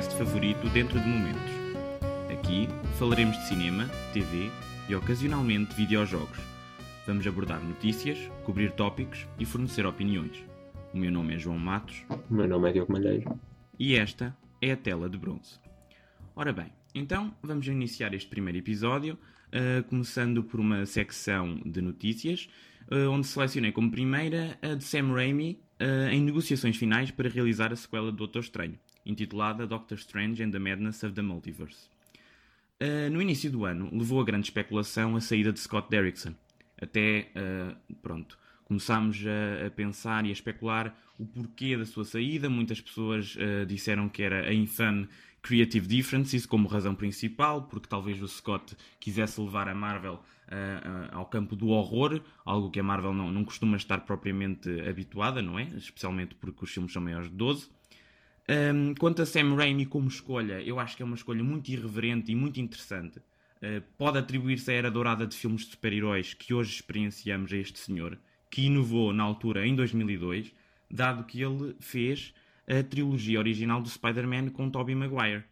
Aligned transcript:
podcast 0.00 0.14
favorito 0.16 0.66
dentro 0.70 0.98
de 0.98 1.06
momentos. 1.06 1.52
Aqui 2.32 2.68
falaremos 2.98 3.36
de 3.36 3.48
cinema, 3.48 3.86
TV 4.14 4.50
e 4.88 4.94
ocasionalmente 4.94 5.74
videojogos. 5.74 6.38
Vamos 7.06 7.26
abordar 7.26 7.62
notícias, 7.62 8.18
cobrir 8.44 8.72
tópicos 8.72 9.26
e 9.38 9.44
fornecer 9.44 9.84
opiniões. 9.84 10.42
O 10.94 10.96
meu 10.96 11.12
nome 11.12 11.34
é 11.34 11.38
João 11.38 11.58
Matos. 11.58 12.02
O 12.08 12.34
meu 12.34 12.48
nome 12.48 12.70
é 12.70 12.72
Diogo 12.72 12.92
Malheiro. 12.92 13.38
E 13.78 13.94
esta 13.94 14.34
é 14.62 14.72
a 14.72 14.76
tela 14.76 15.08
de 15.08 15.18
bronze. 15.18 15.60
Ora 16.34 16.52
bem, 16.52 16.72
então 16.94 17.34
vamos 17.42 17.66
iniciar 17.66 18.14
este 18.14 18.28
primeiro 18.28 18.58
episódio, 18.58 19.18
uh, 19.48 19.82
começando 19.84 20.42
por 20.42 20.60
uma 20.60 20.86
secção 20.86 21.60
de 21.66 21.82
notícias, 21.82 22.48
uh, 22.90 23.10
onde 23.10 23.26
selecionei 23.26 23.72
como 23.72 23.90
primeira 23.90 24.58
a 24.62 24.74
de 24.74 24.84
Sam 24.84 25.12
Raimi 25.12 25.60
uh, 25.78 26.08
em 26.10 26.22
negociações 26.22 26.76
finais 26.76 27.10
para 27.10 27.28
realizar 27.28 27.70
a 27.70 27.76
sequela 27.76 28.10
do 28.10 28.16
Doutor 28.16 28.40
Estranho, 28.40 28.78
intitulada 29.04 29.66
Doctor 29.66 29.98
Strange 29.98 30.42
and 30.42 30.50
the 30.50 30.58
Madness 30.58 31.02
of 31.02 31.14
the 31.14 31.22
Multiverse. 31.22 31.88
no 33.12 33.20
início 33.20 33.50
do 33.50 33.64
ano, 33.64 33.90
levou 33.92 34.20
a 34.20 34.24
grande 34.24 34.46
especulação 34.46 35.16
a 35.16 35.20
saída 35.20 35.52
de 35.52 35.60
Scott 35.60 35.88
Derrickson. 35.90 36.34
Até, 36.80 37.30
pronto, 38.00 38.38
começámos 38.64 39.22
a, 39.26 39.66
a, 39.66 39.70
pensar 39.70 40.24
e 40.24 40.30
a 40.30 40.32
especular 40.32 40.96
o 41.18 41.26
porquê 41.26 41.76
da 41.76 41.84
sua 41.84 42.04
saída. 42.04 42.48
Muitas 42.48 42.80
pessoas 42.80 43.36
disseram 43.66 44.08
que 44.08 44.22
era 44.22 44.48
a 44.48 44.54
infame 44.54 45.08
Creative 45.42 45.86
Differences 45.86 46.46
como 46.46 46.68
razão 46.68 46.94
principal, 46.94 47.62
porque 47.62 47.88
talvez 47.88 48.20
o 48.22 48.28
Scott 48.28 48.76
quisesse 48.98 49.40
levar 49.40 49.68
a 49.68 49.74
Marvel 49.74 50.14
uh, 50.14 50.16
uh, 50.16 51.16
ao 51.16 51.26
campo 51.26 51.56
do 51.56 51.68
horror, 51.68 52.20
algo 52.44 52.70
que 52.70 52.78
a 52.78 52.82
Marvel 52.82 53.14
não, 53.14 53.32
não 53.32 53.44
costuma 53.44 53.76
estar 53.76 54.00
propriamente 54.00 54.68
habituada, 54.88 55.40
não 55.40 55.58
é? 55.58 55.64
Especialmente 55.76 56.34
porque 56.34 56.64
os 56.64 56.70
filmes 56.70 56.92
são 56.92 57.02
maiores 57.02 57.30
de 57.30 57.36
12. 57.36 57.68
Um, 58.48 58.94
quanto 58.94 59.22
a 59.22 59.26
Sam 59.26 59.54
Raimi 59.54 59.86
como 59.86 60.08
escolha, 60.08 60.60
eu 60.62 60.80
acho 60.80 60.96
que 60.96 61.02
é 61.02 61.06
uma 61.06 61.14
escolha 61.14 61.42
muito 61.42 61.68
irreverente 61.68 62.32
e 62.32 62.34
muito 62.34 62.60
interessante. 62.60 63.18
Uh, 63.18 63.82
pode 63.96 64.18
atribuir-se 64.18 64.70
à 64.70 64.74
era 64.74 64.90
dourada 64.90 65.26
de 65.26 65.36
filmes 65.36 65.62
de 65.62 65.72
super-heróis 65.72 66.34
que 66.34 66.54
hoje 66.54 66.74
experienciamos 66.74 67.52
a 67.52 67.56
este 67.56 67.78
senhor, 67.78 68.18
que 68.50 68.62
inovou 68.62 69.12
na 69.12 69.22
altura 69.22 69.66
em 69.66 69.74
2002, 69.74 70.52
dado 70.90 71.24
que 71.24 71.40
ele 71.40 71.76
fez 71.78 72.34
a 72.66 72.82
trilogia 72.82 73.38
original 73.38 73.80
do 73.80 73.88
Spider-Man 73.88 74.50
com 74.50 74.70
Tobey 74.70 74.94
Maguire. 74.94 75.44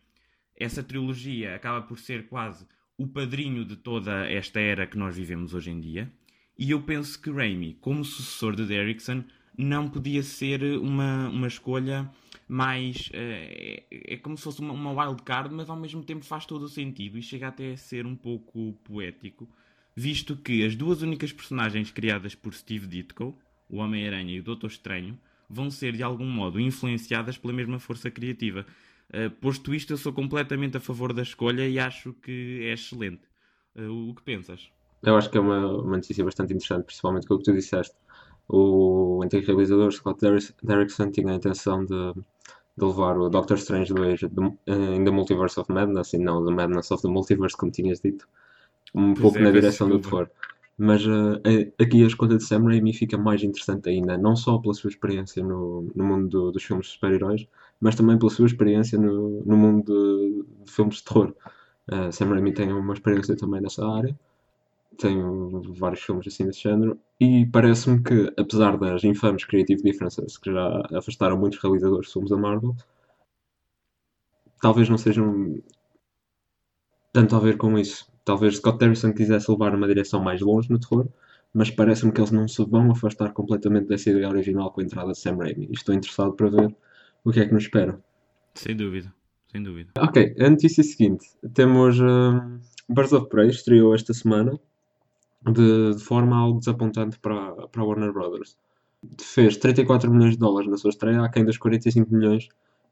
Essa 0.57 0.83
trilogia 0.83 1.55
acaba 1.55 1.83
por 1.83 1.99
ser 1.99 2.27
quase 2.29 2.67
o 2.99 3.07
padrinho 3.07 3.65
de 3.65 3.77
toda 3.77 4.29
esta 4.29 4.59
era 4.59 4.87
que 4.87 4.99
nós 4.99 5.17
vivemos 5.17 5.55
hoje 5.55 5.71
em 5.71 5.81
dia. 5.81 6.13
E 6.59 6.73
eu 6.73 6.83
penso 6.83 7.21
que 7.23 7.31
Raimi, 7.31 7.75
como 7.81 8.05
sucessor 8.05 8.57
de 8.57 8.67
Derrickson, 8.67 9.23
não 9.57 9.89
podia 9.89 10.23
ser 10.23 10.63
uma, 10.81 11.29
uma 11.29 11.47
escolha 11.47 12.11
mais. 12.49 13.11
É, 13.13 13.85
é 13.91 14.17
como 14.17 14.37
se 14.37 14.43
fosse 14.43 14.61
uma, 14.61 14.73
uma 14.73 15.05
wild 15.05 15.23
card, 15.23 15.55
mas 15.55 15.69
ao 15.69 15.77
mesmo 15.77 16.03
tempo 16.03 16.25
faz 16.25 16.47
todo 16.47 16.63
o 16.63 16.69
sentido 16.69 17.19
e 17.19 17.23
chega 17.23 17.49
até 17.49 17.73
a 17.73 17.77
ser 17.77 18.07
um 18.07 18.17
pouco 18.17 18.73
poético, 18.85 19.49
visto 19.95 20.37
que 20.37 20.65
as 20.65 20.75
duas 20.75 21.03
únicas 21.03 21.33
personagens 21.33 21.91
criadas 21.91 22.35
por 22.35 22.55
Steve 22.55 22.87
Ditko, 22.87 23.37
o 23.69 23.77
Homem-Aranha 23.77 24.35
e 24.35 24.41
o 24.41 24.43
Doutor 24.43 24.71
Estranho, 24.71 25.19
vão 25.49 25.71
ser 25.71 25.93
de 25.93 26.03
algum 26.03 26.27
modo 26.27 26.59
influenciadas 26.59 27.37
pela 27.37 27.53
mesma 27.53 27.79
força 27.79 28.11
criativa. 28.11 28.67
Uh, 29.11 29.31
posto 29.31 29.75
isto, 29.75 29.93
eu 29.93 29.97
sou 29.97 30.13
completamente 30.13 30.77
a 30.77 30.81
favor 30.81 31.13
da 31.13 31.23
escolha 31.23 31.67
e 31.67 31.79
acho 31.79 32.13
que 32.15 32.61
é 32.63 32.73
excelente. 32.73 33.23
Uh, 33.75 34.11
o 34.11 34.15
que 34.15 34.23
pensas? 34.23 34.71
Eu 35.03 35.17
acho 35.17 35.31
que 35.31 35.39
é 35.39 35.41
uma, 35.41 35.67
uma 35.81 35.97
notícia 35.97 36.25
bastante 36.25 36.53
interessante, 36.53 36.85
principalmente 36.85 37.27
com 37.27 37.35
o 37.35 37.39
que 37.39 37.45
tu 37.45 37.53
disseste. 37.53 37.95
O 38.49 39.21
antigo 39.23 39.47
realizador 39.47 39.93
Scott 39.93 40.21
Derrickson 40.63 41.11
tinha 41.11 41.33
a 41.33 41.35
intenção 41.35 41.85
de, 41.85 42.15
de 42.15 42.85
levar 42.85 43.19
o 43.19 43.29
Doctor 43.29 43.59
Strange 43.59 43.93
2 43.93 44.23
em 44.67 45.05
The 45.05 45.11
Multiverse 45.11 45.61
of 45.61 45.71
Madness 45.71 46.15
e 46.15 46.19
não 46.19 46.45
The 46.45 46.53
Madness 46.53 46.91
of 46.91 47.03
the 47.03 47.09
Multiverse, 47.09 47.57
como 47.57 47.71
tinhas 47.71 48.01
dito, 48.01 48.27
um 48.95 49.13
pois 49.13 49.21
pouco 49.21 49.39
é, 49.39 49.43
na 49.43 49.51
direção 49.51 49.89
do 49.89 49.99
Thor. 49.99 50.31
Mas 50.79 51.05
uh, 51.05 51.41
aqui 51.79 52.05
a 52.05 52.07
escolha 52.07 52.37
de 52.39 52.45
Sam 52.45 52.63
Raimi 52.63 52.95
fica 52.95 53.19
mais 53.19 53.43
interessante 53.43 53.89
ainda, 53.89 54.17
não 54.17 54.37
só 54.37 54.59
pela 54.59 54.73
sua 54.73 54.89
experiência 54.89 55.43
no, 55.43 55.91
no 55.95 56.05
mundo 56.05 56.29
do, 56.29 56.53
dos 56.53 56.63
filmes 56.63 56.87
de 56.87 56.93
super-heróis, 56.93 57.49
mas 57.81 57.97
também 57.97 58.17
pela 58.17 58.31
sua 58.31 58.47
experiência 58.47 58.97
no, 58.97 59.43
no 59.45 59.57
mundo 59.57 59.85
de, 59.85 60.65
de, 60.65 60.71
filmes 60.71 60.97
de 60.97 61.05
terror. 61.05 61.35
Uh, 61.91 62.13
Sam 62.13 62.29
Raimi 62.29 62.55
tem 62.55 62.73
uma 62.73 62.95
experiência 62.95 63.37
também 63.37 63.61
nessa 63.61 63.85
área, 63.87 64.17
tem 64.99 65.17
vários 65.79 66.01
filmes 66.03 66.27
assim 66.27 66.45
desse 66.45 66.63
género, 66.63 67.01
e 67.21 67.47
parece-me 67.47 68.03
que, 68.03 68.33
apesar 68.37 68.77
das 68.77 69.05
infames 69.05 69.45
Creative 69.45 69.83
Differences 69.83 70.37
que 70.37 70.53
já 70.53 70.83
afastaram 70.93 71.39
muitos 71.39 71.61
realizadores 71.63 72.09
de 72.09 72.13
filmes 72.13 72.31
da 72.31 72.37
Marvel, 72.37 72.75
talvez 74.61 74.89
não 74.89 74.99
sejam 74.99 75.63
tanto 77.13 77.37
a 77.37 77.39
ver 77.39 77.57
com 77.57 77.79
isso. 77.79 78.11
Talvez 78.25 78.57
Scott 78.57 78.79
Derrickson 78.79 79.13
quisesse 79.13 79.51
levar 79.51 79.73
numa 79.73 79.87
direção 79.87 80.21
mais 80.21 80.41
longe 80.41 80.71
no 80.71 80.81
terror, 80.81 81.09
mas 81.55 81.71
parece-me 81.71 82.13
que 82.13 82.21
eles 82.21 82.33
não 82.33 82.49
se 82.49 82.65
vão 82.65 82.91
afastar 82.91 83.33
completamente 83.33 83.87
dessa 83.87 84.11
ideia 84.11 84.29
original 84.29 84.73
com 84.73 84.81
a 84.81 84.85
entrada 84.85 85.13
de 85.13 85.19
Sam 85.19 85.37
Raimi. 85.37 85.69
estou 85.73 85.95
interessado 85.95 86.33
para 86.35 86.51
ver 86.51 86.77
o 87.25 87.31
que 87.31 87.41
é 87.41 87.47
que 87.47 87.55
nos 87.55 87.65
espera. 87.65 88.03
Sem 88.55 88.77
dúvida, 88.77 89.15
sem 89.47 89.63
dúvida. 89.63 89.93
Ok, 89.97 90.35
a 90.39 90.51
notícia 90.51 90.83
seguinte. 90.83 91.25
Temos 91.55 91.99
uh, 92.01 92.61
Birds 92.89 93.13
of 93.13 93.29
Prey, 93.29 93.49
estreou 93.49 93.95
esta 93.95 94.13
semana, 94.13 94.59
de, 95.53 95.95
de, 95.95 96.03
forma 96.03 96.37
algo 96.37 96.59
desapontante 96.59 97.19
para, 97.19 97.69
para 97.69 97.83
a 97.83 97.85
Warner 97.85 98.13
Brothers. 98.13 98.57
Fez 99.21 99.57
34 99.57 100.11
milhões 100.11 100.33
de 100.33 100.39
dólares 100.39 100.69
na 100.69 100.77
sua 100.77 100.91
estreia, 100.91 101.23
aquém 101.23 101.45
dos 101.45 101.59
45 101.59 102.13
milhões 102.13 102.49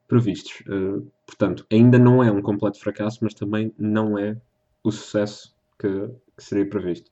previstos. 0.06 0.62
Uh, 0.68 1.10
portanto, 1.26 1.66
ainda 1.70 1.98
não 1.98 2.22
é 2.22 2.30
um 2.30 2.40
completo 2.40 2.78
fracasso, 2.78 3.18
mas 3.22 3.34
também 3.34 3.72
não 3.78 4.18
é 4.18 4.36
o 4.82 4.90
sucesso 4.90 5.54
que, 5.78 6.08
que 6.36 6.44
seria 6.44 6.68
previsto. 6.68 7.10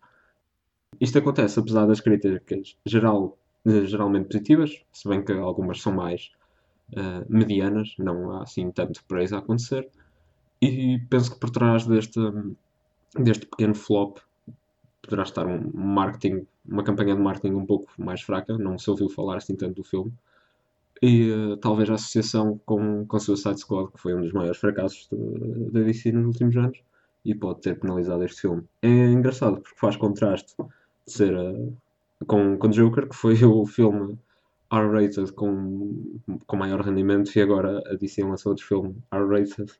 Isto 1.00 1.18
acontece 1.18 1.58
apesar 1.58 1.86
das 1.86 2.00
críticas 2.00 2.76
geral, 2.86 3.36
geralmente 3.66 4.28
positivas, 4.28 4.80
se 4.92 5.08
bem 5.08 5.24
que 5.24 5.32
algumas 5.32 5.82
são 5.82 5.92
mais 5.92 6.30
uh, 6.92 7.24
medianas, 7.28 7.94
não 7.98 8.30
há 8.30 8.42
assim 8.42 8.70
tanto 8.70 9.04
praise 9.06 9.34
a 9.34 9.38
acontecer. 9.38 9.88
E 10.62 10.98
penso 11.10 11.32
que 11.32 11.40
por 11.40 11.50
trás 11.50 11.84
deste, 11.86 12.20
deste 13.18 13.46
pequeno 13.46 13.74
flop 13.74 14.18
poderá 15.04 15.22
estar 15.22 15.46
um 15.46 15.70
marketing, 15.72 16.46
uma 16.66 16.82
campanha 16.82 17.14
de 17.14 17.20
marketing 17.20 17.54
um 17.54 17.66
pouco 17.66 17.90
mais 17.98 18.20
fraca, 18.22 18.56
não 18.58 18.78
se 18.78 18.90
ouviu 18.90 19.08
falar 19.08 19.36
assim 19.36 19.56
tanto 19.56 19.76
do 19.76 19.84
filme. 19.84 20.12
E 21.02 21.30
uh, 21.30 21.56
talvez 21.56 21.90
a 21.90 21.94
associação 21.94 22.60
com, 22.64 23.04
com 23.06 23.18
Suicide 23.18 23.60
Squad, 23.60 23.92
que 23.92 24.00
foi 24.00 24.14
um 24.14 24.20
dos 24.20 24.32
maiores 24.32 24.58
fracassos 24.58 25.08
da 25.10 25.80
DC 25.80 26.12
nos 26.12 26.26
últimos 26.26 26.56
anos, 26.56 26.82
e 27.24 27.34
pode 27.34 27.60
ter 27.60 27.78
penalizado 27.78 28.24
este 28.24 28.42
filme. 28.42 28.62
É 28.82 28.88
engraçado 28.88 29.60
porque 29.60 29.78
faz 29.78 29.96
contraste 29.96 30.54
de 31.06 31.12
ser 31.12 31.34
uh, 31.36 31.76
com, 32.26 32.56
com 32.58 32.68
Joker, 32.68 33.08
que 33.08 33.16
foi 33.16 33.34
o 33.44 33.66
filme 33.66 34.18
R-rated 34.70 35.32
com, 35.32 36.18
com 36.46 36.56
maior 36.56 36.80
rendimento, 36.80 37.36
e 37.36 37.40
agora 37.40 37.82
a 37.86 37.94
DC 37.94 38.22
lançou 38.22 38.52
outro 38.52 38.66
filme 38.66 38.96
R-rated 39.12 39.72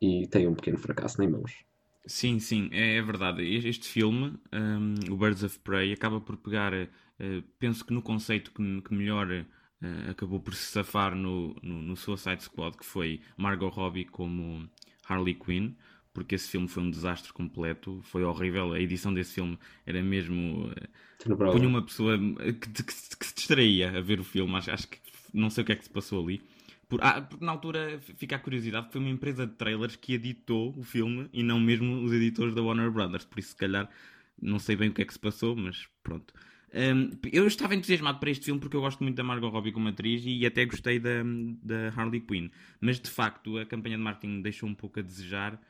e 0.00 0.26
tem 0.28 0.46
um 0.46 0.54
pequeno 0.54 0.78
fracasso 0.78 1.22
em 1.22 1.28
mãos. 1.28 1.64
Sim, 2.06 2.38
sim, 2.38 2.68
é, 2.72 2.96
é 2.96 3.02
verdade. 3.02 3.42
Este 3.42 3.86
filme, 3.88 4.34
um, 4.52 5.12
o 5.12 5.16
Birds 5.16 5.42
of 5.42 5.58
Prey, 5.60 5.92
acaba 5.92 6.20
por 6.20 6.36
pegar, 6.36 6.72
uh, 6.72 7.42
penso 7.58 7.84
que 7.84 7.92
no 7.92 8.02
conceito 8.02 8.50
que, 8.52 8.80
que 8.82 8.94
melhor 8.94 9.28
uh, 9.30 10.10
acabou 10.10 10.40
por 10.40 10.54
se 10.54 10.72
safar 10.72 11.14
no, 11.14 11.54
no, 11.62 11.82
no 11.82 11.96
Suicide 11.96 12.42
Squad, 12.42 12.76
que 12.76 12.84
foi 12.84 13.20
Margot 13.36 13.68
Robbie 13.68 14.04
como 14.04 14.68
Harley 15.06 15.34
Quinn 15.34 15.74
porque 16.18 16.34
esse 16.34 16.48
filme 16.48 16.66
foi 16.66 16.82
um 16.82 16.90
desastre 16.90 17.32
completo, 17.32 18.00
foi 18.02 18.24
horrível. 18.24 18.72
A 18.72 18.80
edição 18.80 19.14
desse 19.14 19.34
filme 19.34 19.56
era 19.86 20.02
mesmo. 20.02 20.68
Eh, 20.76 21.34
punha 21.52 21.68
uma 21.68 21.80
pessoa 21.80 22.18
que, 22.18 22.68
que, 22.72 22.82
que, 22.82 22.92
se 22.92 23.34
distraía 23.36 23.96
a 23.96 24.00
ver 24.00 24.18
o 24.18 24.24
filme, 24.24 24.52
acho, 24.56 24.70
acho, 24.70 24.88
que 24.88 24.98
não 25.32 25.48
sei 25.48 25.62
o 25.62 25.64
que 25.64 25.72
é 25.72 25.76
que 25.76 25.84
se 25.84 25.90
passou 25.90 26.24
ali. 26.24 26.42
Por, 26.88 27.00
ah, 27.02 27.20
porque 27.20 27.44
na 27.44 27.52
altura 27.52 28.00
fica 28.00 28.36
a 28.36 28.38
curiosidade, 28.38 28.90
foi 28.90 29.00
uma 29.00 29.10
empresa 29.10 29.46
de 29.46 29.52
trailers 29.52 29.96
que 29.96 30.14
editou 30.14 30.74
o 30.76 30.82
filme 30.82 31.28
e 31.32 31.42
não 31.42 31.60
mesmo 31.60 32.02
os 32.02 32.12
editores 32.12 32.54
da 32.54 32.62
Warner 32.62 32.90
Brothers, 32.90 33.26
por 33.26 33.38
isso 33.38 33.50
se 33.50 33.56
calhar 33.56 33.90
não 34.40 34.58
sei 34.58 34.74
bem 34.74 34.88
o 34.88 34.94
que 34.94 35.02
é 35.02 35.04
que 35.04 35.12
se 35.12 35.18
passou, 35.18 35.54
mas 35.54 35.86
pronto. 36.02 36.32
Um, 36.72 37.10
eu 37.32 37.46
estava 37.46 37.74
entusiasmado 37.74 38.18
para 38.18 38.30
este 38.30 38.44
filme 38.46 38.60
porque 38.60 38.76
eu 38.76 38.80
gosto 38.80 39.02
muito 39.02 39.16
da 39.16 39.24
Margot 39.24 39.48
Robbie 39.48 39.72
como 39.72 39.88
atriz 39.88 40.22
e 40.24 40.44
até 40.44 40.64
gostei 40.66 40.98
da, 40.98 41.22
da 41.62 41.88
Harley 41.96 42.20
Quinn, 42.20 42.48
mas 42.80 43.00
de 43.00 43.10
facto 43.10 43.58
a 43.58 43.66
campanha 43.66 43.96
de 43.96 44.02
marketing 44.02 44.42
deixou 44.42 44.68
um 44.68 44.74
pouco 44.74 44.98
a 45.00 45.02
desejar 45.02 45.60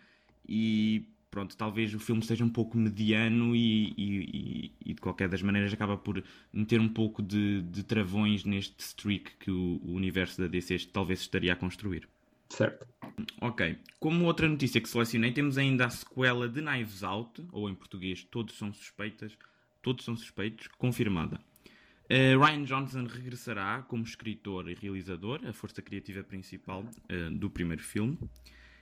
e 0.49 1.09
pronto, 1.31 1.57
talvez 1.57 1.95
o 1.95 1.99
filme 1.99 2.23
seja 2.23 2.45
um 2.45 2.49
pouco 2.49 2.77
mediano 2.77 3.55
e, 3.55 3.95
e, 3.97 4.73
e, 4.85 4.95
de 4.95 5.01
qualquer 5.01 5.29
das 5.29 5.43
maneiras 5.43 5.73
acaba 5.73 5.97
por 5.97 6.23
meter 6.53 6.81
um 6.81 6.89
pouco 6.89 7.23
de, 7.23 7.63
de 7.63 7.83
travões 7.83 8.45
neste 8.45 8.83
streak 8.83 9.37
que 9.39 9.51
o, 9.51 9.81
o, 9.85 9.93
universo 9.93 10.41
da 10.41 10.47
DC 10.47 10.79
talvez 10.93 11.21
estaria 11.21 11.53
a 11.53 11.57
construir. 11.57 12.09
Certo. 12.49 12.87
Ok. 13.41 13.79
Como 14.01 14.25
outra 14.25 14.49
notícia 14.49 14.81
que 14.81 14.89
selecionei, 14.89 15.33
temos 15.33 15.59
ainda 15.59 15.87
a 15.87 15.91
sequela 15.91 16.49
de 16.49 16.63
Knives 16.63 17.03
Out, 17.03 17.45
ou 17.53 17.69
em 17.69 17.75
português 17.75 18.25
Todos 18.25 18.57
São 18.57 18.73
Suspeitas, 18.73 19.37
Todos 19.83 20.05
São 20.05 20.17
Suspeitos, 20.17 20.69
confirmada. 20.79 21.39
Uh, 22.11 22.43
Ryan 22.43 22.65
Johnson 22.65 23.05
regressará 23.05 23.83
como 23.83 24.03
escritor 24.03 24.71
e 24.71 24.75
realizador, 24.75 25.41
a 25.47 25.53
força 25.53 25.83
criativa 25.83 26.23
principal 26.23 26.83
uh, 26.83 27.31
do 27.33 27.51
primeiro 27.51 27.83
filme. 27.83 28.19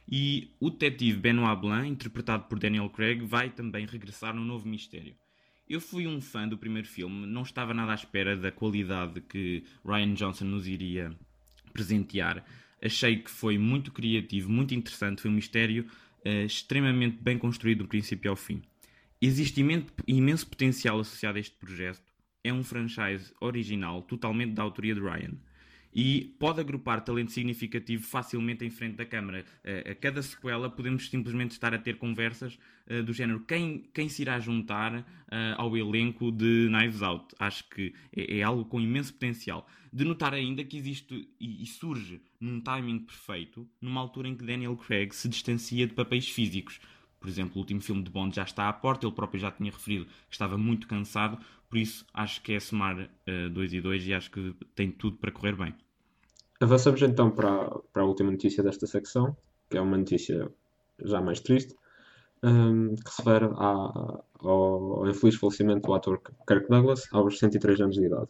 E 0.08 0.54
o 0.60 0.70
detetive 0.70 1.18
Benoit 1.18 1.60
Blanc, 1.60 1.88
interpretado 1.88 2.44
por 2.44 2.58
Daniel 2.58 2.88
Craig, 2.88 3.24
vai 3.24 3.50
também 3.50 3.86
regressar 3.86 4.34
no 4.34 4.44
novo 4.44 4.68
mistério. 4.68 5.14
Eu 5.68 5.80
fui 5.80 6.06
um 6.06 6.20
fã 6.20 6.46
do 6.46 6.56
primeiro 6.56 6.86
filme, 6.86 7.26
não 7.26 7.42
estava 7.42 7.74
nada 7.74 7.90
à 7.90 7.94
espera 7.96 8.36
da 8.36 8.52
qualidade 8.52 9.20
que 9.20 9.64
Ryan 9.84 10.14
Johnson 10.14 10.44
nos 10.44 10.68
iria 10.68 11.12
presentear. 11.72 12.44
Achei 12.80 13.16
que 13.16 13.30
foi 13.30 13.58
muito 13.58 13.90
criativo, 13.90 14.48
muito 14.48 14.74
interessante, 14.74 15.22
foi 15.22 15.30
um 15.30 15.34
mistério 15.34 15.84
uh, 16.24 16.46
extremamente 16.46 17.16
bem 17.20 17.36
construído 17.36 17.78
do 17.78 17.88
princípio 17.88 18.30
ao 18.30 18.36
fim. 18.36 18.62
Existe 19.20 19.60
imenso 20.06 20.46
potencial 20.46 21.00
associado 21.00 21.36
a 21.36 21.40
este 21.40 21.56
projeto. 21.56 22.12
É 22.44 22.52
um 22.52 22.62
franchise 22.62 23.32
original, 23.40 24.02
totalmente 24.02 24.52
da 24.52 24.62
autoria 24.62 24.94
de 24.94 25.00
Ryan 25.00 25.34
e 25.94 26.34
pode 26.38 26.60
agrupar 26.60 27.02
talento 27.02 27.32
significativo 27.32 28.04
facilmente 28.04 28.64
em 28.64 28.70
frente 28.70 28.96
da 28.96 29.04
câmara. 29.04 29.44
A 29.90 29.94
cada 29.94 30.22
sequela 30.22 30.68
podemos 30.68 31.08
simplesmente 31.08 31.52
estar 31.52 31.72
a 31.74 31.78
ter 31.78 31.96
conversas 31.96 32.58
uh, 32.90 33.02
do 33.02 33.12
género 33.12 33.40
quem, 33.40 33.88
quem 33.92 34.08
se 34.08 34.22
irá 34.22 34.38
juntar 34.38 35.00
uh, 35.00 35.04
ao 35.56 35.76
elenco 35.76 36.30
de 36.30 36.68
Knives 36.68 37.02
Out. 37.02 37.34
Acho 37.38 37.68
que 37.68 37.94
é, 38.14 38.38
é, 38.38 38.42
algo 38.42 38.64
com 38.64 38.80
imenso 38.80 39.12
potencial. 39.12 39.66
De 39.92 40.04
notar 40.04 40.34
ainda 40.34 40.62
que 40.64 40.76
existe 40.76 41.28
e 41.40 41.64
surge 41.64 42.20
num 42.38 42.60
timing 42.60 42.98
perfeito, 42.98 43.66
numa 43.80 44.00
altura 44.00 44.28
em 44.28 44.34
que 44.34 44.44
Daniel 44.44 44.76
Craig 44.76 45.14
se 45.14 45.28
distancia 45.28 45.86
de 45.86 45.94
papéis 45.94 46.28
físicos. 46.28 46.80
Por 47.18 47.28
exemplo, 47.28 47.56
o 47.56 47.58
último 47.60 47.80
filme 47.80 48.02
de 48.02 48.10
Bond 48.10 48.36
já 48.36 48.42
está 48.42 48.68
à 48.68 48.72
porta, 48.72 49.06
ele 49.06 49.14
próprio 49.14 49.40
já 49.40 49.50
tinha 49.50 49.72
referido 49.72 50.04
que 50.04 50.34
estava 50.34 50.58
muito 50.58 50.86
cansado, 50.86 51.38
por 51.68 51.78
isso 51.78 52.04
acho 52.12 52.42
que 52.42 52.52
é 52.54 52.60
somar 52.60 53.08
2 53.52 53.72
uh, 53.72 53.74
e 53.74 53.80
2 53.80 54.06
e 54.06 54.14
acho 54.14 54.30
que 54.30 54.54
tem 54.74 54.90
tudo 54.90 55.16
para 55.16 55.32
correr 55.32 55.56
bem. 55.56 55.74
Avançamos 56.60 57.02
então 57.02 57.30
para, 57.30 57.70
para 57.92 58.02
a 58.02 58.06
última 58.06 58.30
notícia 58.30 58.62
desta 58.62 58.86
secção, 58.86 59.36
que 59.68 59.76
é 59.76 59.80
uma 59.80 59.96
notícia 59.96 60.50
já 61.04 61.20
mais 61.20 61.40
triste, 61.40 61.74
um, 62.42 62.94
que 62.94 63.10
se 63.10 63.18
refere 63.18 63.46
à, 63.56 64.22
ao, 64.40 65.00
ao 65.00 65.08
infeliz 65.08 65.36
falecimento 65.36 65.86
do 65.86 65.94
ator 65.94 66.20
Kirk 66.46 66.68
Douglas 66.68 67.04
aos 67.12 67.38
103 67.38 67.80
anos 67.80 67.96
de 67.96 68.06
idade. 68.06 68.28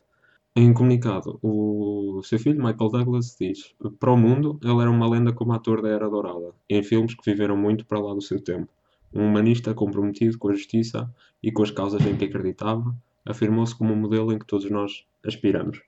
Em 0.58 0.72
comunicado, 0.72 1.38
o 1.42 2.22
seu 2.24 2.38
filho, 2.38 2.64
Michael 2.64 2.90
Douglas, 2.90 3.36
diz: 3.38 3.74
Para 4.00 4.10
o 4.10 4.16
mundo, 4.16 4.58
ele 4.62 4.80
era 4.80 4.90
uma 4.90 5.08
lenda 5.08 5.32
como 5.32 5.52
ator 5.52 5.82
da 5.82 5.90
Era 5.90 6.08
Dourada, 6.08 6.54
em 6.68 6.82
filmes 6.82 7.14
que 7.14 7.30
viveram 7.30 7.56
muito 7.56 7.84
para 7.84 8.00
lá 8.00 8.14
do 8.14 8.22
seu 8.22 8.42
tempo. 8.42 8.68
Um 9.12 9.26
humanista 9.26 9.74
comprometido 9.74 10.38
com 10.38 10.48
a 10.48 10.54
justiça 10.54 11.14
e 11.42 11.52
com 11.52 11.62
as 11.62 11.70
causas 11.70 12.04
em 12.06 12.16
que 12.16 12.24
acreditava, 12.24 12.96
afirmou-se 13.26 13.74
como 13.74 13.92
um 13.92 13.96
modelo 13.96 14.32
em 14.32 14.38
que 14.38 14.46
todos 14.46 14.70
nós 14.70 15.04
aspiramos. 15.24 15.82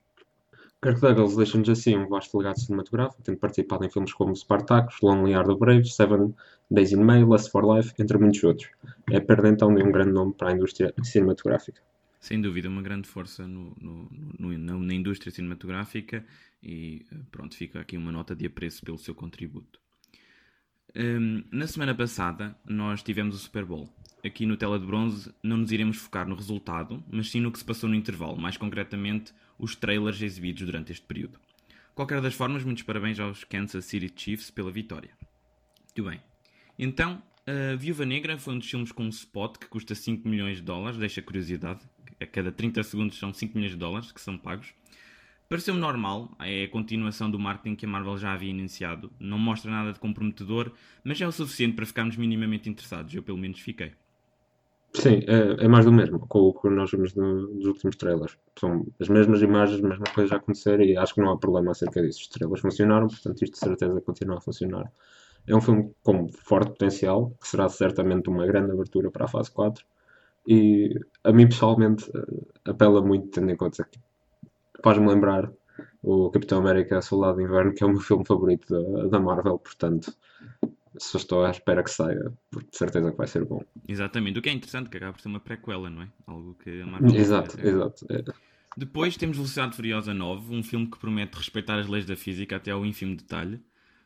Kirk 0.81 1.01
Douglas 1.01 1.35
deixa-nos 1.35 1.67
assim 1.67 1.97
um 1.97 2.07
vasto 2.07 2.37
legado 2.37 2.59
cinematográfico, 2.59 3.21
tendo 3.21 3.37
participado 3.37 3.83
em 3.83 3.89
filmes 3.89 4.13
como 4.13 4.33
Spartacus, 4.33 4.95
Lonely 5.01 5.33
Heart 5.33 5.49
of 5.49 5.59
Braves, 5.59 5.93
Seven 5.93 6.33
Days 6.71 6.93
in 6.93 7.03
May, 7.03 7.23
Lust 7.23 7.51
for 7.51 7.65
Life, 7.65 7.93
entre 7.99 8.17
muitos 8.17 8.41
outros. 8.43 8.69
É 9.11 9.19
perda 9.19 9.49
então 9.49 9.73
de 9.73 9.83
um 9.83 9.91
grande 9.91 10.11
nome 10.11 10.33
para 10.33 10.49
a 10.49 10.53
indústria 10.53 10.93
cinematográfica. 11.03 11.81
Sem 12.21 12.41
dúvida, 12.41 12.69
uma 12.69 12.81
grande 12.81 13.07
força 13.09 13.45
no, 13.47 13.75
no, 13.79 14.09
no, 14.39 14.79
na 14.79 14.93
indústria 14.93 15.31
cinematográfica 15.31 16.25
e 16.61 17.05
pronto, 17.31 17.55
fica 17.55 17.79
aqui 17.79 17.97
uma 17.97 18.11
nota 18.11 18.35
de 18.35 18.45
apreço 18.45 18.83
pelo 18.83 18.97
seu 18.97 19.15
contributo. 19.15 19.79
Um, 20.95 21.43
na 21.51 21.67
semana 21.67 21.93
passada 21.93 22.55
nós 22.65 23.03
tivemos 23.03 23.35
o 23.35 23.37
Super 23.37 23.65
Bowl. 23.65 23.89
Aqui 24.25 24.45
no 24.45 24.57
Tela 24.57 24.77
de 24.77 24.85
Bronze 24.85 25.33
não 25.41 25.57
nos 25.57 25.71
iremos 25.71 25.97
focar 25.97 26.27
no 26.27 26.35
resultado, 26.35 27.01
mas 27.09 27.29
sim 27.31 27.39
no 27.39 27.51
que 27.51 27.59
se 27.59 27.63
passou 27.63 27.89
no 27.89 27.95
intervalo, 27.95 28.37
mais 28.37 28.57
concretamente 28.57 29.33
os 29.57 29.75
trailers 29.75 30.21
exibidos 30.21 30.63
durante 30.63 30.91
este 30.91 31.05
período. 31.05 31.39
Qualquer 31.95 32.21
das 32.21 32.33
formas, 32.33 32.63
muitos 32.63 32.83
parabéns 32.83 33.19
aos 33.19 33.43
Kansas 33.43 33.85
City 33.85 34.11
Chiefs 34.13 34.51
pela 34.51 34.71
vitória. 34.71 35.11
Muito 35.85 36.09
bem. 36.09 36.21
Então, 36.77 37.21
a 37.47 37.75
Viúva 37.75 38.05
Negra 38.05 38.37
foi 38.37 38.53
um 38.53 38.59
dos 38.59 38.69
filmes 38.69 38.91
com 38.91 39.03
um 39.03 39.09
spot 39.09 39.57
que 39.57 39.67
custa 39.67 39.95
5 39.95 40.27
milhões 40.27 40.57
de 40.57 40.63
dólares, 40.63 40.99
deixa 40.99 41.21
curiosidade. 41.21 41.81
A 42.19 42.25
cada 42.25 42.51
30 42.51 42.83
segundos 42.83 43.17
são 43.17 43.33
5 43.33 43.55
milhões 43.55 43.71
de 43.71 43.77
dólares 43.77 44.11
que 44.11 44.19
são 44.19 44.37
pagos. 44.37 44.73
Pareceu-me 45.47 45.79
normal, 45.79 46.35
é 46.39 46.65
a 46.65 46.69
continuação 46.69 47.31
do 47.31 47.39
marketing 47.39 47.75
que 47.75 47.85
a 47.85 47.89
Marvel 47.89 48.17
já 48.17 48.33
havia 48.33 48.51
iniciado. 48.51 49.11
Não 49.19 49.39
mostra 49.39 49.71
nada 49.71 49.91
de 49.91 49.99
comprometedor, 49.99 50.71
mas 51.03 51.19
é 51.19 51.27
o 51.27 51.31
suficiente 51.31 51.75
para 51.75 51.85
ficarmos 51.85 52.17
minimamente 52.17 52.69
interessados. 52.69 53.15
Eu, 53.15 53.23
pelo 53.23 53.37
menos, 53.37 53.59
fiquei. 53.59 53.93
Sim, 54.93 55.21
é, 55.27 55.65
é 55.65 55.67
mais 55.67 55.85
do 55.85 55.91
mesmo 55.91 56.19
com 56.27 56.39
o 56.39 56.53
que 56.53 56.67
nós 56.69 56.91
vimos 56.91 57.13
no, 57.13 57.47
nos 57.53 57.65
últimos 57.65 57.95
trailers. 57.95 58.37
São 58.59 58.85
as 58.99 59.07
mesmas 59.07 59.41
imagens, 59.41 59.77
as 59.77 59.87
mesmas 59.87 60.09
coisas 60.11 60.31
a 60.31 60.37
acontecer 60.37 60.79
e 60.81 60.97
acho 60.97 61.13
que 61.13 61.21
não 61.21 61.31
há 61.31 61.37
problema 61.37 61.71
acerca 61.71 62.01
disso. 62.01 62.21
Os 62.21 62.27
trailers 62.27 62.61
funcionaram, 62.61 63.07
portanto, 63.07 63.43
isto 63.43 63.53
de 63.53 63.59
certeza 63.59 64.01
continua 64.01 64.37
a 64.37 64.41
funcionar. 64.41 64.91
É 65.47 65.55
um 65.55 65.61
filme 65.61 65.93
com 66.03 66.27
forte 66.29 66.71
potencial, 66.71 67.31
que 67.39 67.47
será 67.47 67.69
certamente 67.69 68.29
uma 68.29 68.45
grande 68.45 68.71
abertura 68.71 69.11
para 69.11 69.25
a 69.25 69.27
fase 69.27 69.51
4 69.51 69.85
e 70.47 70.99
a 71.23 71.31
mim 71.31 71.47
pessoalmente 71.47 72.09
eh, 72.15 72.69
apela 72.71 73.01
muito, 73.01 73.29
tendo 73.29 73.51
em 73.51 73.55
conta 73.55 73.83
que 73.83 73.99
faz-me 74.83 75.07
lembrar 75.07 75.51
o 76.01 76.29
Capitão 76.31 76.59
América 76.59 77.01
Soldado 77.01 77.37
de 77.37 77.43
Inverno, 77.43 77.73
que 77.73 77.83
é 77.83 77.87
o 77.87 77.89
meu 77.89 77.99
filme 77.99 78.25
favorito 78.25 78.67
da, 78.69 79.07
da 79.07 79.19
Marvel, 79.19 79.59
portanto 79.59 80.13
só 81.03 81.17
estou 81.17 81.45
à 81.45 81.51
espera 81.51 81.83
que 81.83 81.91
saia, 81.91 82.31
porque 82.51 82.69
de 82.71 82.77
certeza 82.77 83.11
que 83.11 83.17
vai 83.17 83.27
ser 83.27 83.45
bom. 83.45 83.63
Exatamente, 83.87 84.39
o 84.39 84.41
que 84.41 84.49
é 84.49 84.53
interessante, 84.53 84.89
que 84.89 84.97
acaba 84.97 85.13
por 85.13 85.21
ser 85.21 85.29
uma 85.29 85.39
prequela, 85.39 85.89
não 85.89 86.03
é? 86.03 86.07
Algo 86.27 86.55
que 86.63 86.81
a 86.81 86.85
Marvel 86.85 87.15
Exato, 87.15 87.59
exato. 87.59 88.05
É. 88.09 88.23
Depois 88.77 89.17
temos 89.17 89.37
Velocidade 89.37 89.75
Furiosa 89.75 90.13
9, 90.13 90.55
um 90.55 90.63
filme 90.63 90.87
que 90.87 90.97
promete 90.97 91.37
respeitar 91.37 91.79
as 91.79 91.87
leis 91.87 92.05
da 92.05 92.15
física 92.15 92.55
até 92.55 92.71
ao 92.71 92.85
ínfimo 92.85 93.15
detalhe. 93.15 93.59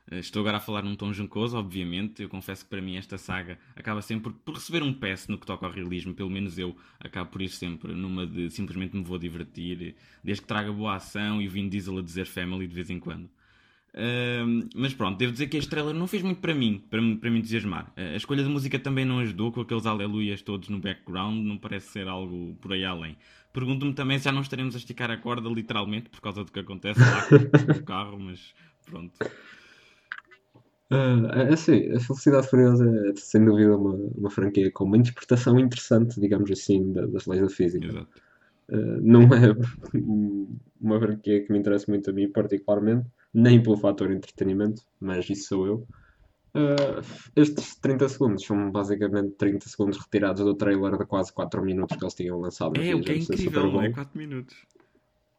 Eh, 0.10 0.20
estou 0.20 0.42
agora 0.42 0.58
a 0.58 0.60
falar 0.60 0.84
num 0.84 0.96
tom 0.96 1.14
juncoso, 1.14 1.58
obviamente. 1.58 2.24
Eu 2.24 2.30
confesso 2.30 2.64
que 2.64 2.70
para 2.70 2.82
mim 2.82 2.98
esta 2.98 3.18
saga 3.18 3.58
acaba 3.76 4.02
sempre 4.02 4.34
por 4.34 4.56
receber 4.56 4.84
um 4.84 4.94
PS 4.94 5.28
no 5.28 5.38
que 5.38 5.46
toca 5.46 5.66
ao 5.66 5.72
realismo. 5.72 6.14
Pelo 6.14 6.30
menos 6.30 6.58
eu 6.58 6.76
acabo 7.00 7.30
por 7.32 7.42
ir 7.42 7.50
sempre 7.50 7.94
numa 7.94 8.26
de 8.26 8.50
simplesmente 8.50 8.96
me 8.96 9.04
vou 9.04 9.18
divertir, 9.18 9.96
desde 10.24 10.42
que 10.42 10.48
traga 10.48 10.72
boa 10.72 10.96
ação 10.96 11.42
e 11.42 11.48
o 11.48 11.52
Vin 11.52 11.70
Diesel 11.70 11.98
a 11.98 12.02
dizer 12.02 12.26
family 12.26 12.68
de 12.68 12.76
vez 12.76 12.90
em 12.90 13.00
quando. 13.00 13.30
Uh, 13.96 14.68
mas 14.76 14.92
pronto, 14.94 15.20
devo 15.20 15.32
dizer 15.34 15.48
que 15.48 15.56
este 15.56 15.70
trailer 15.70 15.94
não 15.94 16.08
fez 16.08 16.24
muito 16.24 16.42
para 16.42 16.54
mim, 16.56 16.84
para, 16.90 17.00
para 17.20 17.30
me 17.30 17.40
entusiasmar. 17.40 17.94
Uh, 17.96 18.14
a 18.14 18.16
escolha 18.16 18.44
da 18.44 18.50
música 18.50 18.80
também 18.80 19.06
não 19.06 19.20
ajudou, 19.20 19.52
com 19.52 19.62
aqueles 19.62 19.86
aleluias 19.86 20.42
todos 20.42 20.70
no 20.70 20.80
background, 20.80 21.46
não 21.46 21.58
parece 21.60 21.90
ser 21.90 22.08
algo 22.08 22.56
por 22.60 22.74
aí 22.74 22.84
além. 22.84 23.16
Pergunto-me 23.54 23.94
também 23.94 24.18
se 24.18 24.26
já 24.26 24.32
não 24.32 24.42
estaremos 24.42 24.74
a 24.74 24.80
esticar 24.80 25.12
a 25.12 25.18
corda, 25.18 25.48
literalmente, 25.48 26.10
por 26.10 26.22
causa 26.22 26.44
do 26.44 26.52
que 26.52 26.60
acontece 26.60 27.00
lá 27.00 27.22
com 27.28 27.72
o 27.72 27.84
carro, 27.86 28.20
mas 28.20 28.56
pronto. 28.84 29.14
Uh, 30.92 31.28
é 31.32 31.54
assim, 31.54 31.92
a 31.92 32.00
Felicidade 32.00 32.50
Furiosa 32.50 32.86
é 32.86 33.16
sem 33.16 33.46
dúvida 33.46 33.78
uma, 33.78 33.94
uma 33.94 34.30
franquia 34.32 34.72
com 34.72 34.86
uma 34.86 34.98
interpretação 34.98 35.60
interessante, 35.60 36.20
digamos 36.20 36.50
assim, 36.50 36.94
das 36.94 37.28
leis 37.28 37.44
da 37.44 37.50
física. 37.50 37.86
Exato. 37.86 38.22
Uh, 38.70 39.00
não 39.04 39.22
é 39.34 39.54
uma 40.82 41.00
franquia 41.00 41.44
que 41.44 41.52
me 41.52 41.60
interessa 41.60 41.86
muito 41.92 42.10
a 42.10 42.14
mim, 42.14 42.28
particularmente 42.32 43.06
nem 43.34 43.62
pelo 43.62 43.78
fator 43.78 44.12
entretenimento, 44.12 44.82
mas 45.00 45.30
isso 45.30 45.48
sou 45.48 45.68
eu. 45.68 45.88
Uh, 46.56 47.02
estes 47.36 47.76
30 47.78 48.10
segundos 48.10 48.46
são 48.46 48.70
basicamente 48.70 49.32
30 49.32 49.68
segundos 49.68 49.98
retirados 49.98 50.44
do 50.44 50.54
trailer 50.54 50.98
de 50.98 51.06
quase 51.06 51.34
4 51.34 51.64
minutos 51.64 51.98
que 51.98 52.04
eles 52.04 52.14
tinham 52.14 52.40
lançado. 52.40 52.80
É, 52.80 52.94
o 52.94 53.02
que 53.02 53.12
é 53.12 53.18
incrível, 53.18 53.72
não 53.72 53.82
é? 53.82 53.90
4 53.90 54.18
minutos. 54.18 54.56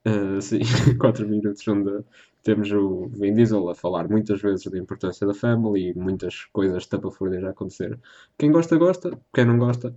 Uh, 0.06 0.42
sim, 0.42 0.60
4 0.98 1.28
minutos 1.28 1.66
onde 1.68 2.04
temos 2.42 2.70
o 2.72 3.06
Vin 3.08 3.32
Diesel 3.32 3.68
a 3.68 3.74
falar 3.76 4.08
muitas 4.08 4.42
vezes 4.42 4.66
da 4.66 4.76
importância 4.76 5.26
da 5.26 5.32
family 5.32 5.90
e 5.90 5.94
muitas 5.94 6.44
coisas 6.46 6.84
tapafúrdias 6.86 7.44
a 7.44 7.50
acontecer. 7.50 7.98
Quem 8.36 8.50
gosta, 8.50 8.76
gosta. 8.76 9.18
Quem 9.32 9.44
não 9.44 9.56
gosta, 9.56 9.94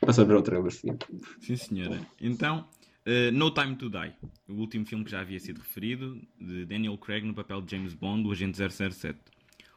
passamos 0.00 0.34
ao 0.34 0.42
trailer 0.42 0.72
seguinte. 0.72 1.06
Sim, 1.40 1.56
senhora. 1.56 2.00
Então, 2.20 2.66
Uh, 3.06 3.30
no 3.30 3.52
Time 3.52 3.76
to 3.76 3.88
Die, 3.88 4.12
o 4.48 4.54
último 4.54 4.84
filme 4.84 5.04
que 5.04 5.12
já 5.12 5.20
havia 5.20 5.38
sido 5.38 5.60
referido, 5.60 6.20
de 6.40 6.64
Daniel 6.64 6.98
Craig 6.98 7.24
no 7.24 7.32
papel 7.32 7.62
de 7.62 7.70
James 7.70 7.94
Bond, 7.94 8.26
o 8.26 8.32
agente 8.32 8.58
007. 8.58 9.16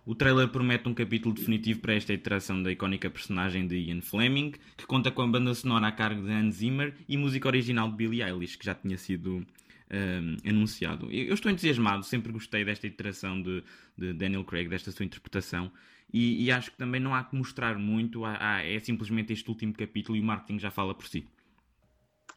O 0.04 0.16
trailer 0.16 0.48
promete 0.48 0.90
um 0.90 0.96
capítulo 0.96 1.36
definitivo 1.36 1.80
para 1.80 1.94
esta 1.94 2.12
iteração 2.12 2.64
da 2.64 2.72
icónica 2.72 3.08
personagem 3.08 3.68
de 3.68 3.78
Ian 3.78 4.02
Fleming, 4.02 4.54
que 4.76 4.88
conta 4.88 5.12
com 5.12 5.22
a 5.22 5.28
banda 5.28 5.54
sonora 5.54 5.86
a 5.86 5.92
cargo 5.92 6.24
de 6.24 6.32
Hans 6.32 6.56
Zimmer 6.56 6.96
e 7.08 7.18
música 7.18 7.48
original 7.48 7.92
de 7.92 7.98
Billie 7.98 8.24
Eilish, 8.24 8.58
que 8.58 8.66
já 8.66 8.74
tinha 8.74 8.98
sido 8.98 9.38
uh, 9.38 10.50
anunciado. 10.50 11.06
Eu, 11.12 11.26
eu, 11.26 11.34
estou 11.36 11.52
entusiasmado, 11.52 12.04
sempre 12.04 12.32
gostei 12.32 12.66
desta 12.66 12.88
iteração 12.88 13.40
de, 13.40 13.64
de 13.96 14.12
Daniel 14.12 14.44
Craig, 14.44 14.68
desta 14.68 14.92
sua 14.92 15.06
interpretação, 15.06 15.72
e, 16.12 16.46
e, 16.46 16.52
acho 16.52 16.72
que 16.72 16.78
também 16.78 17.00
não 17.00 17.14
há 17.14 17.24
que 17.24 17.36
mostrar 17.36 17.78
muito, 17.78 18.26
há, 18.26 18.56
há, 18.56 18.66
é 18.66 18.80
simplesmente 18.80 19.32
este 19.32 19.48
último 19.48 19.72
capítulo 19.74 20.18
e 20.18 20.22
o 20.22 20.24
marketing 20.24 20.58
já 20.58 20.72
fala 20.72 20.96
por 20.96 21.06
si. 21.06 21.24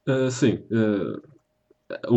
Uh, 0.07 0.31
sim. 0.31 0.65
Uh, 0.71 1.23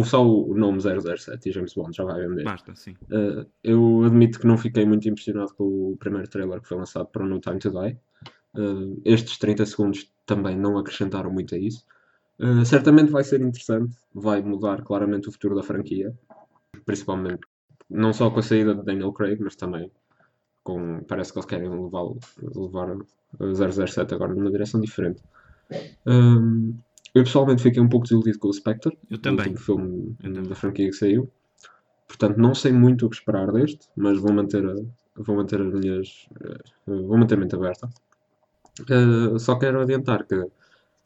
só 0.04 0.25
o 0.25 0.56
nome 0.56 0.80
007 0.82 1.50
e 1.50 1.51
James 1.51 1.74
Bond 1.74 1.96
já 1.96 2.04
vai 2.04 2.27
vender. 2.27 2.44
Basta, 2.44 2.75
sim. 2.75 2.96
Uh, 3.04 3.46
eu 3.63 4.04
admito 4.04 4.39
que 4.39 4.48
não 4.48 4.58
fiquei 4.58 4.86
muito 4.86 5.08
impressionado 5.08 5.54
com 5.54 5.92
o 5.92 5.98
primeiro 5.98 6.27
trailer 6.27 6.62
que 6.62 6.68
foi 6.68 6.77
lançado 6.77 7.08
para 7.08 7.25
No 7.25 7.39
Time 7.39 7.60
to 7.60 7.72
Die. 7.72 7.98
Uh, 8.58 9.01
estes 9.04 9.38
30 9.38 9.65
segundos 9.65 10.12
também 10.25 10.58
não 10.58 10.77
acrescentaram 10.77 11.32
muito 11.32 11.56
a 11.56 11.58
isso. 11.58 11.86
Uh, 12.39 12.65
certamente 12.65 13.12
vai 13.12 13.24
ser 13.24 13.42
interessante, 13.42 13.96
vai 14.13 14.42
mudar 14.42 14.84
claramente 14.84 15.30
o 15.30 15.32
futuro 15.32 15.56
da 15.56 15.63
franquia, 15.63 16.13
principalmente 16.86 17.42
não 17.89 18.13
só 18.13 18.30
com 18.30 18.39
a 18.39 18.44
saída 18.44 18.74
de 18.74 18.84
Daniel 18.84 19.13
Craig, 19.13 19.39
mas 19.42 19.56
também 19.56 19.92
com. 20.63 21.01
Parece 21.08 21.32
que 21.32 21.39
eles 21.39 21.48
querem 21.48 21.70
levar, 21.70 22.04
levar 22.56 22.98
o 23.39 23.88
007 23.88 24.13
agora 24.13 24.34
numa 24.34 24.51
direção 24.51 24.82
diferente. 24.82 25.22
Um, 26.06 26.75
eu 27.15 27.24
pessoalmente 27.24 27.63
fiquei 27.63 27.81
um 27.81 27.88
pouco 27.88 28.03
desiludido 28.03 28.38
com 28.38 28.50
o 28.50 28.53
Spectre, 28.53 28.95
eu 29.10 29.17
também. 29.17 29.53
o 29.53 29.57
filme 29.57 30.15
da 30.48 30.53
franquia 30.53 30.88
que 30.88 30.93
saiu. 30.93 31.31
Portanto, 32.05 32.38
não 32.38 32.53
sei 32.53 32.74
muito 32.74 33.05
o 33.05 33.10
que 33.10 33.15
esperar 33.15 33.51
deste, 33.53 33.88
mas 33.95 34.19
vou 34.19 34.34
manter, 34.34 34.63
vou 35.15 35.36
manter 35.38 35.62
as 35.62 35.74
minhas. 35.74 36.27
Uh, 36.86 37.07
vou 37.07 37.17
manter 37.17 37.36
a 37.36 37.38
mente 37.38 37.55
aberta. 37.55 37.89
Uh, 38.81 39.39
só 39.39 39.57
quero 39.57 39.79
adiantar 39.81 40.25
que 40.25 40.36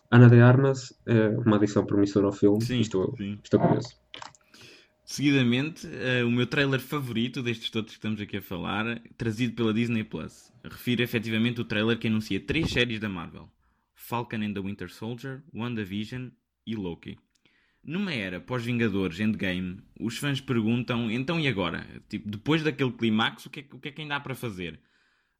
Ana 0.10 0.28
de 0.28 0.42
Armas 0.42 0.92
é 1.06 1.30
uma 1.30 1.58
adição 1.58 1.86
promissora 1.86 2.26
ao 2.26 2.34
filme. 2.34 2.60
Sim, 2.64 2.80
estou, 2.80 3.16
sim. 3.16 3.40
estou 3.44 3.60
curioso. 3.60 3.96
Seguidamente, 5.06 5.88
uh, 5.88 6.28
o 6.28 6.32
meu 6.32 6.48
trailer 6.48 6.80
favorito 6.80 7.44
destes 7.44 7.70
todos 7.70 7.92
que 7.92 7.98
estamos 7.98 8.20
aqui 8.20 8.38
a 8.38 8.42
falar, 8.42 9.00
trazido 9.16 9.54
pela 9.54 9.74
Disney 9.74 10.04
Plus. 10.04 10.52
Refiro 10.64 11.04
efetivamente 11.04 11.62
o 11.62 11.66
trailer 11.66 12.00
que 12.00 12.08
anuncia 12.08 12.40
três 12.40 12.72
séries 12.72 13.00
da 13.00 13.08
Marvel: 13.08 13.48
Falcon 14.10 14.38
and 14.38 14.54
the 14.56 14.60
Winter 14.60 14.90
Soldier, 14.90 15.44
WandaVision 15.54 16.30
e 16.66 16.76
Loki. 16.76 17.16
Numa 17.84 18.12
era 18.12 18.42
pós-Vingadores 18.42 19.20
Endgame, 19.20 19.84
os 20.00 20.18
fãs 20.18 20.42
perguntam: 20.42 21.12
então 21.12 21.40
e 21.40 21.48
agora? 21.48 21.86
Tipo, 22.10 22.28
depois 22.28 22.64
daquele 22.64 22.92
clímax, 22.92 23.46
o 23.46 23.52
que, 23.52 23.60
é, 23.60 23.66
o 23.72 23.80
que 23.80 23.90
é 23.90 23.92
que 23.92 24.02
ainda 24.02 24.16
há 24.16 24.20
para 24.20 24.34
fazer? 24.34 24.80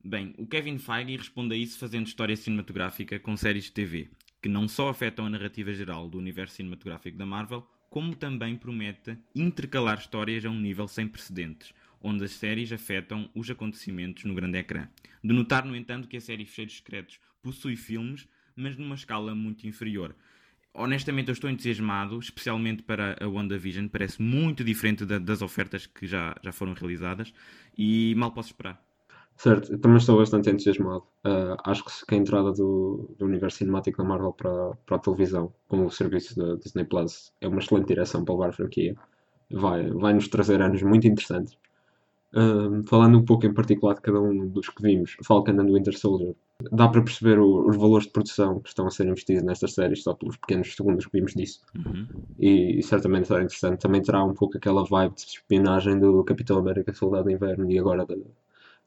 Bem, 0.06 0.36
o 0.38 0.46
Kevin 0.46 0.78
Feige 0.78 1.18
responde 1.18 1.56
a 1.56 1.58
isso 1.58 1.80
fazendo 1.80 2.06
história 2.06 2.36
cinematográfica 2.36 3.20
com 3.20 3.36
séries 3.36 3.64
de 3.64 3.72
TV, 3.72 4.12
que 4.40 4.48
não 4.48 4.68
só 4.68 4.90
afetam 4.90 5.26
a 5.26 5.30
narrativa 5.32 5.74
geral 5.74 6.08
do 6.08 6.20
universo 6.20 6.58
cinematográfico 6.58 7.18
da 7.18 7.26
Marvel, 7.26 7.68
como 7.90 8.16
também 8.16 8.56
promete 8.56 9.18
intercalar 9.34 9.98
histórias 9.98 10.46
a 10.46 10.50
um 10.50 10.60
nível 10.60 10.88
sem 10.88 11.08
precedentes, 11.08 11.74
onde 12.00 12.24
as 12.24 12.34
séries 12.34 12.72
afetam 12.72 13.32
os 13.34 13.50
acontecimentos 13.50 14.26
no 14.26 14.36
grande 14.36 14.60
ecrã. 14.60 14.88
De 15.24 15.34
notar, 15.34 15.66
no 15.66 15.76
entanto, 15.76 16.08
que 16.08 16.18
a 16.18 16.22
série 16.22 16.46
Fecheiros 16.46 16.78
Secretos 16.78 17.20
possui 17.42 17.76
filmes, 17.76 18.28
mas 18.60 18.78
numa 18.78 18.96
escala 18.96 19.34
muito 19.34 19.68
inferior. 19.68 20.16
Honestamente, 20.74 21.30
eu 21.30 21.34
estou 21.34 21.50
entusiasmado, 21.50 22.20
especialmente 22.20 22.84
para 22.84 23.18
a 23.20 23.28
WandaVision, 23.28 23.88
parece 23.88 24.22
muito 24.22 24.64
diferente 24.64 25.06
da, 25.06 25.18
das 25.18 25.42
ofertas 25.42 25.88
que 25.88 26.06
já, 26.06 26.36
já 26.44 26.52
foram 26.52 26.74
realizadas 26.74 27.34
e 27.78 28.14
mal 28.16 28.32
posso 28.32 28.50
esperar. 28.50 28.80
Certo, 29.36 29.72
eu 29.72 29.80
também 29.80 29.98
estou 29.98 30.18
bastante 30.18 30.50
entusiasmado. 30.50 31.04
Uh, 31.26 31.56
acho 31.64 31.84
que 32.06 32.14
a 32.14 32.18
entrada 32.18 32.52
do, 32.52 33.16
do 33.18 33.26
universo 33.26 33.60
cinemático 33.60 33.98
da 33.98 34.04
Marvel 34.04 34.34
para, 34.34 34.76
para 34.86 34.98
a 34.98 35.00
televisão, 35.00 35.54
com 35.68 35.86
o 35.86 35.90
serviço 35.90 36.36
da 36.38 36.56
Disney 36.56 36.84
Plus, 36.84 37.34
é 37.40 37.48
uma 37.48 37.60
excelente 37.60 37.88
direção 37.88 38.26
para 38.26 38.36
levar 38.36 38.50
a 38.50 38.54
franquia. 38.54 38.96
Vai, 39.50 39.90
vai 39.92 40.14
nos 40.14 40.28
trazer 40.28 40.62
anos 40.62 40.84
muito 40.84 41.08
interessantes. 41.08 41.58
Falando 42.86 43.18
um 43.18 43.26
pouco 43.26 43.46
em 43.46 43.54
particular 43.54 43.96
de 43.96 44.02
cada 44.02 44.22
um 44.22 44.48
dos 44.48 44.70
que 44.70 44.82
vimos, 44.84 45.18
Falcon 45.24 45.52
and 45.52 45.74
Winter 45.74 45.98
Soldier, 45.98 46.36
dá 46.72 46.88
para 46.88 47.02
perceber 47.02 47.40
o, 47.40 47.68
os 47.68 47.76
valores 47.76 48.06
de 48.06 48.14
produção 48.14 48.60
que 48.60 48.70
estão 48.70 48.86
a 48.86 48.92
ser 48.92 49.08
investidos 49.08 49.44
nestas 49.44 49.74
séries, 49.74 50.04
só 50.04 50.14
pelos 50.14 50.38
pequenos 50.38 50.76
segundos 50.76 51.06
que 51.06 51.18
vimos 51.18 51.34
disso. 51.34 51.62
Uhum. 51.76 52.08
E, 52.38 52.80
e, 52.80 52.84
certamente 52.84 53.28
será 53.28 53.42
interessante. 53.42 53.80
Também 53.80 54.02
terá 54.02 54.24
um 54.24 54.34
pouco 54.34 54.58
aquela 54.58 54.84
vibe 54.84 55.16
de 55.16 55.22
espionagem 55.22 56.00
do 56.00 56.24
Capitão 56.24 56.60
América 56.60 56.94
Soldado 56.94 57.30
de 57.30 57.34
Inverno 57.34 57.72
e 57.72 57.80
agora 57.80 58.06
da, 58.06 58.16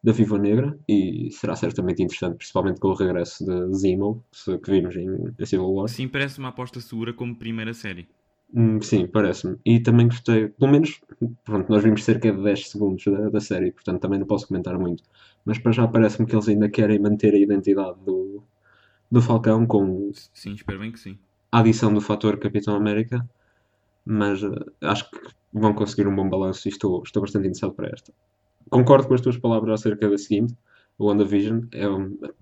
da 0.03 0.13
Viva 0.13 0.39
Negra 0.39 0.79
e 0.89 1.31
será 1.33 1.57
certamente 1.57 2.03
interessante, 2.03 2.37
principalmente 2.37 2.79
com 2.79 2.89
o 2.89 2.95
regresso 2.95 3.45
de 3.45 3.75
Zemo, 3.77 4.25
que 4.63 4.71
vimos 4.71 4.95
em 4.97 5.47
Civil 5.47 5.73
War. 5.73 5.89
Sim, 5.89 6.09
parece 6.09 6.39
uma 6.39 6.49
aposta 6.49 6.81
segura 6.81 7.13
como 7.13 7.35
primeira 7.35 7.73
série. 7.73 8.07
Hum, 8.55 8.81
sim, 8.83 9.07
parece-me. 9.07 9.59
E 9.65 9.81
também 9.81 10.07
gostei, 10.09 10.49
pelo 10.49 10.71
menos, 10.73 11.01
pronto, 11.45 11.71
nós 11.71 11.83
vimos 11.83 12.05
cerca 12.05 12.31
de 12.31 12.43
10 12.43 12.69
segundos 12.69 13.05
da, 13.05 13.31
da 13.31 13.41
série, 13.41 13.73
portanto 13.73 14.01
também 14.01 14.19
não 14.19 14.27
posso 14.27 14.47
comentar 14.47 14.79
muito. 14.79 15.03
Mas 15.45 15.59
para 15.59 15.73
já 15.73 15.89
parece-me 15.89 16.27
que 16.29 16.35
eles 16.35 16.49
ainda 16.49 16.69
querem 16.69 16.99
manter 16.99 17.35
a 17.35 17.39
identidade 17.39 17.99
do, 18.05 18.43
do 19.11 19.23
Falcão 19.23 19.67
com. 19.67 20.11
Sim, 20.35 20.55
espero 20.55 20.81
bem 20.81 20.93
que 20.93 21.01
sim. 21.01 21.19
A 21.51 21.61
adição 21.61 21.93
do 21.93 22.01
fator 22.01 22.39
Capitão 22.39 22.77
América, 22.77 23.27
mas 24.05 24.43
uh, 24.43 24.55
acho 24.83 25.11
que 25.11 25.19
vão 25.53 25.75
conseguir 25.75 26.09
um 26.09 26.17
bom 26.17 26.29
balanço 26.29 26.69
e 26.69 26.71
estou, 26.71 27.03
estou 27.05 27.23
bastante 27.23 27.47
interessado 27.49 27.75
para 27.75 27.91
esta 27.91 28.13
concordo 28.71 29.07
com 29.07 29.15
as 29.15 29.21
tuas 29.21 29.37
palavras 29.37 29.81
acerca 29.81 30.09
da 30.09 30.19
seguinte. 30.19 30.57
O 30.99 31.07
WandaVision 31.07 31.67
é, 31.73 31.85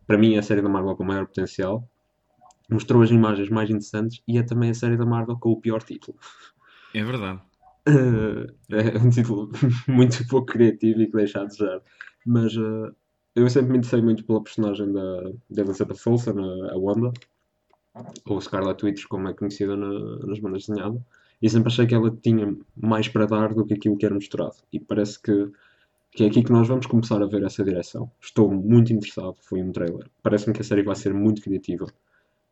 para 0.06 0.18
mim, 0.18 0.34
é 0.34 0.38
a 0.38 0.42
série 0.42 0.62
da 0.62 0.68
Marvel 0.68 0.96
com 0.96 1.04
maior 1.04 1.26
potencial. 1.26 1.88
Mostrou 2.70 3.02
as 3.02 3.10
imagens 3.10 3.48
mais 3.48 3.68
interessantes 3.68 4.22
e 4.26 4.38
é 4.38 4.42
também 4.42 4.70
a 4.70 4.74
série 4.74 4.96
da 4.96 5.04
Marvel 5.04 5.38
com 5.38 5.50
o 5.50 5.60
pior 5.60 5.82
título. 5.82 6.16
É 6.94 7.02
verdade. 7.02 7.40
Uh, 7.88 8.46
é 8.70 8.98
um 8.98 9.10
título 9.10 9.50
muito 9.88 10.26
pouco 10.28 10.46
criativo 10.46 11.02
e 11.02 11.06
que 11.06 11.16
deixa 11.16 11.40
a 11.40 11.44
desejar. 11.44 11.80
Mas 12.26 12.56
uh, 12.56 12.94
eu 13.34 13.48
sempre 13.48 13.72
me 13.72 13.78
interessei 13.78 14.02
muito 14.02 14.24
pela 14.24 14.42
personagem 14.42 14.92
da, 14.92 15.22
da 15.50 15.62
Elizabeth 15.62 15.98
Olsen, 16.06 16.34
a, 16.38 16.72
a 16.74 16.78
Wanda, 16.78 17.12
ou 18.26 18.40
Scarlet 18.40 18.84
Witch, 18.84 19.06
como 19.06 19.28
é 19.28 19.34
conhecida 19.34 19.76
na, 19.76 20.18
nas 20.26 20.38
bandas 20.38 20.66
desenhadas, 20.66 21.00
e 21.40 21.48
sempre 21.48 21.68
achei 21.68 21.86
que 21.86 21.94
ela 21.94 22.10
tinha 22.22 22.56
mais 22.76 23.08
para 23.08 23.26
dar 23.26 23.54
do 23.54 23.64
que 23.64 23.74
aquilo 23.74 23.96
que 23.96 24.06
era 24.06 24.14
mostrado. 24.14 24.56
E 24.72 24.78
parece 24.78 25.20
que 25.20 25.50
que 26.12 26.24
é 26.24 26.26
aqui 26.26 26.42
que 26.42 26.50
nós 26.50 26.66
vamos 26.66 26.86
começar 26.86 27.22
a 27.22 27.26
ver 27.26 27.42
essa 27.44 27.62
direção. 27.62 28.10
Estou 28.20 28.50
muito 28.52 28.92
interessado, 28.92 29.36
foi 29.42 29.62
um 29.62 29.70
trailer. 29.70 30.10
Parece-me 30.22 30.52
que 30.52 30.60
a 30.60 30.64
série 30.64 30.82
vai 30.82 30.96
ser 30.96 31.14
muito 31.14 31.40
criativa 31.40 31.86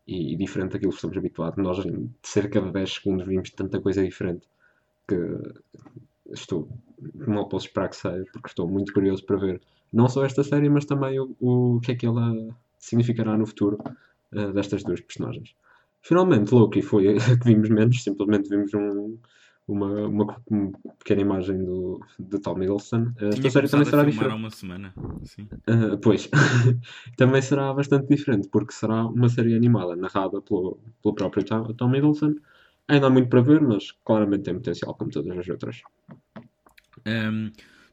e, 0.09 0.35
diferente 0.37 0.73
daquilo 0.73 0.91
que 0.91 0.97
estamos 0.97 1.17
habituados. 1.19 1.63
Nós, 1.63 1.85
em 1.85 2.11
cerca 2.23 2.63
de 2.63 2.73
10 2.73 2.95
segundos, 2.95 3.27
vimos 3.27 3.51
tanta 3.51 3.79
coisa 3.79 4.03
diferente 4.03 4.49
que 5.07 5.17
estou, 6.33 6.69
mal 7.15 7.47
posso 7.49 7.67
esperar 7.67 7.91
que 7.91 7.97
saia, 7.97 8.25
porque 8.33 8.49
estou 8.49 8.67
muito 8.67 8.93
curioso 8.93 9.25
para 9.25 9.37
ver 9.37 9.61
não 9.93 10.09
só 10.09 10.25
esta 10.25 10.43
série, 10.43 10.71
mas 10.71 10.87
também 10.87 11.21
o, 11.21 11.35
o 11.41 11.81
que 11.81 11.93
é 11.93 11.95
que 11.95 12.07
ela 12.07 12.33
significará 12.79 13.37
no 13.37 13.47
futuro 13.47 13.79
uh, 14.33 14.53
destas 14.53 14.83
duas 14.83 15.01
personagens. 15.01 15.55
Finalmente, 16.01 16.55
Loki 16.55 16.81
foi 16.81 17.09
a 17.17 17.39
que 17.39 17.45
vimos 17.45 17.69
menos, 17.69 18.03
simplesmente 18.03 18.49
vimos 18.49 18.73
um, 18.73 19.19
uma, 19.69 20.07
uma, 20.09 20.41
pequena 20.99 21.21
imagem 21.21 21.63
do, 21.63 22.01
de 22.19 22.39
Tom 22.41 22.63
Hiddleston. 22.63 23.13
Uh, 23.21 23.29
esta 23.29 23.51
série 23.51 23.69
também 23.69 23.85
será 23.85 24.03
diferente. 24.03 24.35
uma 24.35 24.51
semana. 24.51 24.95
Uh, 24.97 25.99
pois, 26.03 26.29
também 27.17 27.43
será 27.43 27.73
bastante 27.75 28.09
diferente, 28.09 28.49
porque 28.49 28.73
será 28.73 29.07
uma 29.07 29.29
série 29.29 29.55
animada, 29.55 29.95
narrada 29.95 30.41
pelo, 30.41 30.81
pelo 31.03 31.15
próprio 31.15 31.45
Tom, 31.45 31.65
Tom 31.75 31.95
Hiddleston. 31.95 32.37
Ainda 32.89 33.09
há 33.09 33.11
muito 33.11 33.29
para 33.29 33.43
ver, 33.43 33.61
mas 33.61 33.93
claramente 34.05 34.45
tem 34.45 34.55
potencial, 34.55 34.95
como 34.95 35.11
todas 35.11 35.37
as 35.37 35.47
outras. 35.49 35.83
Um, 37.07 37.53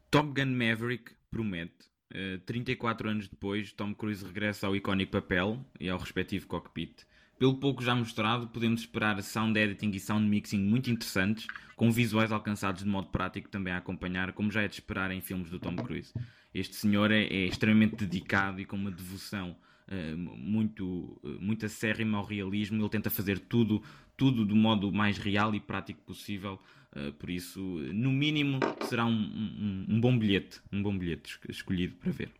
Top 0.09 0.29
Gun 0.29 0.51
Maverick 0.51 1.11
promete. 1.29 1.73
Uh, 2.13 2.39
34 2.45 3.09
anos 3.09 3.27
depois, 3.27 3.73
Tom 3.73 3.93
Cruise 3.93 4.23
regressa 4.25 4.67
ao 4.67 4.75
icónico 4.75 5.11
papel 5.11 5.59
e 5.77 5.89
ao 5.89 5.99
respectivo 5.99 6.47
cockpit. 6.47 7.03
Pelo 7.37 7.55
pouco 7.55 7.83
já 7.83 7.93
mostrado, 7.93 8.47
podemos 8.47 8.81
esperar 8.81 9.21
sound 9.21 9.59
editing 9.59 9.91
e 9.91 9.99
sound 9.99 10.25
mixing 10.25 10.59
muito 10.59 10.89
interessantes, 10.89 11.47
com 11.75 11.91
visuais 11.91 12.31
alcançados 12.31 12.83
de 12.83 12.89
modo 12.89 13.09
prático 13.09 13.49
também 13.49 13.73
a 13.73 13.77
acompanhar, 13.77 14.31
como 14.31 14.49
já 14.49 14.61
é 14.61 14.67
de 14.67 14.75
esperar 14.75 15.11
em 15.11 15.19
filmes 15.19 15.49
do 15.49 15.59
Tom 15.59 15.75
Cruise. 15.75 16.13
Este 16.53 16.75
senhor 16.75 17.11
é, 17.11 17.23
é 17.23 17.45
extremamente 17.45 17.97
dedicado 17.97 18.61
e 18.61 18.65
com 18.65 18.77
uma 18.77 18.89
devoção 18.89 19.57
uh, 19.89 20.17
muito, 20.17 21.19
uh, 21.21 21.37
muito 21.41 21.65
acérrima 21.65 22.17
ao 22.17 22.23
realismo. 22.23 22.81
Ele 22.81 22.89
tenta 22.89 23.09
fazer 23.09 23.37
tudo, 23.39 23.83
tudo 24.15 24.45
do 24.45 24.55
modo 24.55 24.89
mais 24.89 25.17
real 25.17 25.53
e 25.53 25.59
prático 25.59 26.01
possível. 26.03 26.57
Uh, 26.95 27.11
por 27.13 27.29
isso, 27.29 27.59
no 27.93 28.13
mínimo, 28.13 28.59
será 28.87 29.05
um, 29.05 29.11
um, 29.11 29.85
um 29.89 29.99
bom 29.99 30.17
bilhete, 30.17 30.61
um 30.71 30.81
bom 30.81 30.97
bilhete 30.97 31.37
escolhido 31.49 31.95
para 31.95 32.11
ver. 32.13 32.31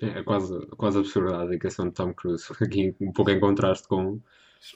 É 0.00 0.22
quase, 0.22 0.66
quase 0.76 0.98
absurda 0.98 1.42
a 1.42 1.44
dedicação 1.44 1.86
de 1.86 1.92
Tom 1.92 2.14
Cruise, 2.14 2.44
aqui 2.60 2.94
um 3.00 3.12
pouco 3.12 3.30
em 3.30 3.38
contraste 3.38 3.86
com, 3.86 4.20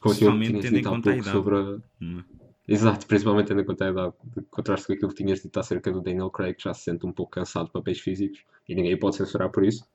com 0.01 0.11
aquilo 0.11 0.39
que 0.39 0.47
tinhas 0.47 0.71
dito 0.71 0.89
há 0.89 1.01
pouco 1.01 1.25
sobre 1.25 1.57
a... 1.57 1.79
Hum. 2.03 2.23
Exato, 2.67 3.07
principalmente 3.07 3.49
tendo 3.49 3.61
em 3.61 3.65
conta 3.65 3.85
a 3.85 3.91
idade, 3.91 4.15
de 4.35 4.43
contraste 4.45 4.87
com 4.87 4.93
aquilo 4.95 5.11
que 5.11 5.23
tinhas 5.23 5.43
dito 5.43 5.61
acerca 5.61 5.93
do 5.93 6.01
Daniel 6.01 6.31
Craig, 6.31 6.55
que 6.55 6.63
já 6.63 6.73
se 6.73 6.85
sente 6.85 7.05
um 7.05 7.13
pouco 7.13 7.33
cansado 7.33 7.67
de 7.67 7.73
papéis 7.73 8.01
físicos 8.01 8.43
e 8.67 8.75
ninguém 8.75 8.99
pode 8.99 9.17
censurar 9.17 9.51
por 9.51 9.65
isso. 9.65 9.87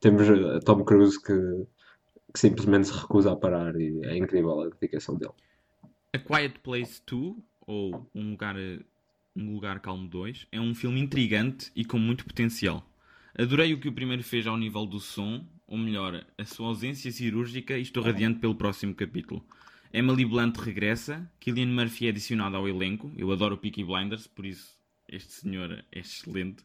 Temos 0.00 0.28
a 0.28 0.34
eh, 0.34 0.60
Tom 0.60 0.84
Cruise 0.84 1.18
que, 1.22 1.32
que 2.32 2.38
simplesmente 2.38 2.88
se 2.88 2.92
recusa 2.92 3.32
a 3.32 3.36
parar 3.36 3.74
e 3.80 4.04
é 4.04 4.18
incrível 4.18 4.60
a 4.60 4.68
dedicação 4.68 5.16
dele. 5.16 5.32
A 6.12 6.18
Quiet 6.18 6.58
Place 6.58 7.00
2, 7.06 7.36
ou 7.66 8.06
Um 8.14 8.30
Lugar, 8.32 8.56
um 9.34 9.54
Lugar 9.54 9.80
Calmo 9.80 10.06
2, 10.06 10.46
é 10.52 10.60
um 10.60 10.74
filme 10.74 11.00
intrigante 11.00 11.72
e 11.74 11.86
com 11.86 11.98
muito 11.98 12.26
potencial. 12.26 12.84
Adorei 13.40 13.72
o 13.72 13.80
que 13.80 13.88
o 13.88 13.92
primeiro 13.92 14.22
fez 14.22 14.46
ao 14.46 14.54
nível 14.54 14.84
do 14.84 15.00
som, 15.00 15.42
ou 15.66 15.78
melhor, 15.78 16.26
a 16.36 16.44
sua 16.44 16.66
ausência 16.68 17.10
cirúrgica, 17.10 17.78
e 17.78 17.80
estou 17.80 18.02
radiante 18.02 18.38
pelo 18.38 18.54
próximo 18.54 18.94
capítulo. 18.94 19.42
Emily 19.90 20.26
Blunt 20.26 20.58
regressa, 20.58 21.26
Killian 21.40 21.68
Murphy 21.68 22.04
é 22.04 22.10
adicionado 22.10 22.54
ao 22.54 22.68
elenco, 22.68 23.10
eu 23.16 23.32
adoro 23.32 23.54
o 23.54 23.58
Peaky 23.58 23.82
Blinders, 23.82 24.26
por 24.26 24.44
isso 24.44 24.76
este 25.08 25.32
senhor 25.32 25.82
é 25.90 26.00
excelente, 26.00 26.62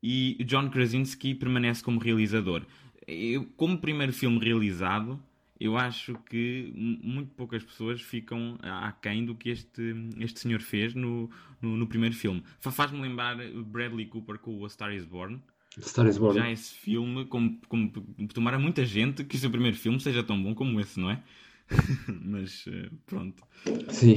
e 0.00 0.38
John 0.44 0.70
Krasinski 0.70 1.34
permanece 1.34 1.82
como 1.82 1.98
realizador. 1.98 2.64
Eu, 3.04 3.44
como 3.56 3.78
primeiro 3.78 4.12
filme 4.12 4.38
realizado, 4.38 5.20
eu 5.58 5.76
acho 5.76 6.14
que 6.30 6.72
muito 6.72 7.32
poucas 7.34 7.64
pessoas 7.64 8.00
ficam 8.00 8.56
aquém 8.62 9.24
do 9.24 9.34
que 9.34 9.50
este, 9.50 9.92
este 10.20 10.38
senhor 10.38 10.60
fez 10.60 10.94
no, 10.94 11.28
no, 11.60 11.76
no 11.76 11.86
primeiro 11.88 12.14
filme. 12.14 12.44
Faz-me 12.60 13.00
lembrar 13.00 13.36
Bradley 13.64 14.06
Cooper 14.06 14.38
com 14.38 14.56
o 14.56 14.64
A 14.64 14.68
Star 14.68 14.94
is 14.94 15.04
Born. 15.04 15.42
Star 15.80 16.06
is 16.06 16.18
Born. 16.18 16.38
Já 16.38 16.50
esse 16.50 16.74
filme, 16.74 17.24
como, 17.26 17.58
como 17.68 17.92
tomara 18.32 18.58
muita 18.58 18.84
gente 18.84 19.24
que 19.24 19.36
o 19.36 19.38
seu 19.38 19.50
primeiro 19.50 19.76
filme 19.76 20.00
seja 20.00 20.22
tão 20.22 20.42
bom 20.42 20.54
como 20.54 20.80
esse, 20.80 21.00
não 21.00 21.10
é? 21.10 21.22
Mas 22.24 22.64
eh, 22.68 22.90
pronto. 23.06 23.42
Sim. 23.88 24.16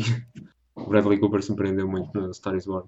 Bradley 0.88 1.20
Cooper 1.20 1.42
surpreendeu 1.42 1.88
muito 1.88 2.14
no 2.20 2.34
Star 2.34 2.56
is 2.56 2.66
Born. 2.66 2.88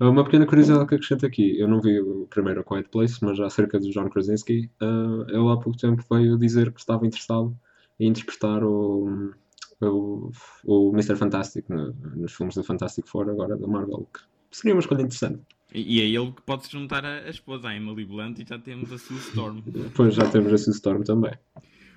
Uma 0.00 0.24
pequena 0.24 0.46
curiosidade 0.46 0.86
que 0.86 0.94
acrescento 0.94 1.26
aqui. 1.26 1.58
Eu 1.58 1.68
não 1.68 1.80
vi 1.80 2.00
o 2.00 2.26
primeiro 2.26 2.60
A 2.60 2.64
Quiet 2.64 2.88
Place, 2.88 3.18
mas 3.22 3.38
acerca 3.38 3.78
do 3.78 3.90
John 3.90 4.08
Krasinski, 4.08 4.70
uh, 4.80 5.28
ele 5.28 5.52
há 5.52 5.56
pouco 5.58 5.76
tempo 5.76 6.02
veio 6.10 6.38
dizer 6.38 6.72
que 6.72 6.80
estava 6.80 7.06
interessado 7.06 7.54
em 7.98 8.08
interpretar 8.08 8.64
o, 8.64 9.34
o, 9.78 10.30
o 10.64 10.90
Mr. 10.94 11.16
Fantastic 11.16 11.68
no, 11.68 11.92
nos 12.16 12.32
filmes 12.32 12.54
do 12.54 12.64
Fantastic 12.64 13.06
Four 13.06 13.28
agora 13.28 13.58
da 13.58 13.66
Marvel, 13.66 14.08
que 14.10 14.20
seria 14.50 14.74
uma 14.74 14.80
escolha 14.80 15.02
interessante. 15.02 15.42
E, 15.72 16.00
é 16.00 16.04
ele 16.04 16.32
que 16.32 16.42
pode 16.42 16.66
se 16.66 16.72
juntar 16.72 17.04
a, 17.04 17.20
a 17.20 17.30
esposa, 17.30 17.68
a 17.68 17.76
Emily 17.76 18.04
Blunt, 18.04 18.38
e 18.38 18.46
já 18.48 18.58
temos 18.58 18.92
a 18.92 18.98
Sue 18.98 19.18
Storm. 19.18 19.62
Pois, 19.94 20.14
já 20.14 20.28
temos 20.28 20.52
a 20.52 20.58
Sue 20.58 20.72
Storm 20.72 21.02
também. 21.02 21.32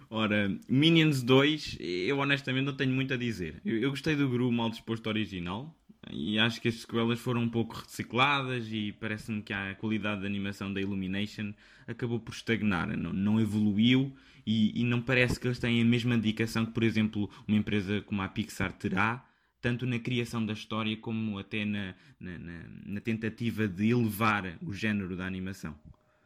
Ora, 0.09 0.55
Minions 0.69 1.23
2, 1.23 1.77
eu 1.79 2.19
honestamente 2.19 2.65
não 2.65 2.73
tenho 2.73 2.91
muito 2.91 3.13
a 3.13 3.17
dizer. 3.17 3.61
Eu, 3.65 3.79
eu 3.79 3.89
gostei 3.89 4.15
do 4.15 4.29
Gru 4.29 4.51
mal 4.51 4.69
disposto 4.69 5.07
original, 5.07 5.75
e 6.11 6.37
acho 6.37 6.61
que 6.61 6.67
as 6.67 6.75
sequelas 6.75 7.19
foram 7.19 7.41
um 7.41 7.49
pouco 7.49 7.75
recicladas 7.75 8.67
e 8.71 8.91
parece-me 8.91 9.41
que 9.41 9.53
a 9.53 9.75
qualidade 9.75 10.21
da 10.21 10.27
animação 10.27 10.73
da 10.73 10.81
Illumination 10.81 11.53
acabou 11.87 12.19
por 12.19 12.33
estagnar, 12.33 12.95
não, 12.97 13.13
não 13.13 13.39
evoluiu 13.39 14.13
e, 14.45 14.81
e, 14.81 14.83
não 14.83 15.01
parece 15.01 15.39
que 15.39 15.47
eles 15.47 15.59
têm 15.59 15.81
a 15.81 15.85
mesma 15.85 16.17
dedicação 16.17 16.65
que, 16.65 16.73
por 16.73 16.83
exemplo, 16.83 17.29
uma 17.47 17.57
empresa 17.57 18.01
como 18.01 18.21
a 18.21 18.27
Pixar 18.27 18.73
terá, 18.73 19.25
tanto 19.63 19.85
na 19.85 19.97
criação 19.97 20.45
da 20.45 20.51
história 20.51 20.95
como 20.97 21.39
até 21.39 21.63
na, 21.63 21.95
na, 22.19 22.37
na, 22.37 22.63
na 22.85 23.01
tentativa 23.01 23.65
de 23.65 23.91
elevar 23.91 24.57
o 24.61 24.73
género 24.73 25.15
da 25.15 25.25
animação. 25.25 25.73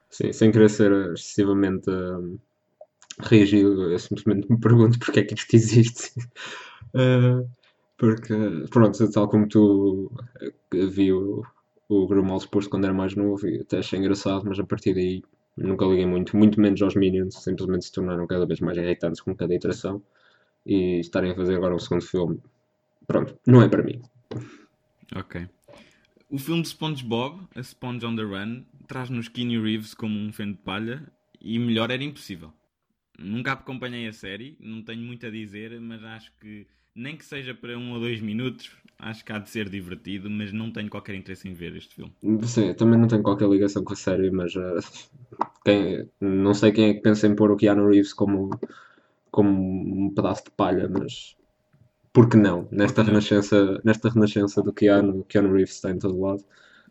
Sim, 0.09 0.33
sem 0.33 0.51
querer 0.51 0.69
ser 0.71 0.91
excessivamente 1.13 1.87
um, 1.87 2.39
rígido, 3.21 3.91
eu 3.91 3.99
simplesmente 3.99 4.51
me 4.51 4.59
pergunto 4.59 4.97
porque 4.97 5.19
é 5.19 5.23
que 5.23 5.35
isto 5.35 5.55
existe. 5.55 6.19
uh, 6.95 7.47
porque, 7.95 8.33
pronto, 8.71 9.11
tal 9.11 9.29
como 9.29 9.47
tu 9.47 10.11
eh, 10.41 10.85
vi 10.87 11.13
o, 11.13 11.43
o 11.87 12.07
Grumal 12.07 12.37
exposto 12.37 12.71
quando 12.71 12.85
era 12.85 12.93
mais 12.93 13.15
novo 13.15 13.47
e 13.47 13.61
até 13.61 13.77
achei 13.77 13.99
engraçado, 13.99 14.45
mas 14.47 14.59
a 14.59 14.65
partir 14.65 14.95
daí 14.95 15.23
nunca 15.55 15.85
liguei 15.85 16.07
muito, 16.07 16.35
muito 16.35 16.59
menos 16.59 16.81
aos 16.81 16.95
Minions, 16.95 17.35
simplesmente 17.35 17.85
se 17.85 17.91
tornaram 17.91 18.25
cada 18.25 18.47
vez 18.47 18.59
mais 18.61 18.77
irritantes 18.77 19.21
com 19.21 19.35
cada 19.35 19.53
iteração 19.53 20.01
e 20.65 20.99
estarem 20.99 21.31
a 21.31 21.35
fazer 21.35 21.55
agora 21.55 21.75
um 21.75 21.79
segundo 21.79 22.01
filme, 22.03 22.41
pronto, 23.07 23.39
não 23.47 23.61
é 23.61 23.69
para 23.69 23.83
mim. 23.83 24.01
Ok. 25.15 25.47
O 26.29 26.37
filme 26.37 26.61
de 26.61 26.67
SpongeBob, 26.67 27.47
A 27.55 27.63
Sponge 27.63 28.05
on 28.05 28.15
the 28.15 28.23
Run, 28.23 28.63
traz-nos 28.85 29.29
Keanu 29.29 29.63
Reeves 29.63 29.93
como 29.93 30.19
um 30.19 30.31
feno 30.33 30.53
de 30.53 30.59
palha 30.59 31.07
e 31.41 31.57
melhor 31.57 31.89
era 31.89 32.03
impossível. 32.03 32.51
Nunca 33.17 33.53
acompanhei 33.53 34.07
a 34.07 34.13
série, 34.13 34.57
não 34.59 34.81
tenho 34.81 35.01
muito 35.01 35.25
a 35.25 35.29
dizer, 35.29 35.79
mas 35.79 36.03
acho 36.03 36.31
que 36.39 36.67
nem 36.93 37.15
que 37.15 37.23
seja 37.23 37.53
para 37.53 37.77
um 37.77 37.93
ou 37.93 37.99
dois 37.99 38.19
minutos, 38.19 38.71
acho 38.99 39.23
que 39.23 39.31
há 39.31 39.39
de 39.39 39.49
ser 39.49 39.69
divertido, 39.69 40.29
mas 40.29 40.51
não 40.51 40.71
tenho 40.71 40.89
qualquer 40.89 41.15
interesse 41.15 41.47
em 41.47 41.53
ver 41.53 41.75
este 41.75 41.95
filme. 41.95 42.11
Sim, 42.43 42.73
também 42.73 42.99
não 42.99 43.07
tenho 43.07 43.23
qualquer 43.23 43.47
ligação 43.47 43.83
com 43.83 43.93
a 43.93 43.95
série, 43.95 44.29
mas 44.31 44.55
uh, 44.55 44.79
quem, 45.63 46.09
não 46.19 46.53
sei 46.53 46.71
quem 46.71 46.89
é 46.89 46.93
que 46.95 47.01
pensa 47.01 47.27
em 47.27 47.35
pôr 47.35 47.51
o 47.51 47.55
Keanu 47.55 47.87
Reeves 47.87 48.13
como, 48.13 48.49
como 49.31 50.07
um 50.07 50.13
pedaço 50.13 50.45
de 50.45 50.51
palha, 50.51 50.89
mas 50.89 51.36
por 52.17 52.27
que 52.27 52.35
não? 52.35 52.67
Nesta 52.71 53.03
renascença, 53.03 53.79
nesta 53.85 54.09
renascença 54.09 54.63
do 54.63 54.73
Keanu, 54.73 55.23
Keanu 55.25 55.53
Reeves 55.53 55.75
está 55.75 55.91
em 55.91 55.99
todo 55.99 56.19
lado. 56.19 56.43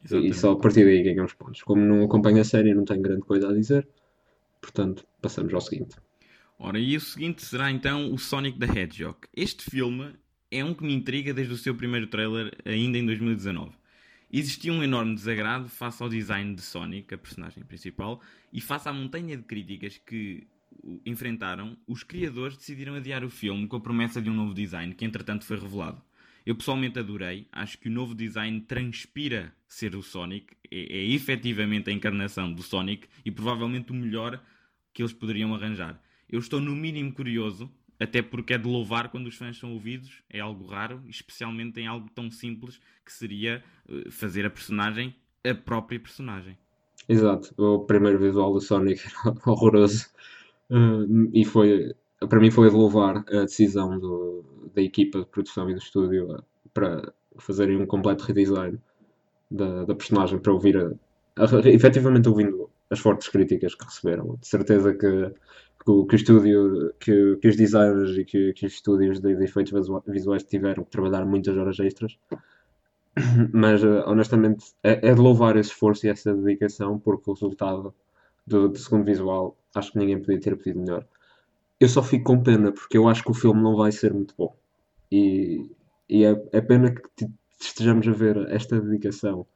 Exatamente. 0.04 0.30
E 0.30 0.38
só 0.38 0.52
a 0.52 0.56
partir 0.56 0.84
daí 0.84 1.02
ganhamos 1.02 1.32
pontos. 1.32 1.64
Como 1.64 1.82
não 1.82 2.04
acompanho 2.04 2.40
a 2.40 2.44
série, 2.44 2.72
não 2.72 2.84
tenho 2.84 3.02
grande 3.02 3.22
coisa 3.22 3.50
a 3.50 3.52
dizer. 3.52 3.88
Portanto, 4.60 5.04
passamos 5.20 5.52
ao 5.52 5.60
seguinte. 5.60 5.96
Ora, 6.56 6.78
e 6.78 6.96
o 6.96 7.00
seguinte 7.00 7.44
será 7.44 7.72
então 7.72 8.14
o 8.14 8.18
Sonic 8.18 8.56
the 8.56 8.66
Hedgehog. 8.66 9.16
Este 9.36 9.68
filme 9.68 10.14
é 10.48 10.64
um 10.64 10.72
que 10.72 10.84
me 10.84 10.94
intriga 10.94 11.34
desde 11.34 11.52
o 11.52 11.56
seu 11.56 11.74
primeiro 11.74 12.06
trailer, 12.06 12.56
ainda 12.64 12.96
em 12.96 13.04
2019. 13.04 13.72
Existia 14.32 14.72
um 14.72 14.80
enorme 14.80 15.16
desagrado 15.16 15.68
face 15.68 16.00
ao 16.04 16.08
design 16.08 16.54
de 16.54 16.62
Sonic, 16.62 17.12
a 17.12 17.18
personagem 17.18 17.64
principal, 17.64 18.20
e 18.52 18.60
face 18.60 18.88
à 18.88 18.92
montanha 18.92 19.36
de 19.36 19.42
críticas 19.42 19.98
que 19.98 20.46
enfrentaram, 21.04 21.76
os 21.86 22.02
criadores 22.02 22.56
decidiram 22.56 22.94
adiar 22.94 23.24
o 23.24 23.30
filme 23.30 23.66
com 23.66 23.76
a 23.76 23.80
promessa 23.80 24.20
de 24.20 24.30
um 24.30 24.34
novo 24.34 24.54
design, 24.54 24.94
que 24.94 25.04
entretanto 25.04 25.44
foi 25.44 25.58
revelado. 25.58 26.02
Eu 26.44 26.54
pessoalmente 26.54 26.98
adorei, 26.98 27.48
acho 27.50 27.78
que 27.78 27.88
o 27.88 27.92
novo 27.92 28.14
design 28.14 28.60
transpira 28.60 29.52
ser 29.66 29.96
o 29.96 30.02
Sonic, 30.02 30.56
é, 30.70 30.98
é 30.98 31.04
efetivamente 31.06 31.90
a 31.90 31.92
encarnação 31.92 32.52
do 32.52 32.62
Sonic 32.62 33.08
e 33.24 33.30
provavelmente 33.30 33.90
o 33.90 33.94
melhor 33.94 34.40
que 34.92 35.02
eles 35.02 35.12
poderiam 35.12 35.54
arranjar. 35.54 36.00
Eu 36.28 36.38
estou 36.38 36.60
no 36.60 36.74
mínimo 36.74 37.12
curioso, 37.12 37.70
até 37.98 38.22
porque 38.22 38.54
é 38.54 38.58
de 38.58 38.68
louvar 38.68 39.08
quando 39.08 39.26
os 39.26 39.36
fãs 39.36 39.58
são 39.58 39.72
ouvidos, 39.72 40.22
é 40.30 40.38
algo 40.38 40.66
raro, 40.66 41.02
especialmente 41.08 41.80
em 41.80 41.86
algo 41.86 42.08
tão 42.10 42.30
simples 42.30 42.80
que 43.04 43.12
seria 43.12 43.62
eh, 43.88 44.10
fazer 44.10 44.46
a 44.46 44.50
personagem 44.50 45.14
a 45.50 45.54
própria 45.54 45.98
personagem. 45.98 46.58
Exato, 47.08 47.54
o 47.56 47.84
primeiro 47.84 48.18
visual 48.18 48.52
do 48.52 48.60
Sonic 48.60 49.00
era 49.24 49.36
horroroso 49.46 50.06
uh, 50.70 51.30
e 51.32 51.44
foi, 51.44 51.94
para 52.28 52.40
mim 52.40 52.50
foi 52.50 52.68
de 52.70 52.76
louvar 52.76 53.24
a 53.28 53.42
decisão 53.42 53.98
do, 53.98 54.44
da 54.74 54.82
equipa 54.82 55.20
de 55.20 55.26
produção 55.26 55.68
e 55.70 55.74
do 55.74 55.78
estúdio 55.78 56.42
para 56.72 57.12
fazerem 57.38 57.76
um 57.76 57.86
completo 57.86 58.24
redesign 58.24 58.78
da, 59.50 59.84
da 59.84 59.94
personagem 59.94 60.38
para 60.38 60.52
ouvir 60.52 60.76
a, 60.76 60.92
a, 61.36 61.68
efetivamente 61.68 62.28
ouvindo 62.28 62.70
as 62.90 62.98
fortes 62.98 63.28
críticas 63.28 63.74
que 63.74 63.84
receberam. 63.84 64.36
De 64.40 64.46
certeza 64.46 64.94
que 64.94 65.32
que, 65.86 66.06
que 66.06 66.14
o 66.14 66.16
estúdio, 66.16 66.94
que, 66.98 67.36
que 67.36 67.48
os 67.48 67.56
designers 67.56 68.18
e 68.18 68.24
que, 68.24 68.52
que 68.52 68.66
os 68.66 68.72
estúdios 68.72 69.20
de, 69.20 69.34
de, 69.36 69.44
efeitos 69.44 69.72
visuais 70.06 70.42
tiveram 70.42 70.84
que 70.84 70.90
trabalhar 70.90 71.24
muitas 71.24 71.56
horas 71.56 71.78
extras. 71.78 72.18
Mas, 73.52 73.82
uh, 73.82 74.02
honestamente, 74.06 74.74
é, 74.82 75.08
é, 75.08 75.14
de 75.14 75.20
louvar 75.20 75.56
esse 75.56 75.70
esforço 75.70 76.06
e 76.06 76.10
essa 76.10 76.34
dedicação, 76.34 76.98
porque 76.98 77.30
o 77.30 77.34
resultado 77.34 77.94
do, 78.46 78.68
do, 78.68 78.78
segundo 78.78 79.04
visual 79.04 79.56
acho 79.74 79.92
que 79.92 79.98
ninguém 79.98 80.20
podia 80.20 80.40
ter 80.40 80.56
pedido 80.56 80.80
melhor. 80.80 81.06
Eu 81.78 81.88
só 81.88 82.02
fico 82.02 82.24
com 82.24 82.42
pena, 82.42 82.72
porque 82.72 82.96
eu 82.96 83.08
acho 83.08 83.22
que 83.22 83.30
o 83.30 83.34
filme 83.34 83.62
não 83.62 83.76
vai 83.76 83.92
ser 83.92 84.12
muito 84.14 84.34
bom. 84.36 84.56
E, 85.12 85.70
e 86.08 86.24
é, 86.24 86.30
é 86.52 86.60
pena 86.60 86.94
que 86.94 87.28
estejamos 87.60 88.06
a 88.08 88.12
ver 88.12 88.36
esta 88.50 88.80
dedicação 88.80 89.46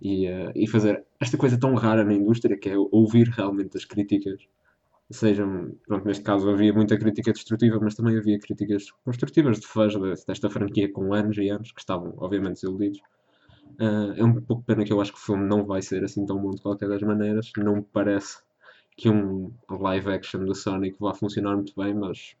e, 0.00 0.28
uh, 0.28 0.52
e 0.54 0.68
fazer 0.68 1.04
esta 1.20 1.36
coisa 1.36 1.58
tão 1.58 1.74
rara 1.74 2.04
na 2.04 2.14
indústria, 2.14 2.56
que 2.56 2.68
é 2.70 2.76
ouvir 2.76 3.28
realmente 3.28 3.76
as 3.76 3.84
críticas 3.84 4.46
sejam, 5.10 5.76
pronto, 5.86 6.06
neste 6.06 6.24
caso 6.24 6.48
havia 6.50 6.72
muita 6.72 6.98
crítica 6.98 7.32
destrutiva, 7.32 7.78
mas 7.80 7.94
também 7.94 8.16
havia 8.16 8.38
críticas 8.38 8.90
construtivas 9.04 9.60
de 9.60 9.66
fãs 9.66 9.94
desta 10.26 10.48
franquia 10.50 10.90
com 10.90 11.12
anos 11.12 11.36
e 11.38 11.48
anos 11.48 11.72
que 11.72 11.80
estavam, 11.80 12.14
obviamente, 12.16 12.54
desiludidos. 12.54 13.00
Uh, 13.78 14.14
é 14.16 14.24
um 14.24 14.40
pouco 14.40 14.62
pena 14.62 14.84
que 14.84 14.92
eu 14.92 15.00
acho 15.00 15.12
que 15.12 15.18
o 15.18 15.22
filme 15.22 15.44
não 15.46 15.64
vai 15.64 15.82
ser 15.82 16.04
assim 16.04 16.24
tão 16.24 16.38
bom 16.38 16.50
de 16.50 16.62
qualquer 16.62 16.88
das 16.88 17.02
maneiras. 17.02 17.50
Não 17.56 17.76
me 17.76 17.82
parece 17.82 18.38
que 18.96 19.08
um 19.10 19.52
live 19.68 20.10
action 20.10 20.44
do 20.44 20.54
Sonic 20.54 20.96
vá 21.00 21.14
funcionar 21.14 21.54
muito 21.54 21.72
bem, 21.76 21.94
mas. 21.94 22.36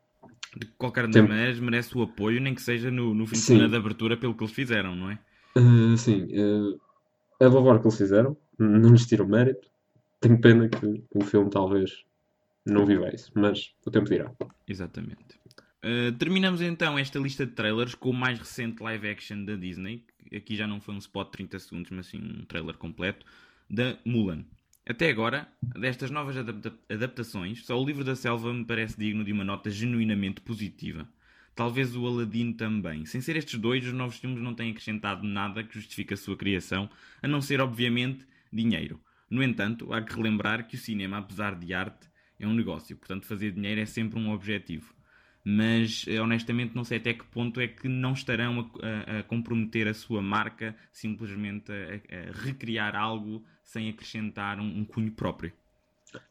De 0.56 0.66
qualquer 0.78 1.08
das 1.08 1.22
maneiras, 1.22 1.58
merece 1.58 1.98
o 1.98 2.02
apoio, 2.02 2.40
nem 2.40 2.54
que 2.54 2.62
seja 2.62 2.90
no, 2.90 3.12
no 3.12 3.26
fim 3.26 3.32
de 3.32 3.40
semana 3.40 3.68
de 3.68 3.76
abertura, 3.76 4.16
pelo 4.16 4.34
que 4.34 4.44
eles 4.44 4.54
fizeram, 4.54 4.94
não 4.94 5.10
é? 5.10 5.18
Uh, 5.56 5.96
sim, 5.96 6.26
uh, 6.32 6.80
é 7.40 7.48
louvar 7.48 7.76
o 7.76 7.80
que 7.80 7.86
eles 7.86 7.98
fizeram, 7.98 8.36
não 8.58 8.90
lhes 8.90 9.06
tiro 9.06 9.26
mérito. 9.26 9.68
Tenho 10.20 10.40
pena 10.40 10.68
que 10.68 11.04
o 11.12 11.24
filme 11.24 11.50
talvez 11.50 12.04
não 12.64 12.86
viva 12.86 13.12
isso, 13.12 13.30
mas 13.34 13.74
o 13.84 13.90
tempo 13.90 14.08
dirá. 14.08 14.32
Exatamente. 14.66 15.38
Uh, 15.84 16.10
terminamos 16.12 16.62
então 16.62 16.98
esta 16.98 17.18
lista 17.18 17.44
de 17.44 17.52
trailers 17.52 17.94
com 17.94 18.08
o 18.08 18.14
mais 18.14 18.38
recente 18.38 18.82
live 18.82 19.06
action 19.06 19.44
da 19.44 19.54
Disney. 19.54 20.02
Aqui 20.34 20.56
já 20.56 20.66
não 20.66 20.80
foi 20.80 20.94
um 20.94 20.98
spot 20.98 21.26
de 21.26 21.32
30 21.32 21.58
segundos, 21.58 21.90
mas 21.90 22.06
sim 22.06 22.16
um 22.16 22.44
trailer 22.46 22.78
completo. 22.78 23.26
Da 23.68 23.98
Mulan. 24.02 24.46
Até 24.86 25.10
agora, 25.10 25.46
destas 25.62 26.10
novas 26.10 26.38
adapta 26.38 26.72
adaptações, 26.88 27.66
só 27.66 27.78
o 27.78 27.84
livro 27.84 28.02
da 28.02 28.16
selva 28.16 28.52
me 28.52 28.64
parece 28.64 28.98
digno 28.98 29.22
de 29.22 29.32
uma 29.32 29.44
nota 29.44 29.68
genuinamente 29.68 30.40
positiva. 30.40 31.06
Talvez 31.54 31.94
o 31.94 32.06
Aladdin 32.06 32.54
também. 32.54 33.04
Sem 33.04 33.20
ser 33.20 33.36
estes 33.36 33.60
dois, 33.60 33.86
os 33.86 33.92
novos 33.92 34.16
filmes 34.16 34.42
não 34.42 34.54
têm 34.54 34.70
acrescentado 34.70 35.26
nada 35.26 35.62
que 35.62 35.74
justifique 35.74 36.14
a 36.14 36.16
sua 36.16 36.36
criação, 36.36 36.88
a 37.22 37.28
não 37.28 37.42
ser, 37.42 37.60
obviamente, 37.60 38.26
dinheiro. 38.50 38.98
No 39.28 39.42
entanto, 39.42 39.92
há 39.92 40.00
que 40.00 40.14
relembrar 40.14 40.66
que 40.66 40.76
o 40.76 40.78
cinema, 40.78 41.18
apesar 41.18 41.54
de 41.54 41.74
arte, 41.74 42.08
é 42.38 42.46
um 42.46 42.54
negócio, 42.54 42.96
portanto 42.96 43.26
fazer 43.26 43.52
dinheiro 43.52 43.80
é 43.80 43.86
sempre 43.86 44.18
um 44.18 44.30
objetivo. 44.30 44.93
Mas 45.44 46.06
eh, 46.08 46.18
honestamente 46.20 46.74
não 46.74 46.84
sei 46.84 46.96
até 46.96 47.12
que 47.12 47.24
ponto 47.26 47.60
é 47.60 47.68
que 47.68 47.86
não 47.86 48.14
estarão 48.14 48.70
a, 48.82 49.18
a, 49.18 49.22
comprometer 49.24 49.86
a 49.86 49.92
sua 49.92 50.22
marca 50.22 50.74
simplesmente 50.90 51.70
a, 51.70 51.74
a, 51.74 52.32
recriar 52.32 52.96
algo 52.96 53.44
sem 53.62 53.90
acrescentar 53.90 54.58
um, 54.58 54.78
um 54.78 54.84
cunho 54.84 55.12
próprio. 55.12 55.52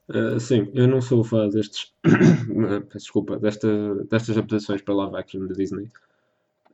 Uh, 0.09 0.39
sim, 0.39 0.71
eu 0.73 0.87
não 0.87 1.01
sou 1.01 1.23
fã 1.23 1.47
destes. 1.47 1.93
desculpa, 2.93 3.37
desta, 3.37 3.95
destas 4.05 4.37
adaptações 4.37 4.81
para 4.81 4.95
live 4.95 5.15
action 5.17 5.45
da 5.45 5.53
Disney, 5.53 5.91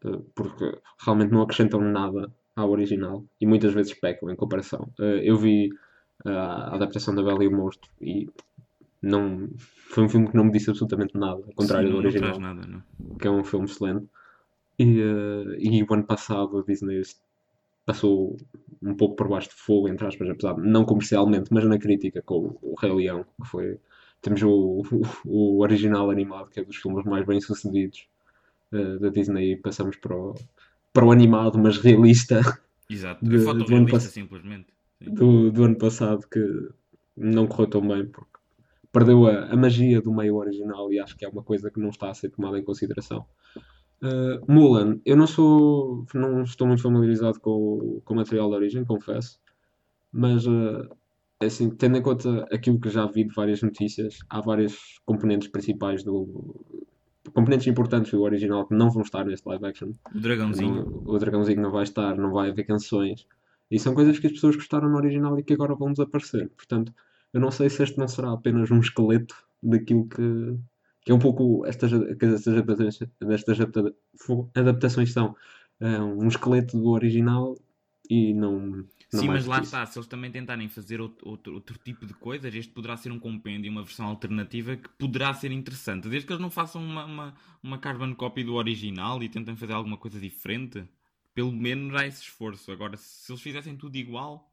uh, 0.05 0.19
porque 0.33 0.77
realmente 0.99 1.31
não 1.31 1.41
acrescentam 1.41 1.81
nada 1.81 2.31
ao 2.55 2.69
original 2.69 3.25
e 3.39 3.45
muitas 3.45 3.73
vezes 3.73 3.93
pecam 3.93 4.29
em 4.29 4.35
comparação. 4.35 4.89
Uh, 4.99 5.19
eu 5.23 5.37
vi 5.37 5.71
a 6.25 6.75
adaptação 6.75 7.15
da 7.15 7.23
Bela 7.23 7.43
e 7.43 7.47
o 7.47 7.51
Monstro 7.51 7.89
e 8.01 8.29
não 9.01 9.49
foi 9.89 10.03
um 10.05 10.09
filme 10.09 10.29
que 10.29 10.35
não 10.37 10.45
me 10.45 10.51
disse 10.51 10.69
absolutamente 10.69 11.17
nada, 11.17 11.41
ao 11.45 11.53
contrário 11.53 11.89
Sim, 11.89 11.93
do 11.93 12.01
não, 12.01 12.01
não 12.09 12.09
original, 12.09 12.39
nada, 12.39 12.67
não. 12.67 12.83
que 13.17 13.27
é 13.27 13.31
um 13.31 13.43
filme 13.43 13.65
excelente. 13.65 14.07
E, 14.77 15.01
uh, 15.01 15.55
e 15.59 15.83
o 15.83 15.93
ano 15.93 16.05
passado 16.05 16.59
a 16.59 16.63
Disney 16.63 17.01
passou 17.85 18.37
um 18.81 18.95
pouco 18.95 19.15
por 19.15 19.27
baixo 19.27 19.49
de 19.49 19.55
fogo, 19.55 19.87
entre 19.89 20.05
aspas, 20.07 20.29
apesar 20.29 20.53
de 20.55 20.61
não 20.61 20.85
comercialmente, 20.85 21.51
mas 21.53 21.65
na 21.65 21.77
crítica 21.79 22.21
com 22.21 22.57
o 22.61 22.75
Rei 22.79 22.93
Leão, 22.93 23.25
que 23.41 23.47
foi. 23.49 23.79
Temos 24.21 24.41
o, 24.43 24.83
o, 24.91 25.01
o 25.25 25.61
original 25.61 26.09
animado, 26.11 26.49
que 26.49 26.59
é 26.59 26.63
dos 26.63 26.75
filmes 26.77 27.05
mais 27.05 27.25
bem 27.25 27.39
sucedidos 27.41 28.07
uh, 28.73 28.99
da 28.99 29.09
Disney, 29.09 29.53
e 29.53 29.57
passamos 29.57 29.97
para 29.97 30.15
o, 30.15 30.35
para 30.93 31.05
o 31.05 31.11
animado, 31.11 31.57
mas 31.59 31.77
realista. 31.77 32.41
Exato, 32.89 33.23
De- 33.23 33.35
é 33.35 33.37
do 33.37 33.43
fotorrealista 33.45 33.99
simplesmente. 33.99 34.67
Sim. 35.01 35.13
do, 35.13 35.51
do 35.51 35.63
ano 35.63 35.77
passado 35.77 36.27
que 36.27 36.69
não 37.15 37.47
correu 37.47 37.67
tão 37.69 37.87
bem 37.87 38.05
porque 38.05 38.28
perdeu 38.91 39.27
a, 39.27 39.45
a 39.51 39.55
magia 39.55 40.01
do 40.01 40.13
meio 40.13 40.35
original 40.35 40.91
e 40.91 40.99
acho 40.99 41.15
que 41.17 41.25
é 41.25 41.29
uma 41.29 41.43
coisa 41.43 41.69
que 41.69 41.79
não 41.79 41.89
está 41.89 42.09
a 42.09 42.13
ser 42.13 42.29
tomada 42.29 42.57
em 42.57 42.63
consideração. 42.63 43.25
Uh, 44.01 44.39
Mulan, 44.51 44.99
eu 45.05 45.17
não 45.17 45.27
sou, 45.27 46.05
não 46.13 46.43
estou 46.43 46.65
muito 46.67 46.81
familiarizado 46.81 47.39
com, 47.39 47.51
o- 47.51 48.01
com 48.05 48.13
o 48.13 48.17
material 48.17 48.49
de 48.49 48.55
origem, 48.55 48.85
confesso, 48.85 49.37
mas 50.11 50.47
uh, 50.47 50.87
assim, 51.39 51.69
tendo 51.69 51.97
em 51.97 52.01
conta 52.01 52.47
aquilo 52.51 52.79
que 52.79 52.89
já 52.89 53.05
vi 53.05 53.25
de 53.25 53.33
várias 53.35 53.61
notícias, 53.61 54.19
há 54.29 54.39
várias 54.41 54.77
componentes 55.05 55.49
principais 55.49 56.03
do 56.03 56.55
componentes 57.33 57.67
importantes 57.67 58.11
do 58.11 58.21
original 58.21 58.65
que 58.65 58.73
não 58.73 58.89
vão 58.89 59.01
estar 59.03 59.23
neste 59.25 59.45
live 59.47 59.65
action. 59.65 59.91
O 60.15 60.19
dragãozinho. 60.19 60.85
Não- 60.85 61.13
o 61.13 61.17
dragãozinho 61.19 61.61
não 61.61 61.69
vai 61.71 61.83
estar, 61.83 62.15
não 62.17 62.31
vai 62.31 62.49
haver 62.49 62.63
canções. 62.63 63.27
E 63.69 63.77
são 63.77 63.93
coisas 63.93 64.17
que 64.17 64.25
as 64.27 64.33
pessoas 64.33 64.55
gostaram 64.55 64.89
no 64.89 64.97
original 64.97 65.37
e 65.37 65.43
que 65.43 65.53
agora 65.53 65.75
vão 65.75 65.91
desaparecer. 65.91 66.49
Portanto, 66.55 66.91
eu 67.33 67.39
não 67.39 67.51
sei 67.51 67.69
se 67.69 67.83
este 67.83 67.97
não 67.97 68.07
será 68.07 68.33
apenas 68.33 68.71
um 68.71 68.79
esqueleto 68.79 69.35
daquilo 69.61 70.07
que, 70.07 70.57
que 71.01 71.11
é 71.11 71.13
um 71.13 71.19
pouco 71.19 71.65
estas, 71.65 71.91
que 72.17 72.25
estas 72.25 73.59
adaptações, 74.55 75.11
são. 75.11 75.35
É 75.81 76.01
um 76.01 76.27
esqueleto 76.27 76.77
do 76.77 76.89
original 76.89 77.55
e 78.09 78.33
não. 78.33 78.59
não 78.59 78.85
Sim, 79.11 79.27
mais 79.27 79.41
mas 79.41 79.45
lá 79.45 79.59
está, 79.61 79.85
se 79.85 79.97
eles 79.97 80.07
também 80.07 80.31
tentarem 80.31 80.67
fazer 80.67 80.99
outro, 80.99 81.29
outro, 81.29 81.53
outro 81.53 81.77
tipo 81.77 82.05
de 82.05 82.13
coisas, 82.13 82.53
este 82.53 82.73
poderá 82.73 82.97
ser 82.97 83.11
um 83.11 83.19
compêndio, 83.19 83.71
uma 83.71 83.83
versão 83.83 84.07
alternativa 84.07 84.75
que 84.75 84.89
poderá 84.89 85.33
ser 85.33 85.51
interessante. 85.51 86.09
Desde 86.09 86.27
que 86.27 86.33
eles 86.33 86.41
não 86.41 86.49
façam 86.49 86.83
uma, 86.83 87.05
uma, 87.05 87.35
uma 87.63 87.77
carbon 87.77 88.13
copy 88.13 88.43
do 88.43 88.55
original 88.55 89.23
e 89.23 89.29
tentem 89.29 89.55
fazer 89.55 89.73
alguma 89.73 89.97
coisa 89.97 90.19
diferente, 90.19 90.83
pelo 91.33 91.51
menos 91.51 91.95
há 91.95 92.05
esse 92.05 92.23
esforço. 92.23 92.71
Agora, 92.71 92.97
se 92.97 93.31
eles 93.31 93.41
fizessem 93.41 93.77
tudo 93.77 93.95
igual, 93.95 94.48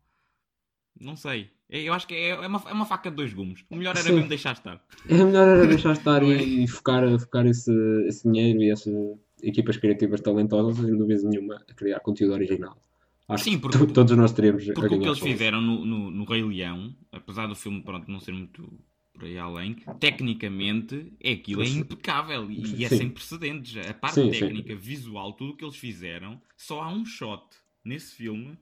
não 1.00 1.16
sei. 1.16 1.50
É- 1.68 1.82
Eu 1.82 1.92
acho 1.92 2.06
que 2.06 2.14
é, 2.14 2.28
é, 2.30 2.46
uma, 2.46 2.62
é 2.68 2.72
uma 2.72 2.86
faca 2.86 3.10
de 3.10 3.16
dois 3.16 3.32
gumes. 3.32 3.64
O 3.70 3.76
melhor 3.76 3.96
era 3.96 4.04
Sim. 4.04 4.14
mesmo 4.14 4.28
deixar 4.28 4.52
estar. 4.52 4.84
É 5.08 5.14
melhor 5.24 5.46
era 5.48 5.66
deixar 5.66 5.92
estar 5.92 6.22
é? 6.22 6.26
e 6.42 6.66
focar, 6.68 7.18
focar 7.18 7.46
esse, 7.46 7.70
esse 8.06 8.22
dinheiro 8.30 8.62
e 8.62 8.70
essas 8.70 8.94
equipas 9.42 9.76
criativas 9.76 10.20
talentosas, 10.20 10.76
sem 10.84 10.96
dúvida 10.96 11.28
nenhuma, 11.28 11.56
a 11.68 11.74
criar 11.74 12.00
conteúdo 12.00 12.34
original. 12.34 12.80
Acho 13.28 13.44
Sim, 13.44 13.52
que 13.56 13.58
porque- 13.62 13.78
to- 13.78 13.86
todos 13.92 14.16
nós 14.16 14.32
teríamos 14.32 14.68
a 14.68 14.72
Porque 14.72 14.94
o 14.94 15.00
que 15.00 15.06
eles 15.06 15.18
fizeram 15.18 15.60
no, 15.60 15.84
no, 15.84 16.10
no 16.10 16.24
Rei 16.24 16.42
Leão, 16.44 16.94
apesar 17.10 17.46
do 17.48 17.56
filme 17.56 17.82
pronto, 17.82 18.08
não 18.10 18.20
ser 18.20 18.32
muito 18.32 18.72
por 19.12 19.24
aí 19.24 19.36
além, 19.38 19.76
tecnicamente 19.98 21.12
é 21.20 21.32
aquilo, 21.32 21.62
é 21.62 21.66
Sim. 21.66 21.80
impecável 21.80 22.50
e, 22.50 22.76
e 22.76 22.84
é 22.84 22.88
Sim. 22.88 22.98
sem 22.98 23.10
precedentes. 23.10 23.76
A 23.86 23.94
parte 23.94 24.14
Sim, 24.14 24.32
sim. 24.32 24.40
técnica, 24.40 24.74
visual, 24.76 25.32
tudo 25.32 25.52
o 25.52 25.56
que 25.56 25.64
eles 25.64 25.76
fizeram, 25.76 26.40
só 26.56 26.82
há 26.82 26.88
um 26.88 27.04
shot 27.04 27.42
nesse 27.84 28.14
filme 28.14 28.56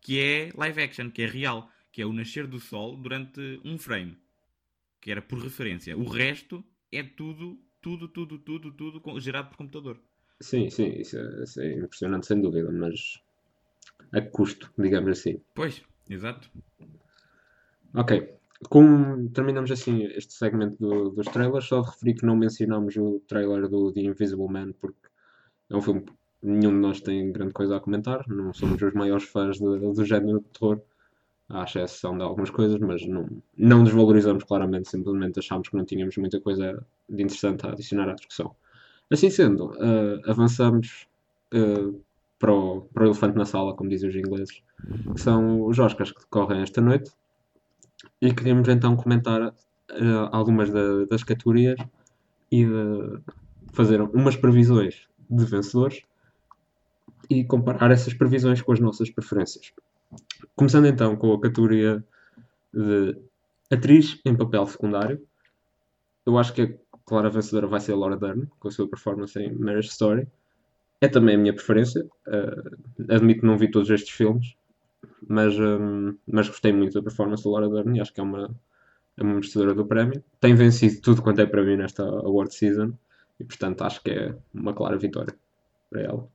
que 0.00 0.20
é 0.20 0.50
live 0.54 0.82
action, 0.82 1.10
que 1.10 1.22
é 1.22 1.26
real, 1.26 1.70
que 1.92 2.02
é 2.02 2.06
o 2.06 2.12
nascer 2.12 2.46
do 2.46 2.60
sol 2.60 2.96
durante 2.96 3.60
um 3.64 3.78
frame, 3.78 4.16
que 5.00 5.10
era 5.10 5.22
por 5.22 5.38
referência. 5.42 5.96
O 5.98 6.04
resto 6.08 6.64
é 6.92 7.02
tudo, 7.02 7.58
tudo, 7.82 8.08
tudo, 8.08 8.38
tudo, 8.38 8.72
tudo 8.72 9.20
gerado 9.20 9.50
por 9.50 9.56
computador. 9.58 10.00
Sim, 10.42 10.68
sim, 10.70 10.88
isso 11.00 11.16
é, 11.18 11.42
isso 11.44 11.60
é 11.62 11.72
impressionante, 11.74 12.26
sem 12.26 12.40
dúvida, 12.42 12.70
mas 12.72 13.22
a 14.12 14.20
custo, 14.22 14.72
digamos 14.78 15.10
assim. 15.18 15.36
Pois, 15.54 15.74
exato. 16.08 16.46
Ok, 17.94 18.10
como 18.68 19.28
terminamos 19.36 19.70
assim 19.70 19.96
este 20.20 20.32
segmento 20.42 20.76
do- 20.84 21.10
dos 21.16 21.26
trailers, 21.34 21.66
só 21.70 21.80
de 21.80 21.90
referir 21.90 22.14
que 22.18 22.26
não 22.26 22.36
mencionámos 22.36 22.96
o 22.96 23.20
trailer 23.30 23.68
do 23.68 23.92
The 23.92 24.00
Invisible 24.10 24.48
Man, 24.54 24.72
porque 24.80 25.06
é 25.70 25.76
um 25.76 25.82
filme 25.82 26.04
nenhum 26.42 26.70
de 26.72 26.78
nós 26.78 27.00
tem 27.00 27.32
grande 27.32 27.52
coisa 27.52 27.76
a 27.76 27.80
comentar, 27.80 28.24
não 28.28 28.52
somos 28.52 28.80
os 28.82 28.92
maiores 28.94 29.24
fãs 29.24 29.58
de- 29.58 29.78
do 29.92 30.04
género 30.04 30.40
de 30.40 30.46
terror, 30.46 30.80
à 31.48 31.64
exceção 31.64 32.16
de 32.16 32.22
algumas 32.24 32.50
coisas, 32.50 32.78
mas 32.80 33.06
não, 33.06 33.28
não 33.56 33.84
desvalorizamos 33.84 34.44
claramente, 34.44 34.90
simplesmente 34.90 35.38
achámos 35.40 35.68
que 35.68 35.76
não 35.76 35.84
tínhamos 35.84 36.16
muita 36.16 36.40
coisa 36.40 36.84
de 37.08 37.22
interessante 37.22 37.66
a 37.66 37.70
adicionar 37.72 38.08
à 38.10 38.14
discussão. 38.14 38.54
Assim 39.10 39.30
sendo, 39.30 39.72
eh, 39.82 40.22
avançamos 40.30 41.08
eh, 41.52 41.92
para, 42.38 42.52
o, 42.54 42.82
para 42.82 43.04
o 43.04 43.06
elefante 43.08 43.36
na 43.38 43.44
sala, 43.46 43.74
como 43.76 43.90
dizem 43.90 44.10
os 44.10 44.16
ingleses, 44.16 44.62
que 45.14 45.20
são 45.20 45.66
os 45.66 45.78
Oscars 45.78 46.12
que 46.12 46.20
decorrem 46.20 46.62
esta 46.62 46.80
noite. 46.80 47.12
E 48.20 48.32
queríamos 48.34 48.68
então 48.68 48.96
comentar 48.96 49.40
eh, 49.90 50.28
algumas 50.32 50.70
da- 50.70 51.04
das 51.10 51.22
categorias 51.24 51.78
e 52.52 52.64
de 52.66 53.22
fazer 53.72 54.00
umas 54.02 54.36
previsões 54.36 55.08
de 55.28 55.44
vencedores 55.44 56.02
e 57.30 57.44
comparar 57.44 57.90
essas 57.92 58.12
previsões 58.12 58.60
com 58.60 58.72
as 58.72 58.80
nossas 58.80 59.08
preferências. 59.08 59.72
Começando 60.56 60.86
então 60.86 61.16
com 61.16 61.32
a 61.32 61.40
categoria 61.40 62.04
de 62.74 63.16
atriz 63.70 64.20
em 64.24 64.36
papel 64.36 64.66
secundário. 64.66 65.24
Eu 66.26 66.36
acho 66.38 66.52
que 66.52 66.62
a 66.62 66.98
clara 67.04 67.30
vencedora 67.30 67.68
vai 67.68 67.80
ser 67.80 67.92
a 67.92 67.96
Laura 67.96 68.16
Dern, 68.16 68.48
com 68.58 68.68
a 68.68 68.70
sua 68.70 68.88
performance 68.88 69.38
em 69.38 69.54
Marriage 69.54 69.88
Story. 69.88 70.26
É 71.00 71.08
também 71.08 71.36
a 71.36 71.38
minha 71.38 71.54
preferência. 71.54 72.06
eh, 72.26 73.14
admito 73.14 73.40
que 73.40 73.46
não 73.46 73.58
vi 73.58 73.70
todos 73.70 73.90
estes 73.90 74.10
filmes, 74.14 74.54
mas, 75.28 75.54
hum, 75.58 76.16
mas 76.26 76.48
gostei 76.48 76.72
muito 76.72 76.94
da 76.94 77.02
performance 77.02 77.44
da 77.44 77.50
Laura 77.50 77.68
Dern 77.70 77.96
e 77.98 78.00
acho 78.00 78.12
que 78.12 78.20
é 78.20 78.24
uma, 78.24 78.50
é 79.16 79.22
uma 79.22 79.34
merecedora 79.34 79.74
do 79.74 79.86
prémio. 79.86 80.22
Tem 80.40 80.54
vencido 80.54 81.00
tudo 81.02 81.22
quanto 81.22 81.40
é 81.40 81.46
para 81.46 81.62
mim 81.62 81.76
nesta 81.76 82.02
award 82.04 82.54
season 82.54 82.92
e, 83.40 83.44
portanto, 83.44 83.82
acho 83.82 84.02
que 84.02 84.10
é 84.10 84.36
uma 84.54 84.74
clara 84.74 84.98
vitória 84.98 85.34
para 85.90 86.02
ela. 86.02 86.28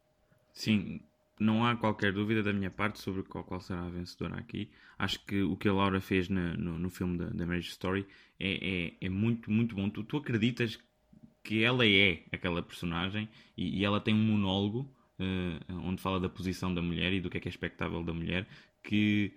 Sim, 0.55 1.01
não 1.39 1.65
há 1.65 1.75
qualquer 1.75 2.13
dúvida 2.13 2.41
da 2.41 2.51
minha 2.53 2.71
parte 2.71 2.99
sobre 2.99 3.21
qual, 3.23 3.43
qual 3.43 3.61
será 3.61 3.85
a 3.85 3.89
vencedora 3.89 4.37
aqui. 4.39 4.71
Acho 4.97 5.23
que 5.25 5.41
o 5.43 5.55
que 5.57 5.67
a 5.69 5.73
Laura 5.73 6.01
fez 6.01 6.29
no, 6.29 6.57
no 6.57 6.89
filme 6.89 7.17
da, 7.17 7.25
da 7.27 7.45
Marriage 7.45 7.69
Story 7.69 8.07
é, 8.39 8.95
é, 9.01 9.05
é 9.05 9.09
muito, 9.09 9.51
muito 9.51 9.75
bom. 9.75 9.89
Tu, 9.89 10.03
tu 10.03 10.17
acreditas 10.17 10.79
que 11.43 11.63
ela 11.63 11.85
é 11.87 12.23
aquela 12.31 12.61
personagem 12.63 13.29
e, 13.57 13.79
e 13.79 13.85
ela 13.85 14.01
tem 14.01 14.15
um 14.15 14.19
monólogo 14.19 14.89
eh, 15.19 15.59
onde 15.83 16.01
fala 16.01 16.19
da 16.19 16.29
posição 16.29 16.73
da 16.73 16.81
mulher 16.81 17.13
e 17.13 17.21
do 17.21 17.29
que 17.29 17.37
é 17.37 17.41
que 17.41 17.49
é 17.49 17.51
expectável 17.51 18.03
da 18.03 18.13
mulher, 18.13 18.47
que 18.83 19.33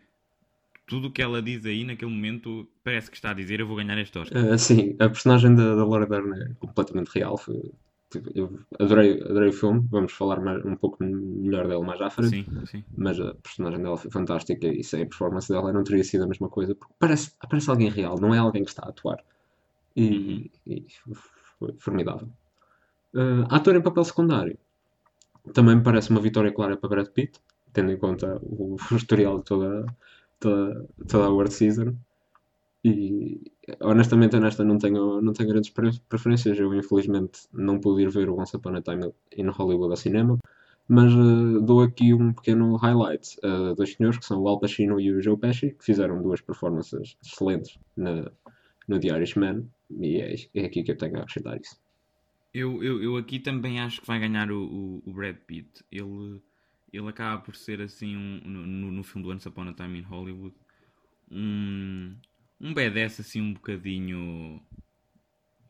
tudo 0.86 1.08
o 1.08 1.12
que 1.12 1.22
ela 1.22 1.42
diz 1.42 1.66
aí 1.66 1.84
naquele 1.84 2.10
momento 2.12 2.68
parece 2.84 3.10
que 3.10 3.16
está 3.16 3.30
a 3.30 3.34
dizer 3.34 3.60
eu 3.60 3.66
vou 3.68 3.76
ganhar 3.76 3.98
este 3.98 4.18
Oscar. 4.18 4.44
Uh, 4.44 4.58
sim, 4.58 4.94
a 5.00 5.08
personagem 5.08 5.54
da, 5.54 5.74
da 5.74 5.84
Laura 5.84 6.06
Dern 6.06 6.32
é 6.42 6.54
completamente 6.58 7.08
real. 7.08 7.36
Foi- 7.38 7.72
eu 8.34 8.58
adorei, 8.78 9.20
adorei 9.22 9.48
o 9.50 9.52
filme. 9.52 9.86
Vamos 9.90 10.12
falar 10.12 10.40
mais- 10.40 10.64
um 10.64 10.76
pouco 10.76 11.02
melhor 11.04 11.68
dela 11.68 11.84
mais 11.84 12.00
à 12.00 12.10
frente. 12.10 12.36
Sim, 12.36 12.66
sim. 12.66 12.84
Mas 12.96 13.20
a 13.20 13.34
personagem 13.34 13.82
dela 13.82 13.96
foi 13.96 14.10
fantástica 14.10 14.66
e 14.66 14.82
sem 14.82 15.02
a 15.02 15.06
performance 15.06 15.48
dela 15.48 15.72
não 15.72 15.84
teria 15.84 16.04
sido 16.04 16.24
a 16.24 16.26
mesma 16.26 16.48
coisa. 16.48 16.74
Porque 16.74 16.94
parece, 16.98 17.32
parece 17.48 17.70
alguém 17.70 17.90
real, 17.90 18.18
não 18.20 18.34
é 18.34 18.38
alguém 18.38 18.64
que 18.64 18.70
está 18.70 18.84
a 18.86 18.90
atuar. 18.90 19.22
E, 19.96 20.50
e 20.66 20.86
foi 21.58 21.74
formidável. 21.78 22.28
Uh, 23.14 23.44
ator 23.50 23.76
em 23.76 23.82
papel 23.82 24.04
secundário. 24.04 24.58
Também 25.54 25.76
me 25.76 25.82
parece 25.82 26.10
uma 26.10 26.20
vitória 26.20 26.52
clara 26.52 26.76
para 26.76 26.88
Brad 26.88 27.08
Pitt, 27.08 27.40
tendo 27.72 27.90
em 27.92 27.98
conta 27.98 28.38
o, 28.42 28.76
o 28.76 28.76
historial 28.96 29.38
de 29.38 29.44
toda, 29.44 29.86
toda, 30.40 30.88
toda 31.08 31.26
a 31.26 31.30
World 31.30 31.52
Season. 31.54 31.94
E 32.84 33.40
honestamente, 33.80 34.34
eu 34.36 34.40
nesta 34.40 34.64
não 34.64 34.78
tenho, 34.78 35.20
não 35.20 35.32
tenho 35.32 35.48
grandes 35.50 35.70
pre- 35.70 36.00
preferências. 36.08 36.58
Eu, 36.58 36.72
infelizmente, 36.74 37.40
não 37.52 37.80
pude 37.80 38.02
ir 38.02 38.10
ver 38.10 38.28
o 38.30 38.36
Once 38.38 38.56
Upon 38.56 38.76
a 38.76 38.82
Time 38.82 39.12
in 39.36 39.48
Hollywood 39.48 39.90
ao 39.90 39.96
cinema, 39.96 40.38
mas 40.88 41.12
eh, 41.12 41.60
dou 41.64 41.82
aqui 41.82 42.14
um 42.14 42.32
pequeno 42.32 42.76
highlight 42.76 43.36
a 43.44 43.74
dois 43.74 43.92
senhores 43.94 44.18
que 44.18 44.24
são 44.26 44.40
o 44.42 44.48
Al 44.48 44.60
Pacino 44.60 45.00
e 45.00 45.12
o 45.12 45.20
Joe 45.22 45.36
Pesci, 45.36 45.72
que 45.72 45.84
fizeram 45.84 46.22
duas 46.22 46.40
performances 46.40 47.16
excelentes 47.24 47.78
na, 47.96 48.30
no 48.88 49.00
The 49.00 49.08
Irishman, 49.08 49.68
e 49.90 50.20
é, 50.20 50.34
é 50.54 50.64
aqui 50.66 50.82
que 50.84 50.92
eu 50.92 50.98
tenho 50.98 51.18
a 51.18 51.22
acrescentar 51.22 51.60
isso. 51.60 51.76
Eu, 52.52 52.82
eu, 52.82 53.02
eu 53.02 53.16
aqui 53.16 53.38
também 53.38 53.80
acho 53.80 54.00
que 54.00 54.06
vai 54.06 54.18
ganhar 54.18 54.50
o, 54.50 54.64
o, 54.64 55.02
o 55.10 55.12
Brad 55.12 55.36
Pitt. 55.36 55.84
Ele, 55.92 56.40
ele 56.92 57.08
acaba 57.08 57.40
por 57.42 57.54
ser 57.54 57.80
assim 57.80 58.16
um, 58.16 58.40
no- 58.44 58.90
no 58.92 59.04
filme 59.04 59.22
do 59.26 59.32
Once 59.32 59.46
Upon 59.48 59.68
a 59.68 59.74
Time 59.74 59.98
in 59.98 60.02
Hollywood 60.02 60.54
um, 61.30 62.16
um 62.60 62.74
BDS 62.74 63.20
assim 63.20 63.40
um 63.40 63.52
bocadinho 63.52 64.60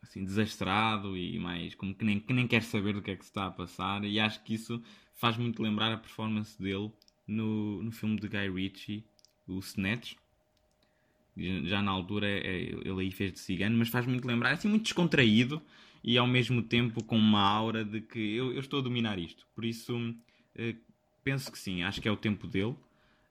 assim 0.01 0.23
desastrado 0.23 1.15
e 1.15 1.37
mais 1.39 1.75
como 1.75 1.93
que 1.93 2.03
nem, 2.03 2.19
que 2.19 2.33
nem 2.33 2.47
quer 2.47 2.63
saber 2.63 2.93
do 2.93 3.01
que 3.01 3.11
é 3.11 3.15
que 3.15 3.23
se 3.23 3.29
está 3.29 3.47
a 3.47 3.51
passar 3.51 4.03
e 4.03 4.19
acho 4.19 4.43
que 4.43 4.53
isso 4.53 4.81
faz 5.13 5.37
muito 5.37 5.61
lembrar 5.61 5.91
a 5.91 5.97
performance 5.97 6.61
dele 6.61 6.91
no, 7.27 7.83
no 7.83 7.91
filme 7.91 8.19
de 8.19 8.27
Guy 8.27 8.49
Ritchie, 8.49 9.05
o 9.47 9.59
Snatch. 9.59 10.15
Já 11.37 11.81
na 11.81 11.91
altura 11.91 12.27
é, 12.27 12.63
ele 12.63 13.01
aí 13.01 13.11
fez 13.11 13.33
de 13.33 13.39
cigano, 13.39 13.77
mas 13.77 13.87
faz 13.87 14.05
muito 14.05 14.27
lembrar, 14.27 14.51
assim, 14.51 14.67
muito 14.67 14.83
descontraído 14.83 15.61
e 16.03 16.17
ao 16.17 16.27
mesmo 16.27 16.61
tempo 16.61 17.03
com 17.03 17.17
uma 17.17 17.41
aura 17.41 17.85
de 17.85 18.01
que 18.01 18.19
eu, 18.35 18.51
eu 18.51 18.59
estou 18.59 18.79
a 18.79 18.83
dominar 18.83 19.17
isto. 19.19 19.45
Por 19.55 19.63
isso, 19.63 19.95
uh, 19.97 20.75
penso 21.23 21.51
que 21.51 21.57
sim, 21.57 21.83
acho 21.83 22.01
que 22.01 22.07
é 22.07 22.11
o 22.11 22.17
tempo 22.17 22.47
dele. 22.47 22.75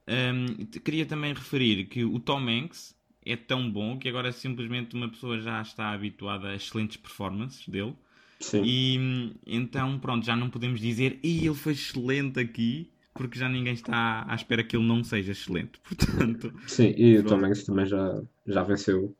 Um, 0.06 0.64
queria 0.80 1.04
também 1.04 1.34
referir 1.34 1.84
que 1.86 2.02
o 2.04 2.18
Tom 2.18 2.48
Hanks 2.48 2.96
é 3.28 3.36
tão 3.36 3.70
bom 3.70 3.98
que 3.98 4.08
agora 4.08 4.32
simplesmente 4.32 4.96
uma 4.96 5.08
pessoa 5.08 5.38
já 5.38 5.60
está 5.60 5.90
habituada 5.90 6.48
a 6.48 6.54
excelentes 6.56 6.96
performances 6.96 7.68
dele. 7.68 7.94
Sim. 8.40 8.62
E 8.64 9.36
então, 9.46 9.98
pronto, 9.98 10.24
já 10.24 10.34
não 10.34 10.48
podemos 10.48 10.80
dizer 10.80 11.18
e 11.22 11.44
ele 11.46 11.54
foi 11.54 11.72
excelente 11.72 12.38
aqui, 12.38 12.90
porque 13.14 13.38
já 13.38 13.48
ninguém 13.48 13.74
está 13.74 14.24
à 14.28 14.34
espera 14.34 14.62
que 14.62 14.76
ele 14.76 14.86
não 14.86 15.02
seja 15.02 15.32
excelente. 15.32 15.78
Portanto, 15.84 16.52
Sim, 16.66 16.94
e 16.96 17.14
pronto. 17.14 17.26
o 17.26 17.28
Tom 17.28 17.46
Hanks 17.46 17.64
também 17.64 17.86
já, 17.86 18.22
já 18.46 18.62
venceu 18.62 19.14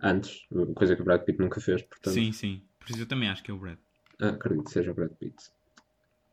antes, 0.00 0.46
coisa 0.74 0.96
que 0.96 1.02
o 1.02 1.04
Brad 1.04 1.22
Pitt 1.22 1.38
nunca 1.38 1.60
fez. 1.60 1.82
Portanto... 1.82 2.14
Sim, 2.14 2.32
sim. 2.32 2.62
Por 2.78 2.90
isso 2.90 3.00
eu 3.00 3.06
também 3.06 3.28
acho 3.28 3.42
que 3.42 3.50
é 3.50 3.54
o 3.54 3.58
Brad. 3.58 3.76
Ah, 4.20 4.28
acredito 4.28 4.64
que 4.64 4.70
seja 4.70 4.92
o 4.92 4.94
Brad 4.94 5.10
Pitt. 5.10 5.36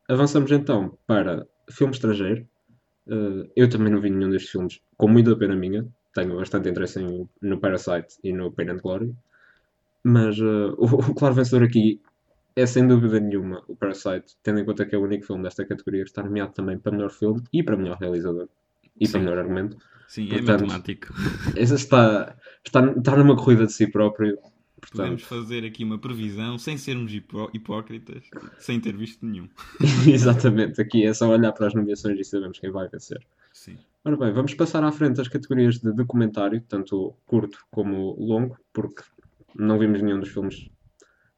Avançamos 0.08 0.52
então 0.52 0.97
para 1.06 1.45
filme 1.69 1.93
estrangeiro. 1.93 2.47
Uh, 3.08 3.50
eu 3.56 3.69
também 3.69 3.91
não 3.91 4.02
vi 4.02 4.10
nenhum 4.10 4.30
destes 4.30 4.52
filmes, 4.52 4.82
com 4.95 5.08
muita 5.08 5.36
pena 5.36 5.56
minha. 5.56 5.88
Tenho 6.17 6.36
bastante 6.36 6.67
interesse 6.67 6.99
em, 6.99 7.30
no 7.43 7.60
Parasite 7.60 8.17
e 8.23 8.34
no 8.34 8.51
Pain 8.51 8.71
and 8.71 8.77
Glory. 8.77 9.13
Mas 10.03 10.39
uh, 10.39 10.73
o, 10.82 10.86
o, 10.86 11.13
claro 11.13 11.36
vencedor 11.36 11.63
aqui 11.63 12.01
é 12.56 12.65
sem 12.65 12.88
dúvida 12.88 13.19
nenhuma 13.19 13.63
o 13.67 13.75
Parasite, 13.75 14.36
tendo 14.41 14.60
em 14.60 14.65
conta 14.65 14.84
que 14.84 14.95
é 14.95 14.97
o 14.97 15.03
único 15.03 15.27
filme 15.27 15.43
desta 15.43 15.63
categoria 15.63 16.01
que 16.01 16.10
está 16.10 16.23
nomeado 16.23 16.53
também 16.53 16.80
para 16.80 16.91
melhor 16.91 17.12
filme 17.12 17.43
e 17.53 17.62
para 17.62 17.77
melhor 17.77 17.99
realizador 17.99 18.49
e 18.99 19.06
Sim. 19.06 19.12
para 19.12 19.21
melhor 19.21 19.38
argumento. 19.38 19.77
Sim, 20.08 20.25
é 20.25 20.38
Portanto, 20.38 20.49
é 20.49 20.67
matemático. 20.67 21.13
Está, 21.56 22.36
está, 22.65 22.82
está 22.97 23.15
numa 23.15 23.36
corrida 23.36 23.67
de 23.67 23.73
si 23.73 23.86
próprio. 23.86 24.39
Portanto... 24.82 24.97
Podemos 24.97 25.23
fazer 25.23 25.65
aqui 25.65 25.84
uma 25.84 25.99
previsão 25.99 26.58
sem 26.58 26.77
sermos 26.77 27.13
hipó 27.13 27.47
hipócritas, 27.53 28.23
sem 28.58 28.80
ter 28.80 28.97
visto 28.97 29.23
nenhum. 29.23 29.47
Exatamente, 30.12 30.82
aqui 30.82 31.06
é 31.06 31.13
só 31.13 31.30
olhar 31.30 31.51
para 31.51 31.67
as 31.67 31.75
nomeações 31.75 32.19
e 32.19 32.23
sabemos 32.23 32.58
quem 32.58 32.71
vai 32.71 32.88
vencer. 32.88 33.19
Sim. 33.67 33.77
Ora 34.06 34.15
bem, 34.15 34.32
vamos 34.32 34.53
passar 34.53 34.84
à 34.84 34.91
frente 34.91 35.19
as 35.19 35.27
categorias 35.27 35.80
de 35.80 35.91
documentário, 35.91 36.62
tanto 36.62 37.13
curto 37.25 37.60
como 37.69 38.15
longo, 38.17 38.58
porque 38.71 39.03
não 39.53 39.77
vimos 39.77 40.01
nenhum 40.01 40.19
dos 40.19 40.30
filmes 40.30 40.69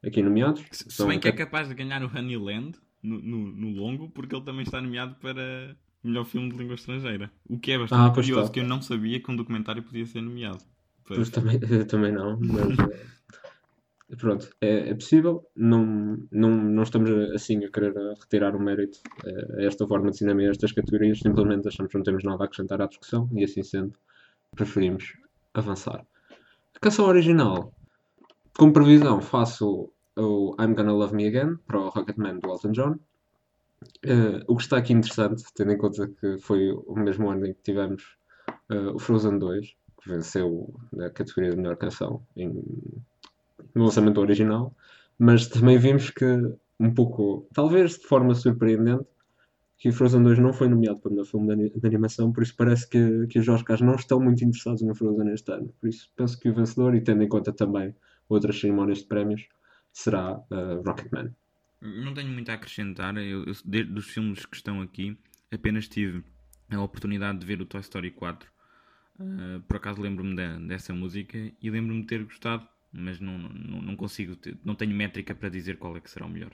aqui 0.06 0.22
nomeados. 0.22 0.64
Se, 0.72 0.90
se 0.90 1.06
bem 1.06 1.20
que 1.20 1.28
é 1.28 1.32
capaz 1.32 1.68
de 1.68 1.74
ganhar 1.74 2.04
o 2.04 2.08
Honeyland 2.08 2.78
no, 3.02 3.20
no, 3.20 3.48
no 3.48 3.70
longo, 3.72 4.10
porque 4.10 4.36
ele 4.36 4.46
também 4.46 4.62
está 4.62 4.80
nomeado 4.80 5.16
para 5.16 5.76
melhor 6.04 6.26
filme 6.26 6.52
de 6.52 6.58
língua 6.58 6.76
estrangeira. 6.76 7.32
O 7.50 7.58
que 7.58 7.72
é 7.72 7.80
bastante 7.80 8.12
ah, 8.12 8.14
curioso, 8.14 8.42
está. 8.42 8.54
que 8.54 8.60
eu 8.60 8.68
não 8.68 8.82
sabia 8.82 9.20
que 9.20 9.32
um 9.32 9.36
documentário 9.36 9.82
podia 9.82 10.06
ser 10.06 10.22
nomeado. 10.22 10.60
Pois 11.06 11.30
também, 11.32 11.60
eu 11.68 11.86
também 11.88 12.12
não, 12.12 12.40
mas 12.40 12.78
eh, 12.78 13.06
pronto, 14.18 14.50
é, 14.62 14.90
é, 14.90 14.94
possível. 14.94 15.46
Não, 15.56 16.18
não, 16.32 16.50
não 16.50 16.84
estamos 16.84 17.10
assim 17.34 17.64
a 17.64 17.70
querer 17.70 17.94
retirar 18.20 18.56
o 18.56 18.60
mérito 18.60 19.00
a 19.58 19.62
esta 19.64 19.88
forma 19.88 20.12
de 20.12 20.18
cinema 20.18 20.44
e 20.44 20.48
a 20.48 20.52
estas 20.52 20.72
categorias, 20.72 21.20
simplesmente 21.20 21.68
achamos 21.68 21.92
que 21.92 21.98
não 21.98 22.04
temos 22.04 22.24
nada 22.24 22.44
a 22.44 22.46
acrescentar 22.46 22.82
à 22.82 22.88
discussão 22.88 23.30
e 23.34 23.44
assim 23.44 23.64
sendo, 23.64 23.94
preferimos 24.56 25.14
avançar. 25.54 26.06
A 26.76 26.80
canção 26.80 27.06
original, 27.06 27.74
como 28.58 28.74
previsão, 28.74 29.22
faço 29.22 29.92
o 30.16 30.56
I'm 30.60 30.74
Gonna 30.74 30.94
Love 30.94 31.16
Me 31.16 31.28
Again 31.28 31.58
para 31.68 31.80
o 31.80 31.90
Rocketman 31.90 32.40
do 32.40 32.50
Elton 32.50 32.72
John. 32.72 33.00
Uh, 34.06 34.44
o 34.48 34.58
que 34.58 34.64
está 34.64 34.78
aqui 34.78 34.92
interessante, 34.92 35.44
tendo 35.56 35.72
em 35.72 35.78
conta 35.78 36.08
que 36.08 36.38
foi 36.40 36.72
o 36.72 36.96
mesmo 36.96 37.30
ano 37.30 37.46
em 37.46 37.54
que 37.54 37.62
tivemos 37.62 38.18
uh, 38.70 38.94
o 38.94 39.00
Frozen 39.00 39.40
2, 39.40 39.76
que 40.02 40.10
venceu 40.10 40.74
na 40.92 41.10
categoria 41.10 41.52
de 41.52 41.58
melhor 41.58 41.78
canção 41.78 42.22
em, 42.36 42.52
no 43.80 43.86
lançamento 43.86 44.20
original, 44.20 44.76
mas 45.18 45.48
também 45.48 45.78
vimos 45.78 46.10
que, 46.10 46.26
um 46.80 46.94
pouco, 46.94 47.48
talvez 47.54 47.98
de 47.98 48.06
forma 48.06 48.36
surpreendente, 48.36 49.06
que 49.78 49.92
Frozen 49.92 50.24
2 50.24 50.40
não 50.40 50.52
foi 50.52 50.68
nomeado 50.68 51.00
para 51.00 51.10
o 51.10 51.14
melhor 51.14 51.26
filme 51.26 51.56
de, 51.56 51.80
de 51.80 51.88
animação, 51.88 52.34
por 52.34 52.44
isso 52.44 52.54
parece 52.58 52.88
que, 52.90 53.28
que 53.28 53.40
os 53.40 53.48
Oscars 53.48 53.80
não 53.80 53.96
estão 53.96 54.20
muito 54.20 54.44
interessados 54.44 54.82
no 54.82 54.94
Frozen 54.94 55.32
este 55.34 55.52
ano. 55.54 55.74
Por 55.80 55.88
isso 55.88 56.12
penso 56.18 56.38
que 56.38 56.50
o 56.50 56.54
vencedor, 56.54 56.94
e 56.94 57.02
tendo 57.02 57.24
em 57.24 57.30
conta 57.30 57.54
também 57.54 57.96
outras 58.28 58.60
cerimónias 58.60 59.00
de 59.00 59.06
prémios, 59.06 59.48
será 59.94 60.38
uh, 60.38 60.84
Rocketman. 60.86 61.34
Não 61.82 62.14
tenho 62.14 62.28
muito 62.28 62.52
a 62.52 62.56
acrescentar. 62.56 63.16
Eu, 63.16 63.46
eu, 63.46 63.86
dos 63.86 64.10
filmes 64.10 64.46
que 64.46 64.58
estão 64.58 64.82
aqui, 64.82 65.18
apenas 65.50 65.88
tive 65.88 66.26
a 66.70 66.82
oportunidade 66.82 67.40
de 67.40 67.46
ver 67.46 67.62
o 67.62 67.66
Toy 67.66 67.80
Story 67.80 68.12
4. 68.12 68.50
Uh, 69.18 69.24
ah, 69.24 69.62
por 69.66 69.78
acaso 69.78 70.02
lembro-me 70.02 70.36
de, 70.36 70.68
dessa 70.68 70.94
música 70.94 71.38
e 71.38 71.70
lembro-me 71.70 72.02
de 72.02 72.08
ter 72.08 72.24
gostado, 72.26 72.68
mas 72.92 73.20
não, 73.20 73.38
não, 73.38 73.82
não 73.82 73.96
consigo, 73.96 74.36
não 74.64 74.76
tenho 74.76 74.94
métrica 74.94 75.36
para 75.36 75.50
dizer 75.50 75.78
qual 75.78 75.96
é 75.96 76.02
que 76.02 76.10
será 76.10 76.26
o 76.26 76.30
melhor. 76.30 76.52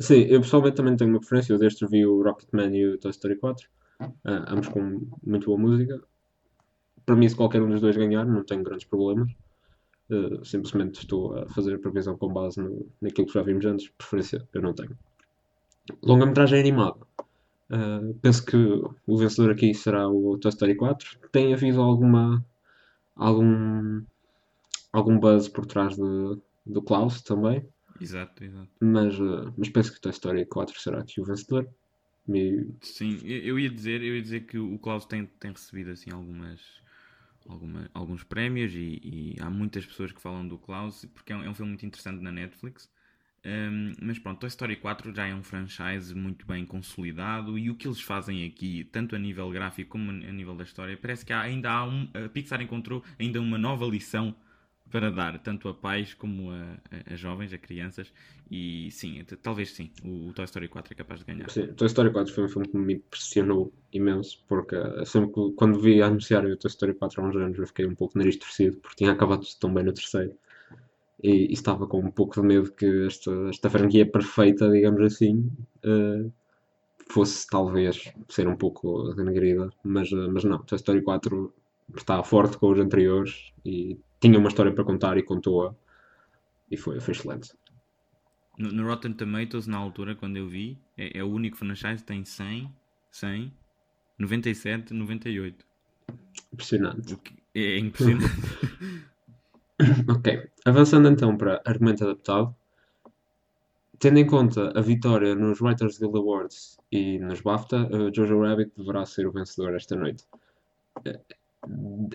Sim, 0.00 0.22
eu 0.22 0.40
pessoalmente 0.40 0.76
também 0.76 0.96
tenho 0.96 1.10
uma 1.10 1.20
preferência. 1.20 1.52
Eu 1.52 1.58
destes 1.58 1.88
vi 1.90 2.06
o 2.06 2.22
Rocketman 2.22 2.74
e 2.74 2.86
o 2.86 2.98
Toy 2.98 3.10
Story 3.10 3.36
4, 3.36 3.68
uh, 4.00 4.12
ah, 4.24 4.44
ambos 4.48 4.68
com 4.68 5.06
muito 5.22 5.46
boa 5.46 5.58
música. 5.58 6.02
Para 7.04 7.16
mim, 7.16 7.28
se 7.28 7.36
qualquer 7.36 7.62
um 7.62 7.68
dos 7.68 7.80
dois 7.80 7.96
ganhar, 7.96 8.24
não 8.24 8.42
tenho 8.42 8.62
grandes 8.62 8.86
problemas. 8.86 9.30
Uh, 10.10 10.44
simplesmente 10.44 11.00
estou 11.00 11.36
a 11.38 11.48
fazer 11.48 11.74
a 11.74 11.78
previsão 11.78 12.16
com 12.16 12.32
base 12.32 12.60
no, 12.60 12.90
naquilo 13.00 13.26
que 13.26 13.34
já 13.34 13.42
vimos 13.42 13.64
antes. 13.66 13.88
Preferência 13.90 14.48
eu 14.54 14.62
não 14.62 14.72
tenho. 14.72 14.96
Longa-metragem 16.02 16.60
animada. 16.60 16.98
Uh, 17.70 18.14
penso 18.22 18.44
que 18.44 18.56
o 18.56 19.16
vencedor 19.16 19.52
aqui 19.52 19.74
será 19.74 20.08
o 20.08 20.38
Toy 20.38 20.48
Story 20.48 20.76
4. 20.76 21.18
Tem 21.30 21.52
havido 21.52 21.82
alguma 21.82 22.44
algum 23.14 24.02
algum 24.92 25.18
buzz 25.18 25.48
por 25.48 25.66
trás 25.66 25.96
de, 25.96 26.38
do 26.66 26.82
Klaus 26.82 27.22
também. 27.22 27.66
Exato, 28.00 28.42
exato. 28.44 28.68
Mas, 28.80 29.18
uh, 29.18 29.52
mas 29.56 29.68
penso 29.68 29.92
que 29.92 29.98
o 29.98 30.00
Toy 30.00 30.12
Story 30.12 30.46
4 30.46 30.80
será 30.80 31.00
aqui 31.00 31.20
o 31.20 31.24
vencedor. 31.24 31.68
Me... 32.26 32.74
Sim, 32.80 33.18
eu 33.24 33.58
ia 33.58 33.68
dizer, 33.68 34.02
eu 34.02 34.14
ia 34.14 34.22
dizer 34.22 34.46
que 34.46 34.58
o 34.58 34.78
Klaus 34.78 35.04
tem, 35.04 35.26
tem 35.26 35.52
recebido 35.52 35.90
assim 35.90 36.10
algumas 36.10 36.60
alguma, 37.48 37.90
alguns 37.92 38.22
prémios 38.22 38.72
e, 38.74 39.00
e, 39.02 39.36
há 39.40 39.50
muitas 39.50 39.84
pessoas 39.84 40.12
que 40.12 40.20
falam 40.20 40.46
do 40.46 40.58
Klaus 40.58 41.04
porque 41.14 41.32
é 41.32 41.36
um, 41.36 41.42
é 41.42 41.50
um 41.50 41.54
filme 41.54 41.70
muito 41.70 41.86
interessante 41.86 42.22
na 42.22 42.30
Netflix. 42.30 42.90
Um, 43.44 43.94
mas 44.02 44.18
pronto, 44.18 44.40
Toy 44.40 44.48
Story 44.48 44.76
4 44.76 45.14
já 45.14 45.26
é 45.26 45.34
um 45.34 45.42
franchise 45.42 46.14
muito 46.14 46.46
bem 46.46 46.66
consolidado 46.66 47.58
e 47.58 47.70
o 47.70 47.74
que 47.74 47.88
eles 47.88 48.00
fazem 48.00 48.44
aqui, 48.44 48.84
tanto 48.84 49.16
a 49.16 49.18
nível 49.18 49.50
gráfico 49.50 49.92
como 49.92 50.10
a 50.10 50.14
nível 50.14 50.54
da 50.54 50.64
história, 50.64 50.96
parece 50.96 51.24
que 51.24 51.32
há, 51.32 51.40
ainda 51.40 51.70
há 51.70 51.86
um. 51.86 52.08
A 52.12 52.28
Pixar 52.28 52.60
encontrou 52.60 53.02
ainda 53.18 53.40
uma 53.40 53.56
nova 53.56 53.86
lição 53.86 54.34
para 54.90 55.10
dar, 55.10 55.38
tanto 55.38 55.68
a 55.68 55.74
pais 55.74 56.14
como 56.14 56.50
a, 56.50 56.54
a, 56.90 57.14
a 57.14 57.16
jovens, 57.16 57.52
a 57.52 57.58
crianças. 57.58 58.12
E 58.50 58.90
sim, 58.90 59.24
talvez 59.42 59.72
sim, 59.72 59.90
o, 60.04 60.28
o, 60.28 60.32
Toy 60.32 60.44
Story 60.44 60.68
4 60.68 60.92
é 60.92 60.96
capaz 60.96 61.20
de 61.20 61.26
ganhar. 61.26 61.48
Sim, 61.50 61.68
Toy 61.68 61.86
Story 61.86 62.12
4 62.12 62.34
foi 62.34 62.44
um 62.44 62.48
filme 62.48 62.68
que 62.68 62.76
me 62.76 62.94
impressionou 62.94 63.72
imenso, 63.92 64.42
porque 64.48 64.76
sempre 65.06 65.32
que, 65.32 65.52
quando 65.52 65.80
vi 65.80 66.02
anunciar 66.02 66.44
o 66.44 66.56
Toy 66.56 66.68
Story 66.68 66.94
4 66.94 67.20
há 67.20 67.28
uns 67.28 67.36
anos, 67.36 67.58
eu 67.58 67.66
fiquei 67.66 67.86
um 67.86 67.94
pouco 67.94 68.18
nariz 68.18 68.36
torcido, 68.36 68.76
porque 68.78 68.96
tinha 68.96 69.12
acabado 69.12 69.46
tão 69.60 69.72
bem 69.72 69.84
no 69.84 69.92
terceiro. 69.92 70.34
E, 71.22 71.50
e, 71.50 71.52
estava 71.52 71.86
com 71.86 72.00
um 72.00 72.10
pouco 72.10 72.40
de 72.40 72.46
medo 72.46 72.72
que 72.72 73.06
esta, 73.06 73.30
esta 73.50 73.70
franquia 73.70 74.10
perfeita, 74.10 74.70
digamos 74.70 75.02
assim, 75.02 75.50
uh, 75.84 76.32
fosse 77.08 77.46
talvez 77.46 78.12
ser 78.28 78.48
um 78.48 78.56
pouco 78.56 79.12
denegrida, 79.14 79.70
mas, 79.84 80.10
uh, 80.12 80.30
mas 80.32 80.44
não, 80.44 80.58
Toy 80.60 80.76
Story 80.76 81.02
4 81.02 81.52
está 81.96 82.22
forte 82.22 82.56
com 82.56 82.70
os 82.70 82.78
anteriores 82.78 83.52
e 83.64 83.98
tinha 84.20 84.38
uma 84.38 84.48
história 84.48 84.72
para 84.72 84.84
contar 84.84 85.16
e 85.18 85.22
contou-a 85.22 85.74
e 86.70 86.76
foi, 86.76 87.00
foi 87.00 87.12
excelente. 87.12 87.52
No, 88.58 88.70
no, 88.70 88.86
Rotten 88.86 89.12
Tomatoes, 89.12 89.66
na 89.66 89.78
altura, 89.78 90.14
quando 90.14 90.36
eu 90.36 90.48
vi, 90.48 90.78
é, 90.96 91.18
é 91.18 91.24
o 91.24 91.28
único 91.28 91.56
franchise 91.56 92.02
que 92.02 92.04
tem 92.04 92.24
100, 92.24 92.70
100, 93.10 93.52
97, 94.18 94.92
98. 94.92 95.64
Impressionante. 96.52 97.18
É, 97.54 97.60
é 97.60 97.78
impressionante. 97.78 98.26
ok, 100.08 100.50
avançando 100.64 101.08
então 101.08 101.36
para 101.36 101.62
argumento 101.64 102.04
adaptado. 102.04 102.54
Tendo 103.98 104.18
em 104.18 104.26
conta 104.26 104.72
a 104.78 104.80
vitória 104.80 105.34
nos 105.34 105.60
Writers 105.60 105.98
Guild 105.98 106.16
Awards 106.16 106.78
e 106.90 107.18
nos 107.18 107.40
BAFTA, 107.40 107.86
uh, 107.86 108.14
Jojo 108.14 108.40
Rabbit 108.40 108.72
deverá 108.76 109.04
ser 109.04 109.26
o 109.26 109.32
vencedor 109.32 109.74
esta 109.74 109.94
noite. 109.94 110.24
É, 111.04 111.20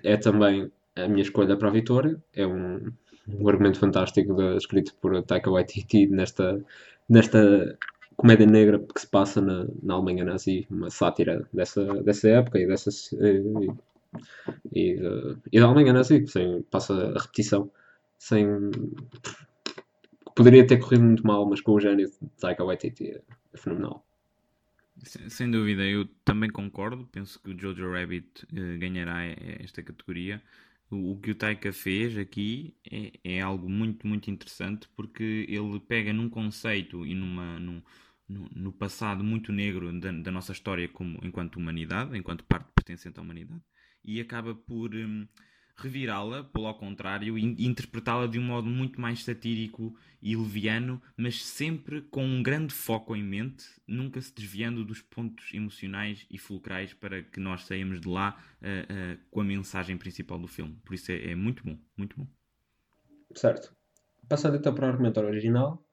é 0.03 0.17
também 0.17 0.71
a 0.95 1.07
minha 1.07 1.21
escolha 1.21 1.57
para 1.57 1.69
a 1.69 1.71
vitória. 1.71 2.21
É 2.33 2.45
um, 2.45 2.91
um 3.27 3.47
argumento 3.47 3.79
fantástico 3.79 4.33
de, 4.33 4.57
escrito 4.57 4.95
por 4.95 5.21
Taika 5.23 5.49
Waititi 5.49 6.07
nesta, 6.07 6.63
nesta 7.09 7.77
comédia 8.15 8.45
negra 8.45 8.79
que 8.79 9.01
se 9.01 9.07
passa 9.07 9.41
na, 9.41 9.67
na 9.83 9.95
Alemanha 9.95 10.23
nazi, 10.23 10.65
uma 10.69 10.89
sátira 10.89 11.47
dessa, 11.53 11.83
dessa 12.03 12.29
época 12.29 12.59
e 12.59 12.67
dessa, 12.67 12.89
E, 14.73 14.97
e 15.51 15.59
dá 15.59 15.69
uma 15.69 15.81
engana 15.81 15.99
assim, 15.99 16.25
sem, 16.25 16.61
passa 16.63 16.93
a 16.93 17.21
repetição, 17.21 17.69
sem. 18.17 18.47
Poderia 20.35 20.65
ter 20.65 20.77
corrido 20.77 21.03
muito 21.03 21.25
mal, 21.25 21.45
mas 21.45 21.61
com 21.61 21.73
o 21.73 21.79
gênio 21.79 22.07
de 22.07 22.29
Taika 22.39 22.63
Waititi 22.63 23.09
é, 23.09 23.21
é 23.53 23.57
fenomenal. 23.57 24.05
Sem, 25.03 25.29
sem 25.29 25.51
dúvida, 25.51 25.83
eu 25.83 26.07
também 26.23 26.49
concordo. 26.49 27.07
Penso 27.11 27.41
que 27.41 27.51
o 27.51 27.59
Jojo 27.59 27.91
Rabbit 27.91 28.45
uh, 28.45 28.79
ganhará 28.79 29.25
esta 29.59 29.83
categoria. 29.83 30.41
O, 30.89 31.17
que 31.19 31.31
o 31.31 31.35
Taika 31.35 31.73
fez 31.73 32.17
aqui 32.17 32.77
é, 32.89 33.11
é, 33.23 33.41
algo 33.41 33.69
muito, 33.69 34.07
muito 34.07 34.29
interessante 34.29 34.87
porque 34.95 35.45
ele 35.49 35.79
pega 35.79 36.13
num 36.13 36.29
conceito 36.29 37.05
e 37.05 37.15
numa, 37.15 37.59
num, 37.59 37.81
no, 38.29 38.49
no 38.55 38.71
passado 38.71 39.23
muito 39.23 39.51
negro 39.51 39.91
da, 39.99 40.11
da, 40.11 40.31
nossa 40.31 40.51
história 40.51 40.87
como 40.87 41.19
enquanto 41.23 41.57
humanidade, 41.57 42.17
enquanto 42.17 42.43
parte 42.45 42.71
pertencente 42.73 43.19
à 43.19 43.23
humanidade, 43.23 43.61
e 44.03 44.21
acaba 44.21 44.53
por 44.53 44.93
hum, 44.93 45.27
revirá-la, 45.77 46.43
pelo 46.43 46.67
ao 46.67 46.77
contrário, 46.77 47.37
e 47.37 47.65
interpretá-la 47.65 48.27
de 48.27 48.39
um 48.39 48.43
modo 48.43 48.67
muito 48.67 48.99
mais 48.99 49.23
satírico 49.23 49.95
e 50.21 50.35
leviano, 50.35 51.01
mas 51.17 51.43
sempre 51.45 52.01
com 52.01 52.25
um 52.25 52.41
grande 52.41 52.73
foco 52.73 53.15
em 53.15 53.23
mente, 53.23 53.65
nunca 53.87 54.19
se 54.21 54.33
desviando 54.33 54.83
dos 54.83 55.01
pontos 55.01 55.53
emocionais 55.53 56.25
e 56.31 56.37
fulcrais 56.37 56.93
para 56.93 57.21
que 57.21 57.39
nós 57.39 57.65
saímos 57.65 57.99
de 57.99 58.07
lá 58.07 58.37
uh, 58.61 59.15
uh, 59.15 59.19
com 59.29 59.41
a 59.41 59.43
mensagem 59.43 59.97
principal 59.97 60.39
do 60.39 60.47
filme. 60.47 60.79
Por 60.85 60.95
isso 60.95 61.11
é, 61.11 61.31
é 61.31 61.35
muito 61.35 61.63
bom, 61.63 61.77
muito 61.97 62.17
bom. 62.17 62.27
Certo. 63.35 63.75
Passando 64.27 64.57
então 64.57 64.73
para 64.73 64.85
o 64.85 64.89
argumento 64.89 65.19
original, 65.19 65.83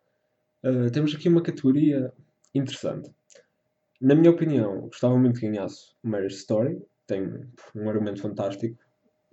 uh, 0.65 0.91
temos 0.91 1.15
aqui 1.15 1.29
uma 1.29 1.43
categoria 1.43 2.13
interessante. 2.55 3.11
Na 4.01 4.15
minha 4.15 4.31
opinião, 4.31 4.83
gostava 4.83 5.17
muito 5.19 5.41
que 5.41 5.49
ganhasse 5.49 5.93
Marriage 6.03 6.37
Story. 6.37 6.81
Tem 7.07 7.23
um 7.75 7.89
argumento 7.89 8.21
fantástico, 8.21 8.77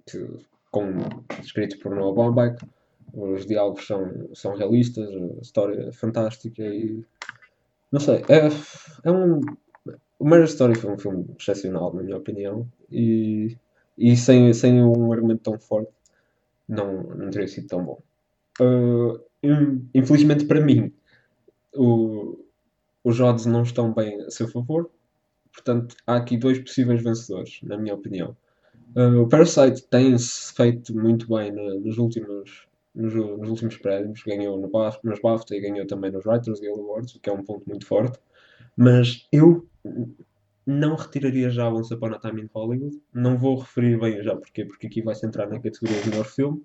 que, 0.09 0.27
com, 0.71 0.83
escrito 1.41 1.79
por 1.79 1.95
Noah 1.95 2.15
Baumbach. 2.15 2.65
Os 3.13 3.45
diálogos 3.45 3.87
são, 3.87 4.29
são 4.33 4.55
realistas, 4.55 5.09
a 5.09 5.41
história 5.41 5.89
é 5.89 5.91
fantástica 5.91 6.61
e. 6.63 7.03
Não 7.91 7.99
sei, 7.99 8.23
é, 8.29 8.49
é 9.03 9.11
um. 9.11 9.41
O 10.19 10.27
Marriage 10.27 10.51
Story 10.51 10.75
foi 10.75 10.91
um 10.91 10.97
filme 10.97 11.25
excepcional, 11.39 11.93
na 11.93 12.03
minha 12.03 12.17
opinião, 12.17 12.67
e, 12.91 13.57
e 13.97 14.15
sem, 14.15 14.53
sem 14.53 14.83
um 14.83 15.11
argumento 15.11 15.41
tão 15.43 15.57
forte 15.57 15.91
não, 16.67 17.03
não 17.03 17.29
teria 17.31 17.47
sido 17.47 17.67
tão 17.67 17.83
bom. 17.83 18.01
Uh, 18.61 19.19
infelizmente 19.93 20.45
para 20.45 20.61
mim, 20.61 20.93
o, 21.73 22.37
os 23.03 23.19
odds 23.19 23.45
não 23.45 23.63
estão 23.63 23.91
bem 23.91 24.21
a 24.21 24.29
seu 24.29 24.47
favor. 24.47 24.89
Portanto, 25.51 25.95
há 26.05 26.17
aqui 26.17 26.37
dois 26.37 26.59
possíveis 26.59 27.01
vencedores, 27.01 27.59
na 27.63 27.77
minha 27.77 27.95
opinião. 27.95 28.37
Uh, 28.95 29.21
o 29.21 29.29
Parasite 29.29 29.83
tem-se 29.87 30.53
feito 30.53 30.95
muito 30.95 31.27
bem 31.27 31.51
no, 31.51 31.79
nos, 31.79 31.97
últimos, 31.97 32.67
nos, 32.95 33.13
nos, 33.13 33.49
últimos 33.49 33.77
prémios. 33.77 34.21
Ganhou 34.23 34.59
no 34.59 34.67
BAF, 34.67 34.99
nos 35.03 35.19
BAFTA 35.19 35.55
e 35.55 35.61
ganhou 35.61 35.85
também 35.85 36.11
nos 36.11 36.25
Writers 36.25 36.59
Guild 36.59 36.79
Awards, 36.79 37.15
o 37.15 37.19
que 37.19 37.29
é 37.29 37.33
um 37.33 37.43
ponto 37.43 37.67
muito 37.67 37.85
forte. 37.85 38.19
Mas 38.75 39.27
eu 39.31 39.67
não 40.65 40.95
retiraria 40.95 41.49
já 41.49 41.69
Once 41.69 41.93
Upon 41.93 42.13
a 42.13 42.19
Time 42.19 42.41
in 42.41 42.49
Hollywood. 42.53 42.99
Não 43.13 43.37
vou 43.37 43.57
referir 43.57 43.99
bem 43.99 44.23
já 44.23 44.35
porquê, 44.35 44.65
porque 44.65 44.87
aqui 44.87 45.01
vai-se 45.01 45.25
entrar 45.25 45.47
na 45.47 45.59
categoria 45.59 46.01
de 46.01 46.09
melhor 46.09 46.25
filme. 46.25 46.63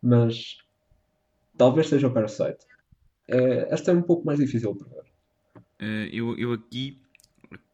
Mas 0.00 0.58
talvez 1.56 1.88
seja 1.88 2.08
o 2.08 2.12
Parasite. 2.12 2.66
É, 3.28 3.72
esta 3.72 3.92
é 3.92 3.94
um 3.94 4.02
pouco 4.02 4.26
mais 4.26 4.38
difícil 4.38 4.74
de 4.74 4.84
ver. 4.84 5.04
Uh, 5.80 6.08
eu, 6.12 6.38
eu 6.38 6.52
aqui 6.52 7.00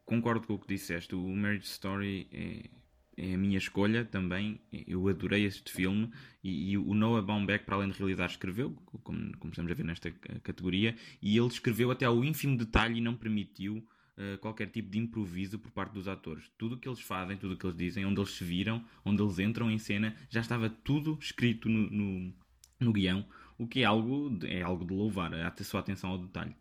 concordo 0.05 0.47
com 0.47 0.55
o 0.55 0.59
que 0.59 0.69
disseste. 0.69 1.15
O 1.15 1.29
Marriage 1.29 1.67
Story 1.67 2.29
é, 2.33 2.78
é 3.19 3.35
a 3.35 3.39
minha 3.39 3.59
escolha 3.59 4.05
também. 4.05 4.61
Eu 4.87 5.09
adorei 5.09 5.45
este 5.45 5.73
filme 5.73 6.09
e, 6.43 6.71
e, 6.71 6.79
o 6.79 6.95
Noah 6.95 7.21
Baumbach, 7.21 7.65
para 7.65 7.75
além 7.75 7.91
de 7.91 7.99
realizar, 7.99 8.27
escreveu, 8.27 8.71
como, 9.03 9.37
como 9.39 9.51
estamos 9.51 9.71
a 9.71 9.75
ver 9.75 9.85
nesta 9.85 10.11
categoria, 10.43 10.95
e 11.21 11.37
ele 11.37 11.49
escreveu 11.49 11.91
até 11.91 12.05
ao 12.05 12.25
ínfimo 12.25 12.57
detalhe 12.57 12.99
e 12.99 13.01
não 13.01 13.17
permitiu 13.17 13.77
uh, 14.17 14.39
qualquer 14.39 14.69
tipo 14.69 14.89
de 14.89 14.99
improviso 14.99 15.59
por 15.59 15.73
parte 15.73 15.93
dos 15.93 16.07
atores. 16.07 16.49
Tudo 16.57 16.77
o 16.77 16.79
que 16.79 16.89
eles 16.89 17.01
fazem, 17.01 17.37
tudo 17.37 17.55
o 17.55 17.57
que 17.57 17.67
eles 17.67 17.77
dizem, 17.77 18.07
onde 18.07 18.21
eles 18.21 18.31
se 18.31 18.45
viram, 18.45 18.85
onde 19.05 19.21
eles 19.21 19.41
entram 19.41 19.69
em 19.69 19.79
cena, 19.79 20.15
já 20.31 20.41
estava 20.41 20.71
tudo 20.71 21.19
escrito 21.21 21.69
no, 21.69 21.91
no, 21.91 22.35
no 22.79 22.93
guião, 22.93 23.27
o 23.59 23.67
que 23.67 23.83
é 23.83 23.85
algo, 23.85 24.39
é 24.45 24.63
algo 24.63 24.87
de 24.87 24.95
louvar, 24.95 25.35
a 25.35 25.65
sua 25.65 25.81
atenção 25.81 26.11
ao 26.11 26.19
detalhe. 26.19 26.55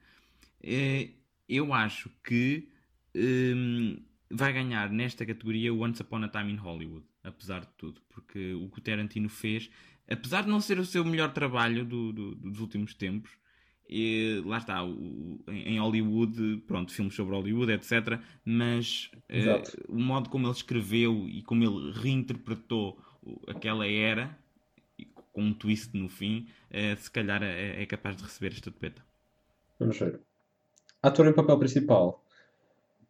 É, 0.61 1.11
eu 1.47 1.71
acho 1.71 2.09
que 2.23 2.67
um, 3.15 3.97
vai 4.29 4.53
ganhar 4.53 4.89
nesta 4.91 5.25
categoria 5.25 5.73
Once 5.73 6.01
Upon 6.01 6.23
a 6.23 6.27
Time 6.27 6.53
in 6.53 6.57
Hollywood, 6.57 7.05
apesar 7.23 7.61
de 7.61 7.69
tudo, 7.77 8.01
porque 8.09 8.53
o 8.53 8.69
que 8.69 8.79
o 8.79 8.81
Tarantino 8.81 9.29
fez, 9.29 9.69
apesar 10.09 10.43
de 10.43 10.49
não 10.49 10.59
ser 10.59 10.79
o 10.79 10.85
seu 10.85 11.03
melhor 11.05 11.33
trabalho 11.33 11.85
do, 11.85 12.11
do, 12.11 12.35
dos 12.35 12.59
últimos 12.59 12.93
tempos, 12.93 13.31
e, 13.89 14.41
lá 14.45 14.57
está, 14.57 14.83
o, 14.83 15.39
em 15.47 15.79
Hollywood, 15.79 16.63
pronto, 16.67 16.91
filmes 16.91 17.15
sobre 17.15 17.35
Hollywood, 17.35 17.71
etc. 17.71 18.19
Mas 18.43 19.09
uh, 19.29 19.93
o 19.93 19.99
modo 19.99 20.29
como 20.29 20.45
ele 20.45 20.53
escreveu 20.53 21.25
e 21.27 21.41
como 21.41 21.63
ele 21.63 21.91
reinterpretou 21.93 22.99
aquela 23.47 23.87
era, 23.87 24.37
com 25.31 25.43
um 25.43 25.53
twist 25.53 25.95
no 25.95 26.09
fim, 26.09 26.49
uh, 26.69 26.97
se 26.97 27.09
calhar 27.09 27.41
é, 27.43 27.81
é 27.81 27.85
capaz 27.85 28.17
de 28.17 28.23
receber 28.23 28.47
esta 28.47 28.69
estatueta. 28.69 29.05
Vamos 29.79 29.97
ver. 29.97 30.19
Ator 31.01 31.27
em 31.27 31.33
papel 31.33 31.57
principal. 31.57 32.26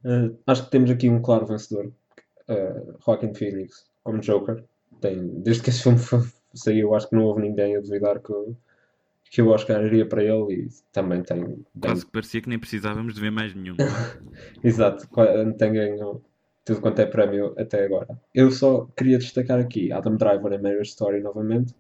Uh, 0.04 0.38
acho 0.48 0.66
que 0.66 0.72
temos 0.72 0.92
aqui 0.92 1.10
um 1.10 1.22
claro 1.22 1.46
vencedor. 1.46 1.92
Uh, 2.48 2.98
Joaquin 3.06 3.34
Phoenix, 3.34 3.86
como 4.04 4.20
Joker. 4.20 4.64
Tem, 5.02 5.42
desde 5.42 5.64
que 5.64 5.70
esse 5.70 5.84
filme 5.84 6.00
saiu, 6.54 6.96
acho 6.96 7.10
que 7.10 7.16
não 7.16 7.26
houve 7.26 7.42
ninguém 7.42 7.76
a 7.76 7.82
duvidar 7.82 8.20
que, 8.20 8.34
que 9.30 9.42
o 9.42 9.50
Oscar 9.50 9.84
iria 9.86 10.08
para 10.08 10.24
ele 10.24 10.54
e 10.54 10.68
também 10.92 11.22
tem. 11.22 11.66
Quase 11.80 12.06
que 12.06 12.12
parecia 12.12 12.42
que 12.42 12.50
nem 12.50 12.60
precisávamos 12.60 13.14
de 13.14 13.22
ver 13.22 13.32
mais 13.32 13.54
nenhum. 13.54 13.76
Exato, 14.64 15.08
tem 15.58 15.74
ganho 15.74 16.22
tudo 16.68 16.82
quanto 16.82 17.00
é 17.00 17.06
prémio 17.06 17.56
até 17.58 17.86
agora. 17.86 18.20
Eu 18.34 18.52
só 18.52 18.86
queria 18.98 19.18
destacar 19.18 19.60
aqui 19.60 19.92
Adam 19.92 20.18
Driver 20.18 20.52
em 20.52 20.62
Marriage 20.62 20.90
Story 20.90 21.22
novamente. 21.22 21.74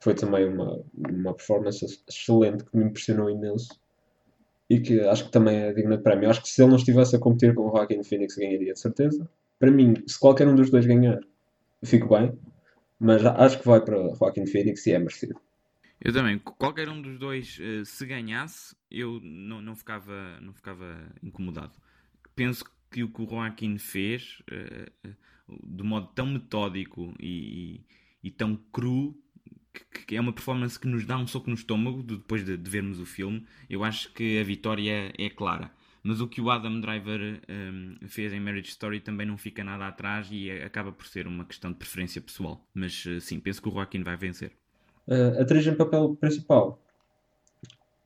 Foi 0.00 0.14
também 0.14 0.46
uma, 0.46 0.80
uma 0.94 1.34
performance 1.34 1.84
excelente 2.08 2.64
que 2.64 2.76
me 2.76 2.84
impressionou 2.84 3.28
imenso 3.28 3.80
e 4.68 4.80
que 4.80 5.00
acho 5.00 5.24
que 5.26 5.32
também 5.32 5.56
é 5.56 5.72
digna 5.72 5.96
de 5.96 6.02
prémio. 6.02 6.28
Acho 6.28 6.42
que 6.42 6.48
se 6.48 6.60
ele 6.60 6.70
não 6.70 6.76
estivesse 6.76 7.16
a 7.16 7.18
competir 7.18 7.54
com 7.54 7.68
o 7.68 7.70
Joaquin 7.70 8.02
Phoenix, 8.02 8.36
ganharia 8.36 8.72
de 8.72 8.80
certeza. 8.80 9.28
Para 9.58 9.70
mim, 9.70 9.94
se 10.06 10.18
qualquer 10.18 10.46
um 10.46 10.54
dos 10.54 10.70
dois 10.70 10.86
ganhar, 10.86 11.20
fico 11.84 12.08
bem, 12.08 12.32
mas 12.98 13.24
acho 13.24 13.60
que 13.60 13.66
vai 13.66 13.80
para 13.80 14.14
Joaquin 14.14 14.46
Phoenix 14.46 14.86
e 14.86 14.92
é 14.92 14.98
merecido. 14.98 15.40
Eu 16.00 16.12
também, 16.12 16.38
qualquer 16.38 16.88
um 16.88 17.02
dos 17.02 17.18
dois, 17.18 17.58
eh, 17.60 17.84
se 17.84 18.06
ganhasse, 18.06 18.76
eu 18.88 19.18
não, 19.20 19.60
não, 19.60 19.74
ficava, 19.74 20.38
não 20.40 20.52
ficava 20.52 20.96
incomodado. 21.22 21.72
Penso 22.36 22.64
que 22.88 23.02
o 23.02 23.12
que 23.12 23.22
o 23.22 23.28
Joaquim 23.28 23.78
fez, 23.78 24.40
eh, 24.48 24.92
eh, 25.04 25.10
de 25.48 25.82
modo 25.82 26.06
tão 26.14 26.26
metódico 26.26 27.14
e, 27.18 27.80
e, 28.22 28.28
e 28.28 28.30
tão 28.30 28.54
cru, 28.72 29.16
que, 29.90 30.06
que, 30.06 30.16
é 30.16 30.20
uma 30.20 30.32
performance 30.32 30.78
que 30.78 30.86
nos 30.86 31.04
dá 31.04 31.16
um 31.16 31.26
soco 31.26 31.48
no 31.48 31.54
estômago 31.54 32.02
depois 32.02 32.44
de, 32.44 32.56
de, 32.56 32.70
vermos 32.70 33.00
o 33.00 33.06
filme. 33.06 33.46
Eu 33.68 33.84
acho 33.84 34.12
que 34.12 34.38
a 34.38 34.44
vitória 34.44 35.12
é, 35.18 35.30
clara. 35.30 35.70
Mas 36.02 36.20
o 36.20 36.28
que 36.28 36.40
o 36.40 36.50
Adam 36.50 36.80
Driver 36.80 37.40
um, 37.48 37.96
fez 38.08 38.32
em 38.32 38.40
Marriage 38.40 38.68
Story 38.70 39.00
também 39.00 39.26
não 39.26 39.36
fica 39.36 39.64
nada 39.64 39.86
atrás 39.86 40.28
e 40.30 40.50
acaba 40.50 40.92
por 40.92 41.06
ser 41.06 41.26
uma 41.26 41.44
questão 41.44 41.70
de 41.72 41.76
preferência 41.76 42.20
pessoal. 42.20 42.64
Mas 42.72 43.04
uh, 43.04 43.20
sim, 43.20 43.40
penso 43.40 43.60
que 43.60 43.68
o 43.68 43.72
Joaquim 43.72 44.02
vai 44.02 44.16
vencer. 44.16 44.52
Uh, 45.06 45.40
atriz 45.40 45.66
em 45.66 45.74
papel 45.74 46.16
principal. 46.16 46.80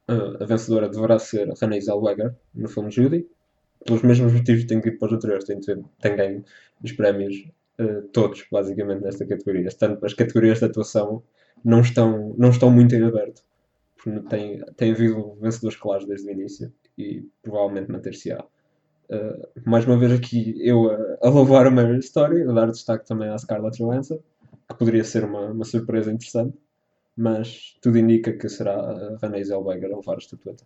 Uh, 0.09 0.43
a 0.43 0.47
vencedora 0.47 0.89
deverá 0.89 1.19
ser 1.19 1.49
Renée 1.61 1.81
Zellweger 1.81 2.35
no 2.55 2.69
filme 2.69 2.91
Judy. 2.91 3.27
Pelos 3.85 4.03
mesmos 4.03 4.33
motivos 4.33 4.63
que 4.63 4.69
tenho 4.69 4.87
ido 4.87 4.99
para 4.99 5.09
os 5.09 5.15
anteriores, 5.15 5.45
tem, 5.45 5.61
tem 5.61 6.17
ganho 6.17 6.45
os 6.83 6.93
prémios 6.93 7.35
uh, 7.81 8.03
todos, 8.13 8.45
basicamente, 8.51 9.03
nesta 9.03 9.27
categoria. 9.27 9.69
Tanto 9.71 10.05
as 10.05 10.15
categorias 10.15 10.61
de 10.61 10.65
atuação 10.67 11.23
não 11.65 11.81
estão, 11.81 12.35
não 12.39 12.51
estão 12.51 12.71
muito 12.71 12.95
em 12.95 13.03
aberto. 13.03 13.43
Tem, 14.29 14.61
tem 14.77 14.93
havido 14.93 15.37
vencedores 15.41 15.79
claros 15.79 16.07
desde 16.07 16.27
o 16.29 16.33
início 16.33 16.73
e 16.99 17.25
provavelmente 17.43 17.91
manter-se-á. 17.91 18.45
Uh, 19.09 19.61
mais 19.65 19.85
uma 19.85 19.99
vez 19.99 20.13
aqui 20.13 20.55
eu 20.59 20.91
a, 20.91 21.27
a 21.27 21.29
louvar 21.29 21.67
a 21.67 21.71
Mary 21.71 21.99
Story, 21.99 22.43
a 22.43 22.53
dar 22.53 22.71
destaque 22.71 23.07
também 23.07 23.29
à 23.29 23.39
Scarlett 23.39 23.79
Johansson, 23.79 24.19
que 24.69 24.77
poderia 24.77 25.05
ser 25.05 25.25
uma, 25.25 25.51
uma 25.51 25.65
surpresa 25.65 26.11
interessante, 26.11 26.57
mas 27.17 27.77
tudo 27.81 27.99
indica 27.99 28.33
que 28.33 28.49
será 28.49 28.75
a 28.75 29.19
Renée 29.19 29.45
Zellweger 29.45 29.93
a 29.93 29.97
levar 29.97 30.15
a 30.15 30.19
estatueta. 30.19 30.65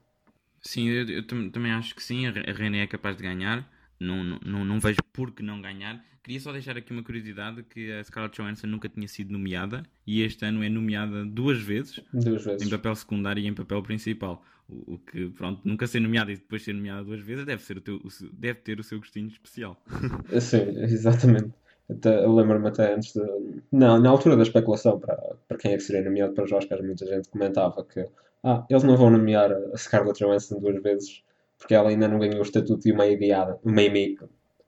Sim, 0.62 0.88
eu, 0.88 1.09
eu 1.09 1.26
também 1.26 1.72
acho 1.72 1.94
que 1.94 2.03
sim, 2.03 2.26
a 2.26 2.30
Renée 2.30 2.82
é 2.82 2.86
capaz 2.86 3.16
de 3.16 3.22
ganhar 3.22 3.68
não, 3.99 4.38
não, 4.44 4.64
não 4.64 4.80
vejo 4.80 4.99
por 5.12 5.32
que 5.32 5.42
não 5.42 5.61
ganhar. 5.61 6.05
Queria 6.22 6.40
só 6.40 6.53
deixar 6.53 6.76
aqui 6.76 6.92
uma 6.92 7.05
curiosidade 7.05 7.62
que 7.62 7.92
a 7.92 8.03
Scarlett 8.03 8.40
Johansson 8.40 8.66
nunca 8.66 8.88
tinha 8.88 9.07
sido 9.07 9.32
nomeada 9.32 9.84
e 10.07 10.22
este 10.22 10.44
ano 10.44 10.62
é 10.64 10.68
nomeada 10.68 11.24
duas 11.24 11.61
vezes, 11.61 12.01
duas 12.12 12.44
vezes. 12.44 12.66
em 12.66 12.70
papel 12.70 12.94
secundário 12.97 13.40
e 13.40 13.47
em 13.47 13.55
papel 13.55 13.82
principal. 13.82 14.42
O, 14.68 14.94
o, 14.94 14.99
que, 14.99 15.28
pronto, 15.28 15.61
nunca 15.64 15.86
ser 15.86 16.01
nomeada 16.01 16.32
e 16.32 16.36
depois 16.36 16.64
ser 16.64 16.72
nomeada 16.72 17.05
duas 17.05 17.20
vezes 17.20 17.47
deve, 17.47 17.62
ser 17.62 17.78
o 17.78 17.80
teu, 17.80 17.97
o, 17.97 18.09
deve 18.32 18.61
ter 18.61 18.80
o 18.80 18.82
seu 18.82 18.99
gostinho 18.99 19.28
especial. 19.28 19.80
Sim, 20.40 20.68
exatamente. 20.80 21.53
Até, 21.88 22.24
eu 22.24 22.34
lembro-me 22.34 22.66
até 22.66 22.94
antes 22.94 23.12
de. 23.12 23.22
Não, 23.70 24.01
na 24.01 24.11
altura 24.11 24.36
da 24.36 24.42
especulação 24.42 24.99
para, 24.99 25.16
para 25.47 25.57
quem 25.57 25.72
é 25.72 25.76
que 25.76 25.84
seria 25.84 26.03
nomeado 26.03 26.34
para 26.34 26.44
os 26.44 26.51
Oscars, 26.51 26.84
muita 26.84 27.07
gente 27.07 27.28
comentava 27.28 27.84
que 27.84 28.05
ah, 28.42 28.66
eles 28.68 28.82
não 28.82 28.97
vão 28.97 29.11
nomear 29.11 29.53
a 29.53 29.76
Scarlett 29.76 30.18
Johansson 30.18 30.59
duas 30.59 30.82
vezes 30.82 31.22
porque 31.59 31.74
ela 31.74 31.88
ainda 31.90 32.09
não 32.09 32.18
ganhou 32.18 32.38
o 32.38 32.42
estatuto 32.42 32.82
de 32.82 32.92
uma 32.92 33.04
Amy 33.04 33.30
uma 33.64 33.80
Amy, 33.82 34.18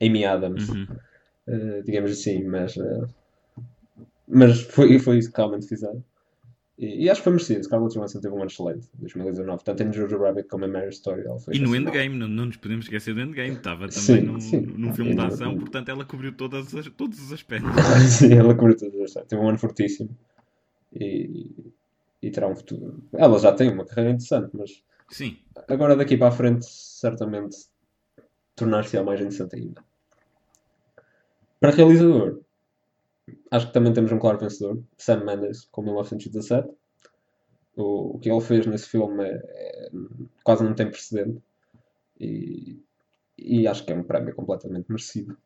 Amy 0.03 0.25
Adams 0.25 0.69
Uhum. 0.69 0.87
uh, 1.49 1.83
digamos 1.85 2.11
assim, 2.13 2.45
mas, 2.45 2.77
uh, 2.77 3.07
mas 4.27 4.61
foi, 4.61 4.99
foi 4.99 5.19
isso 5.19 5.31
que 5.31 5.37
realmente 5.37 5.67
fizeram. 5.67 6.03
E, 6.79 7.05
e 7.05 7.11
acho 7.11 7.21
que 7.21 7.25
foi 7.25 7.33
merecido. 7.33 7.65
Scarlett 7.65 7.95
Johansson 7.95 8.21
teve 8.21 8.35
um 8.35 8.39
ano 8.39 8.47
excelente, 8.47 8.89
2019, 8.95 9.65
tanto 9.65 9.83
em 9.83 9.93
Jojo 9.93 10.17
Rabbit 10.19 10.49
como 10.49 10.65
em 10.65 10.71
Mary 10.71 10.91
Story. 10.91 11.25
E 11.53 11.59
no. 11.59 11.75
Endgame, 11.75 12.17
não, 12.17 12.29
não 12.29 12.47
nos 12.47 12.57
podemos 12.57 12.85
esquecer 12.85 13.15
do 13.15 13.21
Endgame, 13.21 13.57
estava 13.57 13.89
também 13.89 14.21
Sim, 14.21 14.21
num, 14.21 14.41
sim. 14.41 14.61
num 14.61 14.93
filme 14.95 15.11
de 15.11 15.17
no- 15.17 15.25
ação, 15.25 15.59
portanto 15.59 15.89
ela 15.89 16.05
cobriu 16.05 16.33
todas 16.33 16.73
as- 16.75 16.89
todos 16.91 17.19
os 17.21 17.33
aspectos. 17.33 17.69
Sim, 18.19 18.35
ela 18.35 18.55
cobriu 18.55 18.77
tudo. 18.77 19.07
já 19.09 19.25
Teve 19.25 19.43
um 19.43 19.49
ano 19.49 19.59
fortíssimo 19.59 20.17
e, 20.95 21.73
e 22.23 22.31
terá 22.31 22.47
um 22.47 22.55
futuro. 22.55 23.03
Ela 23.13 23.39
já 23.41 23.53
tem 23.53 23.71
uma 23.73 23.85
carreira 23.85 24.11
interessante, 24.13 24.51
mas 24.55 24.71
Sim, 25.11 25.37
agora 25.69 25.95
daqui 25.97 26.17
para 26.17 26.29
a 26.29 26.37
frente, 26.41 26.65
certamente 26.67 27.57
tornar-se-á 28.57 29.03
mais 29.03 29.21
interessante 29.21 29.57
ainda. 29.57 29.83
Para 31.61 31.71
realizador, 31.77 32.41
acho 33.51 33.67
que 33.69 33.73
também 33.73 33.93
temos 33.93 34.13
um 34.13 34.19
claro 34.19 34.39
vencedor, 34.39 34.83
Sam 34.97 35.25
Mendes, 35.25 35.67
com 35.71 35.83
1917. 35.83 36.69
O, 37.77 38.17
o 38.17 38.19
que 38.19 38.31
ele 38.31 38.41
fez 38.41 38.67
nesse 38.67 38.89
filme 38.89 39.25
é, 39.25 39.37
é- 39.37 39.91
quase 40.45 40.65
não 40.65 40.75
tem 40.75 40.91
precedente 40.91 41.41
e, 42.21 42.81
e 43.39 43.67
acho 43.69 43.85
que 43.87 43.93
é 43.93 43.97
um 43.97 44.05
prémio 44.05 44.35
completamente 44.35 44.87
merecido. 44.91 45.37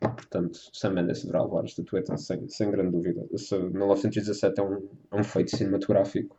Portanto, 0.00 0.58
Sam 0.72 0.92
Mendes 0.94 1.20
deverá 1.22 1.42
levar 1.44 1.62
a 1.62 1.64
estatueta 1.66 2.16
sem, 2.16 2.48
sem 2.48 2.70
grande 2.70 2.92
dúvida. 2.92 3.26
Esse 3.30 3.58
1917 3.58 4.58
é 4.60 4.64
um, 4.64 4.88
é 5.12 5.16
um 5.20 5.24
feito 5.24 5.54
cinematográfico 5.54 6.34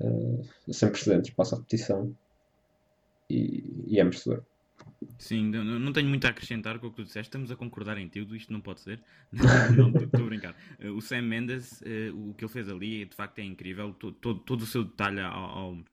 eh, 0.00 0.72
sem 0.72 0.90
precedentes, 0.90 1.34
passa 1.34 1.54
a 1.56 1.58
repetição 1.58 2.14
e, 3.28 3.84
e 3.94 4.00
é 4.00 4.04
merecedor. 4.04 4.44
sim, 5.18 5.44
não, 5.50 5.92
tenho 5.92 6.08
muito 6.08 6.26
a 6.26 6.30
acrescentar 6.30 6.78
com 6.78 6.86
o 6.88 6.90
que 6.90 6.96
tu 6.96 7.04
disseste, 7.04 7.28
estamos 7.28 7.50
a 7.50 7.56
concordar 7.56 7.96
em 7.98 8.08
tudo, 8.08 8.36
isto 8.36 8.52
não 8.52 8.60
pode 8.60 8.80
ser. 8.80 9.02
Não, 9.70 9.90
estou 9.90 10.24
a 10.24 10.28
brincar. 10.28 10.56
Eh, 10.78 10.90
O 10.90 11.00
Sam 11.00 11.22
Mendes, 11.22 11.82
eh, 11.82 12.10
o 12.12 12.34
que 12.34 12.44
ele 12.44 12.52
fez 12.52 12.68
ali, 12.68 13.04
de 13.04 13.14
facto 13.16 13.38
é 13.38 13.44
incrível, 13.44 13.92
To- 13.94 14.12
todo, 14.12 14.40
todo 14.40 14.62
o 14.62 14.66
seu 14.66 14.84
detalhe 14.84 15.20
ao- 15.20 15.34
ao- 15.34 15.84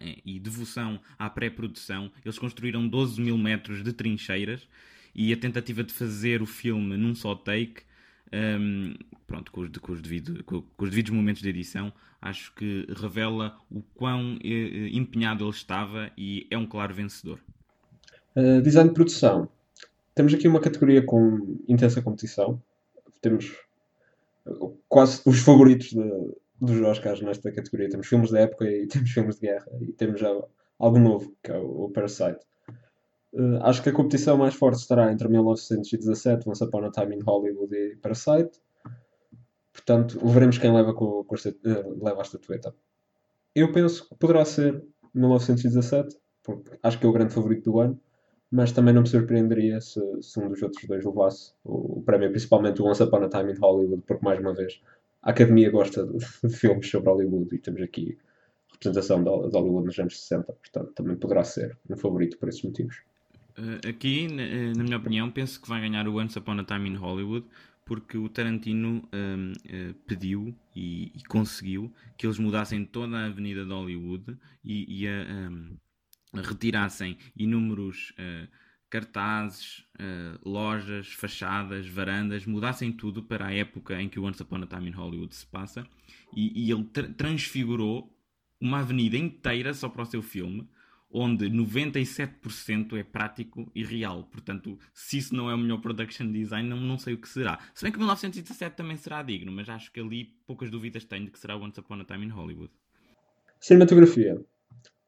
é, 0.00 0.18
e 0.24 0.38
devoção 0.40 1.00
à 1.18 1.28
pré-produção. 1.28 2.10
Eles 2.24 2.38
construíram 2.38 2.86
12 2.88 3.20
mil 3.20 3.36
metros 3.36 3.82
de 3.84 3.92
trincheiras 3.92 4.66
e 5.14 5.32
a 5.32 5.36
tentativa 5.36 5.84
de 5.84 5.92
fazer 5.92 6.40
o 6.42 6.46
filme 6.46 6.96
num 6.96 7.14
só 7.14 7.34
take, 7.34 7.82
hum, 8.34 8.94
pronto, 9.26 9.50
com 9.52 9.60
os, 9.62 9.68
com 9.78 9.92
os 9.92 10.00
devido- 10.02 10.42
com- 10.44 10.64
os 10.78 10.90
devidos 10.90 11.10
momentos 11.12 11.42
de 11.42 11.48
edição, 11.48 11.92
acho 12.20 12.54
que 12.54 12.86
revela 12.96 13.56
o 13.70 13.82
quão 13.94 14.38
eh, 14.42 14.48
eh, 14.48 14.88
empenhado 14.96 15.44
ele 15.44 15.50
estava 15.50 16.10
e 16.16 16.46
é 16.50 16.56
um 16.58 16.66
claro 16.66 16.94
vencedor. 16.94 17.38
Uh, 18.36 18.60
design 18.62 18.88
de 18.88 18.94
produção. 18.94 19.48
Temos 20.14 20.34
aqui 20.34 20.48
uma 20.48 20.60
categoria 20.60 21.04
com 21.04 21.58
intensa 21.68 22.02
competição. 22.02 22.60
Temos 23.20 23.52
uh, 24.46 24.76
quase 24.88 25.22
os 25.26 25.38
favoritos 25.40 25.88
de- 25.90 26.34
dos 26.60 26.80
Oscars 26.80 27.20
nesta 27.20 27.52
categoria. 27.52 27.88
Temos 27.90 28.06
filmes 28.06 28.30
da 28.30 28.40
época 28.40 28.64
e 28.64 28.86
temos 28.88 29.10
filmes 29.10 29.36
de 29.36 29.42
guerra. 29.48 29.66
E 29.80 29.92
temos 29.92 30.20
já 30.20 30.30
algo 30.78 30.98
novo, 30.98 31.34
que 31.42 31.50
é 31.52 31.56
o 31.58 31.90
Parasite. 31.90 32.38
Uh, 33.34 33.58
acho 33.62 33.82
que 33.82 33.88
a 33.88 33.92
competição 33.92 34.36
mais 34.36 34.54
forte 34.54 34.78
estará 34.78 35.12
entre 35.12 35.28
1917, 35.28 36.48
Once 36.48 36.62
Upon 36.62 36.84
a 36.84 36.90
Time 36.90 37.16
in 37.16 37.20
Hollywood 37.20 37.74
e 37.74 37.96
Parasite. 37.96 38.60
Portanto, 39.72 40.20
veremos 40.24 40.56
quem 40.56 40.72
leva, 40.72 40.94
com, 40.94 41.24
com 41.24 41.34
uh, 41.34 42.04
leva 42.04 42.20
a 42.20 42.22
estatueta. 42.22 42.74
Eu 43.54 43.72
penso 43.72 44.08
que 44.08 44.14
poderá 44.14 44.44
ser 44.44 44.82
1917, 45.12 46.16
porque 46.42 46.78
acho 46.82 46.98
que 46.98 47.06
é 47.06 47.08
o 47.08 47.12
grande 47.12 47.34
favorito 47.34 47.70
do 47.70 47.80
ano 47.80 48.00
mas 48.54 48.70
também 48.70 48.94
não 48.94 49.02
me 49.02 49.08
surpreenderia 49.08 49.80
se, 49.80 50.00
se 50.22 50.38
um 50.38 50.48
dos 50.48 50.62
outros 50.62 50.84
dois 50.84 51.04
levasse 51.04 51.52
o, 51.64 51.98
o 51.98 52.02
prémio, 52.02 52.30
principalmente 52.30 52.80
o 52.80 52.86
Once 52.86 53.02
Upon 53.02 53.24
a 53.24 53.28
Time 53.28 53.52
in 53.52 53.56
Hollywood, 53.56 54.04
porque 54.06 54.24
mais 54.24 54.38
uma 54.38 54.54
vez 54.54 54.80
a 55.22 55.30
Academia 55.30 55.68
gosta 55.72 56.06
de, 56.06 56.18
de 56.18 56.56
filmes 56.56 56.88
sobre 56.88 57.10
Hollywood 57.10 57.52
e 57.52 57.58
temos 57.58 57.82
aqui 57.82 58.16
representação 58.70 59.24
de, 59.24 59.50
de 59.50 59.56
Hollywood 59.58 59.86
nos 59.86 59.98
anos 59.98 60.20
60, 60.20 60.52
portanto 60.52 60.92
também 60.94 61.16
poderá 61.16 61.42
ser 61.42 61.76
um 61.90 61.96
favorito 61.96 62.38
por 62.38 62.48
esses 62.48 62.62
motivos. 62.62 63.02
Uh, 63.56 63.88
aqui, 63.88 64.26
na, 64.26 64.42
eh, 64.42 64.72
na 64.76 64.82
minha 64.82 64.96
opinião, 64.96 65.30
penso 65.30 65.60
que 65.60 65.68
vai 65.68 65.80
ganhar 65.80 66.08
o 66.08 66.16
Once 66.16 66.36
Upon 66.38 66.58
a 66.58 66.64
Time 66.64 66.90
in 66.90 66.96
Hollywood 66.96 67.46
porque 67.84 68.16
o 68.16 68.28
Tarantino 68.28 69.06
um, 69.12 69.52
uh, 69.52 69.94
pediu 70.06 70.56
e, 70.74 71.12
e 71.14 71.22
conseguiu 71.28 71.92
que 72.16 72.26
eles 72.26 72.38
mudassem 72.38 72.84
toda 72.84 73.16
a 73.18 73.26
avenida 73.26 73.64
de 73.64 73.70
Hollywood 73.70 74.36
e, 74.64 75.02
e 75.02 75.08
a, 75.08 75.50
um, 75.50 75.76
retirassem 76.32 77.18
inúmeros 77.36 78.12
uh, 78.12 78.48
cartazes, 78.88 79.84
uh, 80.00 80.48
lojas, 80.48 81.08
fachadas, 81.08 81.86
varandas, 81.86 82.46
mudassem 82.46 82.90
tudo 82.90 83.22
para 83.22 83.46
a 83.46 83.54
época 83.54 84.00
em 84.00 84.08
que 84.08 84.18
o 84.18 84.24
Once 84.24 84.42
Upon 84.42 84.62
a 84.62 84.66
Time 84.66 84.88
in 84.88 84.92
Hollywood 84.92 85.34
se 85.34 85.46
passa 85.46 85.86
e, 86.34 86.66
e 86.66 86.72
ele 86.72 86.84
tra 86.84 87.08
transfigurou 87.08 88.10
uma 88.60 88.80
avenida 88.80 89.16
inteira 89.16 89.74
só 89.74 89.88
para 89.88 90.02
o 90.02 90.06
seu 90.06 90.22
filme 90.22 90.66
onde 91.14 91.48
97% 91.48 92.98
é 92.98 93.04
prático 93.04 93.70
e 93.72 93.84
real. 93.84 94.24
Portanto, 94.24 94.76
se 94.92 95.18
isso 95.18 95.34
não 95.34 95.48
é 95.48 95.54
o 95.54 95.58
melhor 95.58 95.80
production 95.80 96.30
design, 96.30 96.68
não, 96.68 96.76
não 96.76 96.98
sei 96.98 97.14
o 97.14 97.18
que 97.18 97.28
será. 97.28 97.60
Se 97.72 97.84
bem 97.84 97.92
que 97.92 97.98
1917 97.98 98.74
também 98.76 98.96
será 98.96 99.22
digno, 99.22 99.52
mas 99.52 99.68
acho 99.68 99.92
que 99.92 100.00
ali 100.00 100.34
poucas 100.44 100.70
dúvidas 100.70 101.04
tenho 101.04 101.26
de 101.26 101.30
que 101.30 101.38
será 101.38 101.56
Once 101.56 101.78
Upon 101.78 102.00
a 102.00 102.04
Time 102.04 102.26
in 102.26 102.30
Hollywood. 102.30 102.72
Cinematografia. 103.60 104.44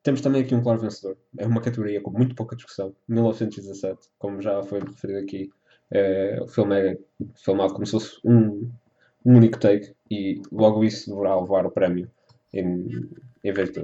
Temos 0.04 0.20
também 0.20 0.42
aqui 0.42 0.54
um 0.54 0.62
claro 0.62 0.78
vencedor. 0.80 1.18
É 1.36 1.44
uma 1.44 1.60
categoria 1.60 2.00
com 2.00 2.12
muito 2.12 2.36
pouca 2.36 2.54
discussão. 2.54 2.94
1917, 3.08 4.08
como 4.16 4.40
já 4.40 4.62
foi 4.62 4.78
referido 4.78 5.18
aqui, 5.18 5.50
é, 5.90 6.38
o 6.40 6.46
filme 6.46 6.76
é 6.76 6.98
filmado 7.34 7.74
como 7.74 7.84
se 7.84 7.92
fosse 7.92 8.20
um, 8.24 8.70
um 9.24 9.36
único 9.36 9.58
take 9.58 9.92
e 10.08 10.40
logo 10.52 10.84
isso 10.84 11.10
deverá 11.10 11.38
levar 11.40 11.66
o 11.66 11.70
prémio 11.72 12.08
em, 12.52 12.86
em 13.46 13.52
vez 13.52 13.70
de, 13.70 13.80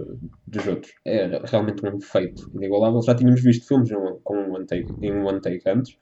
dos 0.46 0.66
outros. 0.66 0.92
É 1.04 1.40
realmente 1.44 1.86
um 1.86 2.00
feito 2.00 2.50
inigualável. 2.54 3.00
Já 3.02 3.14
tínhamos 3.14 3.40
visto 3.40 3.66
filmes 3.66 3.90
com 4.24 4.36
um 4.36 4.54
one 4.54 4.66
take, 4.66 4.92
em 5.00 5.12
um 5.12 5.24
one 5.24 5.40
take 5.40 5.62
antes, 5.68 5.96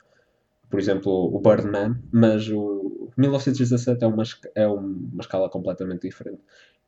por 0.69 0.79
exemplo, 0.79 1.11
o 1.11 1.39
Birdman, 1.39 1.95
mas 2.11 2.49
o 2.49 3.11
1917 3.17 4.03
é 4.03 4.07
uma, 4.07 4.23
é 4.55 4.67
uma 4.67 5.21
escala 5.21 5.49
completamente 5.49 6.07
diferente. 6.07 6.41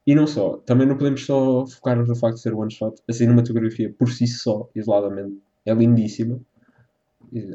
E 0.06 0.16
não 0.16 0.26
só, 0.26 0.58
também 0.58 0.88
não 0.88 0.98
podemos 0.98 1.26
só 1.26 1.66
focar 1.68 1.96
no 1.96 2.16
facto 2.16 2.36
de 2.36 2.42
ser 2.42 2.54
one 2.54 2.72
shot. 2.72 3.00
A 3.08 3.14
cinematografia 3.14 3.94
por 3.94 4.10
si 4.10 4.26
só, 4.26 4.68
isoladamente, 4.76 5.38
é 5.66 5.74
lindíssima. 5.74 6.42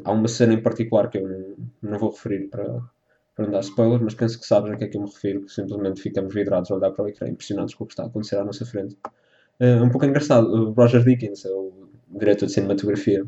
Há 0.03 0.11
uma 0.11 0.27
cena 0.27 0.53
em 0.53 0.61
particular 0.61 1.09
que 1.09 1.17
eu 1.17 1.27
não, 1.27 1.91
não 1.91 1.99
vou 1.99 2.11
referir 2.11 2.47
para, 2.47 2.81
para 3.39 3.45
não 3.45 3.53
dar 3.53 3.61
spoiler, 3.61 4.01
mas 4.03 4.13
penso 4.13 4.37
que 4.37 4.45
sabem 4.45 4.73
a 4.73 4.75
que 4.75 4.83
é 4.83 4.87
que 4.89 4.97
eu 4.97 5.01
me 5.01 5.07
refiro, 5.07 5.45
que 5.45 5.51
simplesmente 5.53 6.01
ficamos 6.01 6.33
vidrados 6.33 6.69
a 6.69 6.75
olhar 6.75 6.91
para 6.91 7.05
o 7.05 7.07
ecrã, 7.07 7.29
impressionados 7.29 7.73
com 7.73 7.85
o 7.85 7.87
que 7.87 7.93
está 7.93 8.03
a 8.03 8.07
acontecer 8.07 8.35
à 8.35 8.43
nossa 8.43 8.65
frente. 8.65 8.97
É 9.57 9.81
um 9.81 9.89
pouco 9.89 10.05
engraçado, 10.05 10.45
o 10.45 10.71
Roger 10.73 11.01
Dickens, 11.05 11.45
é 11.45 11.49
o 11.49 11.87
diretor 12.09 12.47
de 12.47 12.51
cinematografia 12.51 13.25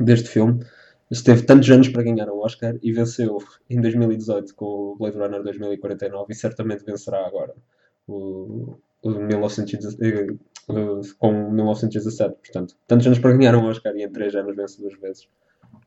deste 0.00 0.28
filme, 0.28 0.64
esteve 1.12 1.42
tantos 1.42 1.70
anos 1.70 1.88
para 1.88 2.02
ganhar 2.02 2.28
o 2.28 2.40
Oscar 2.40 2.76
e 2.82 2.92
venceu 2.92 3.38
em 3.68 3.80
2018 3.80 4.52
com 4.56 4.64
o 4.64 4.96
Blade 4.96 5.16
Runner 5.16 5.44
2049 5.44 6.32
e 6.32 6.34
certamente 6.34 6.84
vencerá 6.84 7.24
agora 7.24 7.54
o, 8.08 8.78
o 9.00 9.10
1917, 9.10 10.40
com 11.18 11.52
1917. 11.52 12.34
Portanto, 12.34 12.76
tantos 12.88 13.06
anos 13.06 13.20
para 13.20 13.36
ganhar 13.36 13.54
um 13.54 13.66
Oscar 13.66 13.94
e 13.94 14.02
em 14.02 14.10
3 14.10 14.34
anos 14.34 14.56
vence 14.56 14.80
duas 14.80 14.98
vezes. 14.98 15.28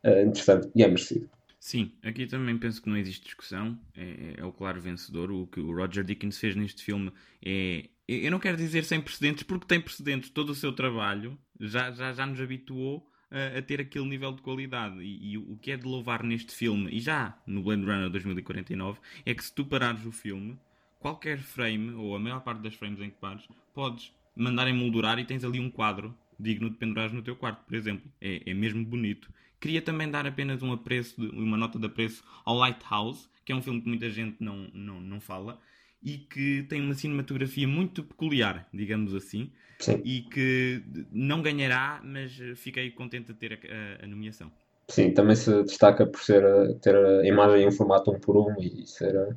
É 0.02 0.24
interessante 0.24 0.70
e 0.74 0.82
é 0.82 0.88
merecido. 0.88 1.30
Sim, 1.64 1.94
aqui 2.04 2.28
também 2.28 2.58
penso 2.58 2.82
que 2.82 2.90
não 2.90 2.98
existe 2.98 3.24
discussão. 3.24 3.80
É, 3.96 4.34
é, 4.36 4.46
o 4.46 4.52
claro 4.52 4.82
vencedor. 4.82 5.32
O 5.32 5.48
que 5.48 5.62
o 5.62 5.74
Roger 5.74 6.04
Dickens 6.04 6.38
fez 6.38 6.58
neste 6.58 6.84
filme 6.84 7.10
é. 7.42 7.86
Eu 8.06 8.32
não 8.32 8.38
quero 8.38 8.58
dizer 8.58 8.84
sem 8.84 9.00
precedentes, 9.00 9.44
porque 9.44 9.66
tem 9.66 9.80
precedentes. 9.80 10.30
Todo 10.30 10.50
o 10.50 10.56
seu 10.56 10.74
trabalho 10.74 11.40
já, 11.58 11.90
já, 11.92 12.12
já 12.12 12.26
nos 12.26 12.42
habituou 12.42 13.10
a, 13.32 13.60
a 13.60 13.62
ter 13.62 13.80
aquele 13.80 14.04
nível 14.04 14.34
de 14.34 14.42
qualidade. 14.42 15.00
E, 15.00 15.32
e, 15.32 15.38
o 15.38 15.56
que 15.56 15.72
é 15.72 15.78
de 15.78 15.86
louvar 15.86 16.22
neste 16.22 16.54
filme, 16.54 16.92
e 16.92 17.00
já 17.00 17.42
no 17.48 17.64
Blade 17.64 17.84
Runner 17.84 18.10
2049, 18.10 19.00
é 19.26 19.34
que 19.34 19.42
se 19.42 19.56
tu 19.56 19.64
parares 19.64 20.06
o 20.06 20.12
filme, 20.12 20.60
qualquer 21.00 21.40
frame, 21.40 21.94
ou 21.94 22.14
a 22.14 22.20
maior 22.20 22.42
parte 22.42 22.62
das 22.62 22.76
frames 22.76 23.00
em 23.00 23.10
que 23.10 23.16
pares, 23.22 23.48
podes 23.74 24.12
mandar 24.36 24.68
emoldurar 24.68 25.18
e 25.18 25.24
tens 25.24 25.46
ali 25.46 25.62
um 25.62 25.72
quadro 25.72 26.14
digno 26.38 26.70
de 26.70 26.76
pendurares 26.76 27.14
no 27.14 27.22
teu 27.22 27.38
quarto, 27.38 27.64
por 27.64 27.74
exemplo. 27.74 28.12
É, 28.20 28.52
é 28.52 28.54
mesmo 28.54 28.84
bonito. 28.84 29.32
Queria 29.64 29.82
também 29.82 30.12
dar 30.12 30.28
apenas 30.28 30.62
um 30.62 30.74
apreço, 30.74 31.16
uma 31.32 31.56
nota 31.56 31.80
de 31.80 31.86
apreço 31.86 32.22
ao 32.44 32.58
Lighthouse, 32.58 33.30
que 33.46 33.54
é 33.54 33.56
um 33.56 33.62
filme 33.62 33.80
que 33.80 33.88
muita 33.88 34.10
gente 34.10 34.36
não, 34.42 34.68
não, 34.74 35.00
não 35.00 35.22
fala, 35.22 35.58
e 36.04 36.18
que 36.18 36.64
tem 36.64 36.82
uma 36.82 36.94
cinematografia 36.94 37.66
muito 37.66 38.04
peculiar, 38.04 38.68
digamos 38.74 39.16
assim, 39.16 39.50
Sim. 39.80 40.02
e 40.04 40.20
que 40.24 40.84
não 41.10 41.42
ganhará, 41.42 42.02
mas 42.04 42.34
fiquei 42.58 42.92
contente 42.92 43.28
de 43.28 43.36
ter 43.36 43.54
a, 43.54 44.04
a, 44.04 44.06
nomeação. 44.06 44.52
sim, 44.90 45.12
também 45.12 45.38
se 45.38 45.64
destaca 45.64 46.06
por 46.06 46.20
ser, 46.20 46.44
ter 46.82 46.94
a 46.94 47.26
imagem 47.26 47.66
em 47.66 47.72
formato 47.72 48.12
um 48.12 48.20
por 48.20 48.36
um 48.36 48.54
e 48.60 48.86
ser 48.86 49.16
a, 49.16 49.30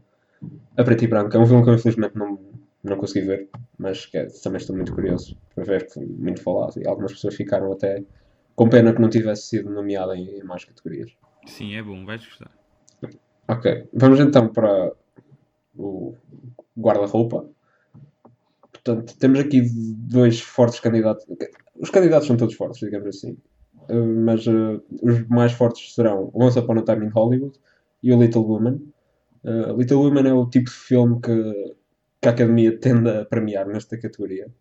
a 0.76 0.82
preto 0.82 1.04
e 1.04 1.06
branco. 1.06 1.36
É 1.36 1.38
um 1.38 1.46
filme 1.46 1.62
que 1.62 1.70
eu 1.70 1.74
infelizmente 1.74 2.16
não, 2.16 2.36
não 2.82 2.96
consegui 2.96 3.28
ver, 3.28 3.48
mas 3.78 4.06
que 4.06 4.26
também 4.42 4.58
estou 4.58 4.74
muito 4.74 4.92
curioso 4.92 5.36
para 5.54 5.62
ver, 5.62 5.86
que 5.86 5.94
foi 5.94 6.04
muito 6.04 6.42
falado 6.42 6.82
e 6.82 6.88
algumas 6.88 7.12
pessoas 7.12 7.36
ficaram 7.36 7.70
até 7.70 8.02
com 8.56 8.68
pena 8.68 8.92
que 8.92 9.00
não 9.00 9.10
tivesse 9.10 9.48
sido 9.48 9.70
nomeado 9.70 10.14
em, 10.14 10.40
em 10.40 10.42
mais 10.42 10.64
categorias. 10.64 11.12
Sim, 11.46 11.76
é 11.76 11.82
bom, 11.82 12.04
vais 12.04 12.24
gostar. 12.24 12.50
Ok, 13.46 13.88
vamos 13.92 14.18
então 14.18 14.48
para 14.48 14.92
o 15.76 16.14
guarda-roupa. 16.76 17.48
Portanto, 18.72 19.16
temos 19.18 19.38
aqui 19.38 19.62
dois 19.72 20.40
fortes 20.40 20.80
candidatos. 20.80 21.24
Os 21.78 21.90
candidatos 21.90 22.26
são 22.26 22.36
todos 22.36 22.54
fortes, 22.54 22.80
digamos 22.80 23.08
assim. 23.08 23.36
Uh, 23.88 24.20
mas 24.24 24.46
uh, 24.48 24.82
os 25.02 25.28
mais 25.28 25.52
fortes 25.52 25.94
serão 25.94 26.30
Once 26.34 26.58
Upon 26.58 26.78
a 26.78 26.82
Time 26.82 27.06
in 27.06 27.10
Hollywood 27.10 27.56
e 28.02 28.12
o 28.12 28.20
Little 28.20 28.42
Woman. 28.42 28.80
Uh, 29.44 29.76
Little 29.76 29.98
Woman 29.98 30.28
é 30.28 30.32
o 30.32 30.46
tipo 30.46 30.70
de 30.70 30.76
filme 30.76 31.20
que, 31.20 31.74
que 32.20 32.28
a 32.28 32.32
Academia 32.32 32.76
tende 32.80 33.08
a 33.08 33.24
premiar 33.24 33.66
nesta 33.66 33.96
categoria, 33.96 34.52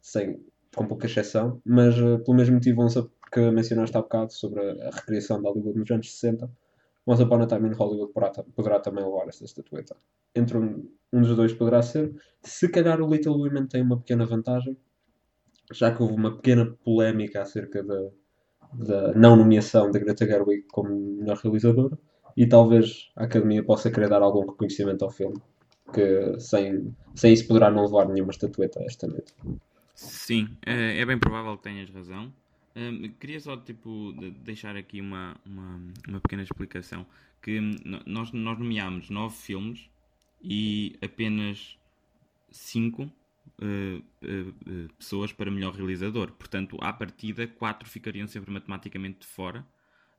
sem, 0.00 0.40
com 0.74 0.86
pouca 0.86 1.06
exceção, 1.06 1.60
mas 1.64 1.96
uh, 2.00 2.18
pelo 2.24 2.36
mesmo 2.36 2.54
motivo 2.54 2.82
Once 2.82 2.98
que 3.34 3.50
mencionaste 3.50 3.96
há 3.96 4.00
bocado 4.00 4.32
sobre 4.32 4.60
a, 4.60 4.90
recriação 4.90 5.42
de 5.42 5.48
Hollywood 5.48 5.76
nos 5.76 5.90
anos 5.90 6.12
60, 6.12 6.48
Once 7.04 7.20
Upon 7.20 7.42
a 7.42 7.46
Time 7.46 7.68
in 7.68 7.72
Hollywood 7.72 8.12
poderá, 8.12 8.32
poderá 8.54 8.78
também 8.78 9.04
levar 9.04 9.26
esta 9.26 9.44
estatueta. 9.44 9.96
Entre 10.36 10.56
um, 10.56 10.88
um 11.12 11.20
dos 11.20 11.36
dois 11.36 11.52
poderá 11.52 11.82
ser. 11.82 12.14
Se 12.40 12.68
calhar 12.68 13.00
o 13.02 13.12
Little 13.12 13.36
Women 13.36 13.66
tem 13.66 13.82
uma 13.82 13.98
pequena 13.98 14.24
vantagem, 14.24 14.76
já 15.72 15.92
que 15.92 16.00
houve 16.00 16.14
uma 16.14 16.36
pequena 16.36 16.76
polémica 16.84 17.42
acerca 17.42 17.82
da, 17.82 18.08
da 18.72 19.12
não 19.14 19.34
nomeação 19.34 19.90
da 19.90 19.98
Greta 19.98 20.24
Gerwig 20.24 20.66
como 20.70 20.94
melhor 21.18 21.36
realizadora, 21.38 21.98
e 22.36 22.46
talvez 22.46 23.10
a 23.16 23.24
Academia 23.24 23.64
possa 23.64 23.90
querer 23.90 24.08
dar 24.08 24.22
algum 24.22 24.46
reconhecimento 24.46 25.04
ao 25.04 25.10
filme, 25.10 25.40
que 25.92 26.38
sem, 26.38 26.94
sem 27.16 27.32
isso 27.32 27.48
poderá 27.48 27.68
não 27.68 27.84
levar 27.84 28.08
nenhuma 28.08 28.30
estatueta 28.30 28.80
esta 28.84 29.08
noite. 29.08 29.34
Sim, 29.92 30.56
é, 30.64 31.00
é 31.00 31.04
bem 31.04 31.18
provável 31.18 31.56
que 31.56 31.64
tenhas 31.64 31.90
razão. 31.90 32.32
Hum, 32.76 33.12
queria 33.20 33.38
só 33.40 33.56
tipo 33.56 34.12
de- 34.18 34.30
deixar 34.32 34.76
aqui 34.76 35.00
uma, 35.00 35.36
uma, 35.46 35.80
uma 36.08 36.20
pequena 36.20 36.42
explicação 36.42 37.06
que 37.40 37.60
nós, 38.06 38.32
nós 38.32 38.58
nomeámos 38.58 39.10
nove 39.10 39.36
filmes 39.36 39.88
e 40.42 40.96
apenas 41.02 41.78
cinco 42.50 43.10
eh, 43.62 44.02
eh, 44.22 44.88
pessoas 44.98 45.32
para 45.32 45.50
melhor 45.50 45.74
realizador. 45.74 46.32
Portanto, 46.32 46.78
à 46.80 46.92
partida, 46.92 47.46
quatro 47.46 47.88
ficariam 47.88 48.26
sempre 48.26 48.50
matematicamente 48.52 49.20
de 49.20 49.26
fora. 49.26 49.66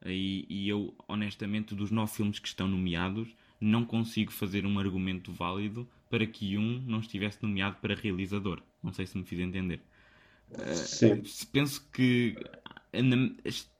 E, 0.05 0.45
e 0.49 0.69
eu, 0.69 0.93
honestamente, 1.07 1.73
dos 1.75 1.91
nove 1.91 2.13
filmes 2.13 2.39
que 2.39 2.47
estão 2.47 2.67
nomeados, 2.67 3.35
não 3.59 3.85
consigo 3.85 4.31
fazer 4.31 4.65
um 4.65 4.77
argumento 4.79 5.31
válido 5.31 5.87
para 6.09 6.25
que 6.27 6.57
um 6.57 6.81
não 6.81 6.99
estivesse 6.99 7.41
nomeado 7.43 7.77
para 7.81 7.95
realizador. 7.95 8.61
Não 8.83 8.93
sei 8.93 9.05
se 9.07 9.17
me 9.17 9.23
fiz 9.25 9.39
entender. 9.39 9.81
Sim. 10.53 11.23
Se- 11.25 11.45
Penso 11.47 11.89
que, 11.91 12.35
na- 12.93 13.35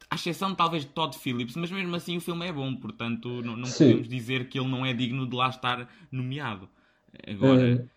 à 0.09 0.15
exceção 0.15 0.53
talvez 0.55 0.85
de 0.85 0.91
Todd 0.91 1.17
Phillips, 1.17 1.55
mas 1.55 1.71
mesmo 1.71 1.95
assim 1.95 2.17
o 2.17 2.21
filme 2.21 2.45
é 2.47 2.53
bom, 2.53 2.75
portanto 2.75 3.41
não, 3.41 3.55
não 3.55 3.71
podemos 3.71 4.07
dizer 4.07 4.49
que 4.49 4.59
ele 4.59 4.67
não 4.69 4.85
é 4.85 4.93
digno 4.93 5.27
de 5.27 5.35
lá 5.35 5.49
estar 5.49 5.89
nomeado. 6.11 6.69
Agora, 7.27 7.77
Eh, 7.77 7.87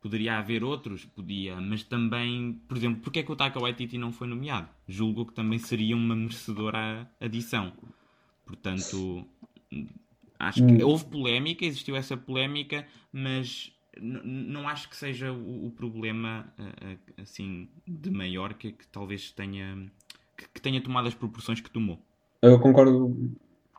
poderia 0.00 0.38
haver 0.38 0.64
outros, 0.64 1.04
podia, 1.04 1.60
mas 1.60 1.82
também, 1.84 2.54
por 2.68 2.76
exemplo, 2.76 3.00
porque 3.02 3.20
é 3.20 3.22
que 3.22 3.32
o 3.32 3.36
Taika 3.36 3.60
Waititi 3.60 3.98
não 3.98 4.12
foi 4.12 4.28
nomeado? 4.28 4.68
Julgo 4.88 5.26
que 5.26 5.34
também 5.34 5.58
seria 5.58 5.96
uma 5.96 6.16
merecedora 6.16 7.10
adição. 7.20 7.72
Portanto, 8.46 9.26
acho 10.38 10.62
que 10.64 10.82
Hum. 10.82 10.82
houve 10.82 11.04
polémica, 11.06 11.64
existiu 11.64 11.96
essa 11.96 12.16
polémica, 12.16 12.86
mas 13.12 13.72
não 14.00 14.68
acho 14.68 14.88
que 14.88 14.96
seja 14.96 15.32
o, 15.32 15.66
o 15.66 15.70
problema 15.70 16.52
eh, 16.58 16.96
eh, 17.16 17.22
assim 17.22 17.68
de 17.86 18.10
maior 18.10 18.54
que, 18.54 18.72
que 18.72 18.86
talvez 18.88 19.30
tenha 19.32 19.90
que, 20.36 20.48
que 20.48 20.60
tenha 20.60 20.80
tomado 20.80 21.08
as 21.08 21.14
proporções 21.14 21.60
que 21.60 21.70
tomou. 21.70 21.98
Eu 22.42 22.60
concordo 22.60 23.16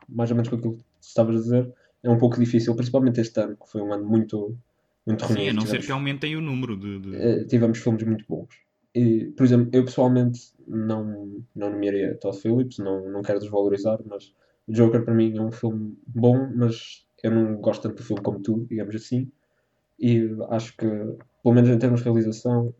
mais 0.08 0.30
ou 0.30 0.36
menos 0.36 0.48
com 0.48 0.56
aquilo 0.56 0.76
que 0.76 0.84
estavas 1.00 1.36
a 1.36 1.38
dizer. 1.40 1.74
É 2.02 2.10
um 2.10 2.18
pouco 2.18 2.38
difícil, 2.38 2.74
principalmente 2.74 3.20
este 3.20 3.38
ano, 3.40 3.56
que 3.56 3.68
foi 3.70 3.80
um 3.82 3.92
ano 3.92 4.06
muito, 4.06 4.56
muito 5.06 5.24
ruim. 5.24 5.36
Sim, 5.36 5.48
a 5.48 5.52
não 5.52 5.60
ser 5.62 5.66
Tivemos- 5.66 5.86
que 5.86 5.92
aumentem 5.92 6.36
o 6.36 6.40
número 6.40 6.76
de, 6.76 6.98
de- 6.98 7.16
eh, 7.16 7.44
tivemos 7.44 7.78
filmes 7.78 8.02
muito 8.02 8.24
bons. 8.28 8.48
E, 8.94 9.26
por 9.36 9.44
exemplo, 9.44 9.70
eu 9.72 9.84
pessoalmente 9.84 10.52
não, 10.66 11.42
não 11.54 11.70
nomearia 11.70 12.16
Todd 12.16 12.36
Phillips, 12.40 12.78
não, 12.78 13.08
não 13.10 13.22
quero 13.22 13.38
desvalorizar, 13.38 13.98
mas 14.04 14.34
o 14.66 14.72
Joker 14.72 15.04
para 15.04 15.14
mim 15.14 15.36
é 15.36 15.40
um 15.40 15.52
filme 15.52 15.96
bom, 16.06 16.50
mas 16.56 17.06
eu 17.22 17.30
não 17.30 17.56
gosto 17.56 17.82
tanto 17.82 17.96
do 17.96 18.02
filme 18.02 18.22
como 18.22 18.40
tu, 18.40 18.66
digamos 18.68 18.94
assim. 18.94 19.30
E 20.00 20.28
acho 20.50 20.76
que, 20.76 20.86
pelo 20.86 21.54
menos 21.54 21.68
em 21.70 21.78
termos 21.78 22.00
de 22.00 22.04
realização, 22.06 22.74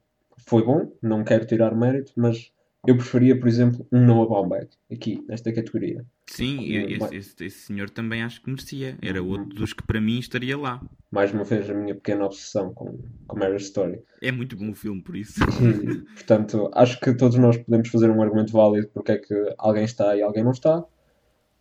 foi 0.46 0.64
bom, 0.64 0.90
não 1.02 1.22
quero 1.22 1.46
tirar 1.46 1.74
mérito, 1.76 2.12
mas 2.16 2.50
eu 2.86 2.96
preferia, 2.96 3.38
por 3.38 3.46
exemplo, 3.46 3.86
um 3.92 4.06
Noah 4.06 4.26
Baumbach 4.28 4.68
aqui, 4.90 5.22
nesta 5.28 5.52
categoria. 5.52 6.04
Sim, 6.26 6.72
esse, 6.86 7.14
esse- 7.16 7.44
esse 7.44 7.58
senhor 7.66 7.90
também 7.90 8.22
acho 8.22 8.40
que 8.42 8.48
merecia. 8.48 8.96
Era 9.02 9.22
Uhum. 9.22 9.28
outro 9.30 9.48
dos 9.54 9.72
que 9.74 9.82
para 9.86 10.00
mim 10.00 10.18
estaria 10.18 10.56
lá. 10.56 10.80
Mais 11.10 11.30
uma 11.32 11.44
vez, 11.44 11.68
a 11.68 11.74
minha 11.74 11.94
pequena 11.94 12.24
obsessão 12.24 12.72
com, 12.72 12.98
com 13.26 13.38
Marriage 13.38 13.64
Story. 13.64 14.00
É 14.22 14.32
muito 14.32 14.56
bom 14.56 14.70
o 14.70 14.74
filme, 14.74 15.02
por 15.02 15.14
isso. 15.16 15.40
E, 15.60 16.00
portanto, 16.14 16.70
acho 16.72 16.98
que 17.00 17.12
todos 17.12 17.36
nós 17.36 17.58
podemos 17.58 17.88
fazer 17.88 18.08
um 18.10 18.22
argumento 18.22 18.52
válido 18.52 18.88
porque 18.94 19.12
é 19.12 19.18
que 19.18 19.34
alguém 19.58 19.84
está 19.84 20.16
e 20.16 20.22
alguém 20.22 20.42
não 20.44 20.52
está. 20.52 20.82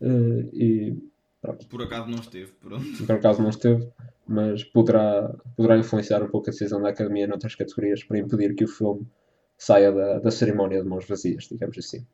Eh, 0.01 0.49
e 0.53 0.97
pronto, 1.41 1.65
Por 1.67 1.81
acaso 1.81 2.07
não 2.09 2.19
esteve, 2.19 2.51
pronto. 2.53 3.05
por 3.05 3.15
acaso 3.15 3.41
não 3.41 3.49
esteve, 3.49 3.91
mas 4.27 4.63
poderá, 4.63 5.33
poderá 5.55 5.77
influenciar 5.77 6.21
um 6.23 6.29
pouco 6.29 6.49
a 6.49 6.51
decisão 6.51 6.81
da 6.81 6.89
Academia 6.89 7.27
noutras 7.27 7.55
categorias 7.55 8.03
para 8.03 8.19
impedir 8.19 8.55
que 8.55 8.63
o 8.63 8.67
filme 8.67 9.07
saia 9.57 9.91
da, 9.91 10.19
da 10.19 10.31
cerimónia 10.31 10.81
de 10.81 10.87
mãos 10.87 11.07
vazias, 11.07 11.47
digamos 11.49 11.77
assim. 11.77 12.05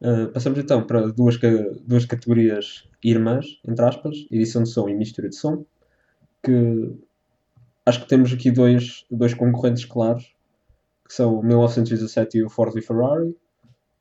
Eh, 0.00 0.26
passamos 0.26 0.58
então 0.58 0.86
para 0.86 1.08
duas, 1.12 1.38
duas 1.84 2.04
categorias 2.04 2.88
irmãs, 3.02 3.60
entre 3.66 3.84
aspas, 3.84 4.16
edição 4.30 4.62
de 4.62 4.68
som 4.70 4.88
e 4.88 4.94
mistura 4.94 5.28
de 5.28 5.36
som, 5.36 5.64
que 6.42 6.94
acho 7.84 8.02
que 8.02 8.08
temos 8.08 8.32
aqui 8.32 8.50
dois, 8.50 9.04
dois 9.10 9.34
concorrentes 9.34 9.84
claros, 9.84 10.32
que 11.06 11.14
são 11.14 11.38
o 11.38 11.42
1917 11.42 12.38
e 12.38 12.44
o 12.44 12.48
Ford 12.48 12.76
e 12.76 12.82
Ferrari, 12.82 13.34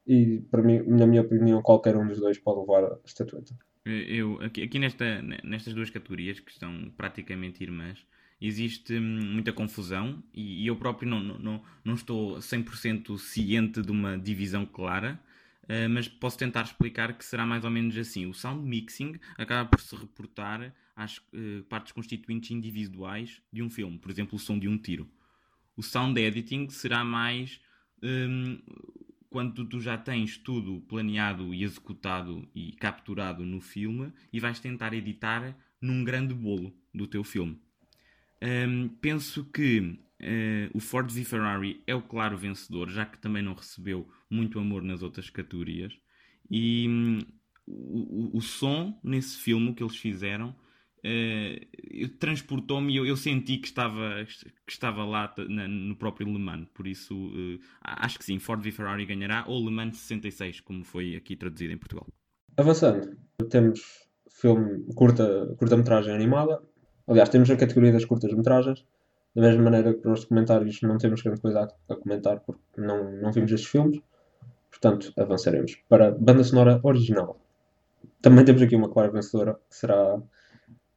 e 0.06 0.40
para 0.52 0.62
mim, 0.62 0.84
na 0.88 1.08
minha 1.08 1.22
opinião, 1.22 1.62
qualquer 1.62 1.98
um 1.98 2.08
dos 2.08 2.20
dois 2.20 2.38
pode 2.38 2.60
levar 2.62 2.84
a 2.84 2.98
estatueta. 3.04 3.54
Eu, 3.90 4.42
aqui, 4.42 4.64
aqui 4.64 4.80
nesta, 4.80 5.22
nestas 5.22 5.74
duas 5.74 5.90
categorias, 5.90 6.40
que 6.40 6.52
estão 6.52 6.92
praticamente 6.98 7.64
irmãs, 7.64 8.06
existe 8.42 8.94
hum, 8.94 9.34
muita 9.34 9.52
confusão 9.52 10.24
e, 10.34 10.64
e 10.64 10.68
eu 10.68 10.76
próprio 10.76 11.10
não, 11.10 11.22
não, 11.22 11.64
não, 11.84 11.94
estou 11.94 12.38
100% 12.38 13.18
ciente 13.18 13.82
de 13.82 13.92
uma 13.92 14.18
divisão 14.18 14.66
clara, 14.66 15.20
eh, 15.68 15.88
mas 15.88 16.08
posso 16.08 16.38
tentar 16.38 16.64
explicar 16.64 17.18
que 17.18 17.26
será 17.26 17.46
mais 17.46 17.64
ou 17.64 17.72
menos 17.72 17.98
assim. 17.98 18.26
O 18.26 18.34
sound 18.34 18.68
mixing 18.68 19.20
acaba 19.38 19.68
por 19.70 19.80
se 19.80 19.96
reportar 19.96 20.74
às 20.96 21.22
eh, 21.34 21.64
partes 21.70 21.92
constituintes 21.92 22.52
individuais 22.52 23.42
de 23.52 23.62
um 23.64 23.70
filme, 23.70 23.98
por 23.98 24.12
exemplo, 24.12 24.36
o 24.36 24.40
som 24.40 24.58
de 24.60 24.68
um 24.68 24.78
tiro. 24.78 25.10
O 25.76 25.84
sound 25.84 26.20
editing 26.20 26.70
será 26.70 27.04
mais 27.04 27.60
hum, 28.02 28.60
quando 29.30 29.66
tu 29.66 29.80
já 29.82 29.98
tens 29.98 30.38
tudo 30.38 30.82
planeado 30.82 31.54
e 31.54 31.64
executado 31.64 32.48
e 32.56 32.72
capturado 32.74 33.46
no 33.46 33.62
filme 33.62 34.12
e 34.32 34.40
vais 34.40 34.60
tentar 34.60 34.94
editar 34.94 35.56
num 35.82 36.04
grande 36.04 36.34
bolo 36.34 36.74
do 36.94 37.08
teu 37.08 37.24
filme. 37.24 37.60
Hum, 38.42 38.90
penso 39.02 39.46
que 39.46 40.00
eh, 40.20 40.70
o 40.74 40.80
Ford 40.80 41.10
v 41.12 41.24
Ferrari 41.24 41.82
é 41.88 41.96
o 41.96 42.02
claro 42.02 42.38
vencedor, 42.38 42.90
já 42.90 43.06
que 43.06 43.18
também 43.18 43.42
não 43.42 43.54
recebeu 43.54 44.08
muito 44.30 44.60
amor 44.60 44.84
nas 44.84 45.02
outras 45.02 45.30
categorias. 45.30 45.98
E 46.50 46.88
hum, 46.88 47.20
o, 47.66 48.36
o- 48.36 48.38
o 48.38 48.42
som 48.42 49.00
nesse 49.04 49.38
filme 49.38 49.74
que 49.74 49.84
eles 49.84 49.98
fizeram 49.98 50.56
eh, 51.04 51.68
transportou-me 52.20 52.94
e 52.94 52.98
eu, 52.98 53.06
eu 53.06 53.16
senti 53.16 53.58
que 53.58 53.68
estava, 53.68 54.26
que 54.66 54.72
estava 54.72 55.06
lá 55.06 55.34
na- 55.48 55.68
no 55.68 55.96
próprio 55.96 56.28
Le 56.28 56.40
Mans. 56.40 56.68
Por 56.74 56.88
isso, 56.88 57.14
eh, 57.36 57.60
acho 57.84 58.18
que 58.20 58.26
sim, 58.26 58.40
Ford 58.40 58.62
v 58.62 58.72
Ferrari 58.72 59.06
ganhará, 59.06 59.44
ou 59.48 59.64
Le 59.64 59.72
Mans 59.72 59.98
66, 59.98 60.62
como 60.62 60.84
foi 60.84 61.16
aqui 61.16 61.36
traduzido 61.36 61.74
em 61.74 61.78
Portugal. 61.78 62.08
Avançando, 62.58 63.16
temos 63.50 64.08
filme 64.30 64.84
curta, 64.96 65.56
curta-metragem 65.58 66.14
animada. 66.14 66.62
Aliás, 67.08 67.30
temos 67.30 67.50
a 67.50 67.56
categoria 67.56 67.92
das 67.92 68.06
curtas-metragens. 68.06 68.86
Da 69.36 69.42
mesma 69.44 69.64
maneira 69.64 69.94
que 69.94 70.08
nos 70.08 70.22
documentários 70.22 70.82
não 70.82 70.98
temos 70.98 71.22
grande 71.22 71.40
coisa 71.42 71.62
a, 71.90 71.94
a 71.94 71.96
comentar 71.96 72.40
porque 72.40 72.62
não, 72.82 73.12
não 73.22 73.32
vimos 73.32 73.52
estes 73.52 73.70
filmes. 73.70 74.02
Portanto, 74.72 75.14
avançaremos 75.18 75.76
para 75.88 76.12
banda 76.12 76.44
sonora 76.44 76.80
original. 76.84 77.40
Também 78.22 78.44
temos 78.44 78.62
aqui 78.62 78.76
uma 78.76 78.90
clara 78.90 79.12
vencedora, 79.12 79.54
que 79.70 79.76
será 79.76 80.22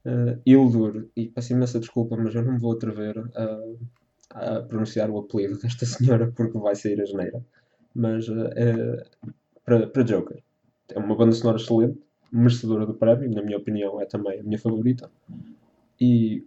uh, 0.05 0.41
Hildur. 0.47 1.09
E 1.17 1.29
peço 1.29 1.53
imensa 1.53 1.81
desculpa, 1.81 2.17
mas 2.17 2.35
eu 2.35 2.43
não 2.43 2.55
me 2.55 2.59
vou 2.59 2.73
atrever 2.73 3.19
a, 3.35 4.59
a 4.59 4.63
pronunciar 4.63 5.11
o 5.11 5.19
apelido 5.19 5.59
desta 5.59 5.87
senhora 5.87 6.31
porque 6.33 6.59
vai 6.59 6.75
sair 6.75 7.01
a 7.01 7.05
geneira. 7.05 7.45
Mas 7.95 8.29
uh, 8.29 8.45
para 9.65 10.03
Joker. 10.03 10.43
é 10.91 10.99
uma 10.99 11.17
banda 11.17 11.33
sonora 11.33 11.59
excelente, 11.59 11.99
merecedora 12.33 12.87
do 12.87 12.95
prémio, 12.95 13.31
na 13.31 13.43
minha 13.43 13.59
opinião 13.59 14.01
é 14.01 14.07
também 14.07 14.41
a 14.41 14.43
minha 14.43 14.59
favorita. 14.59 15.11
E 16.01 16.45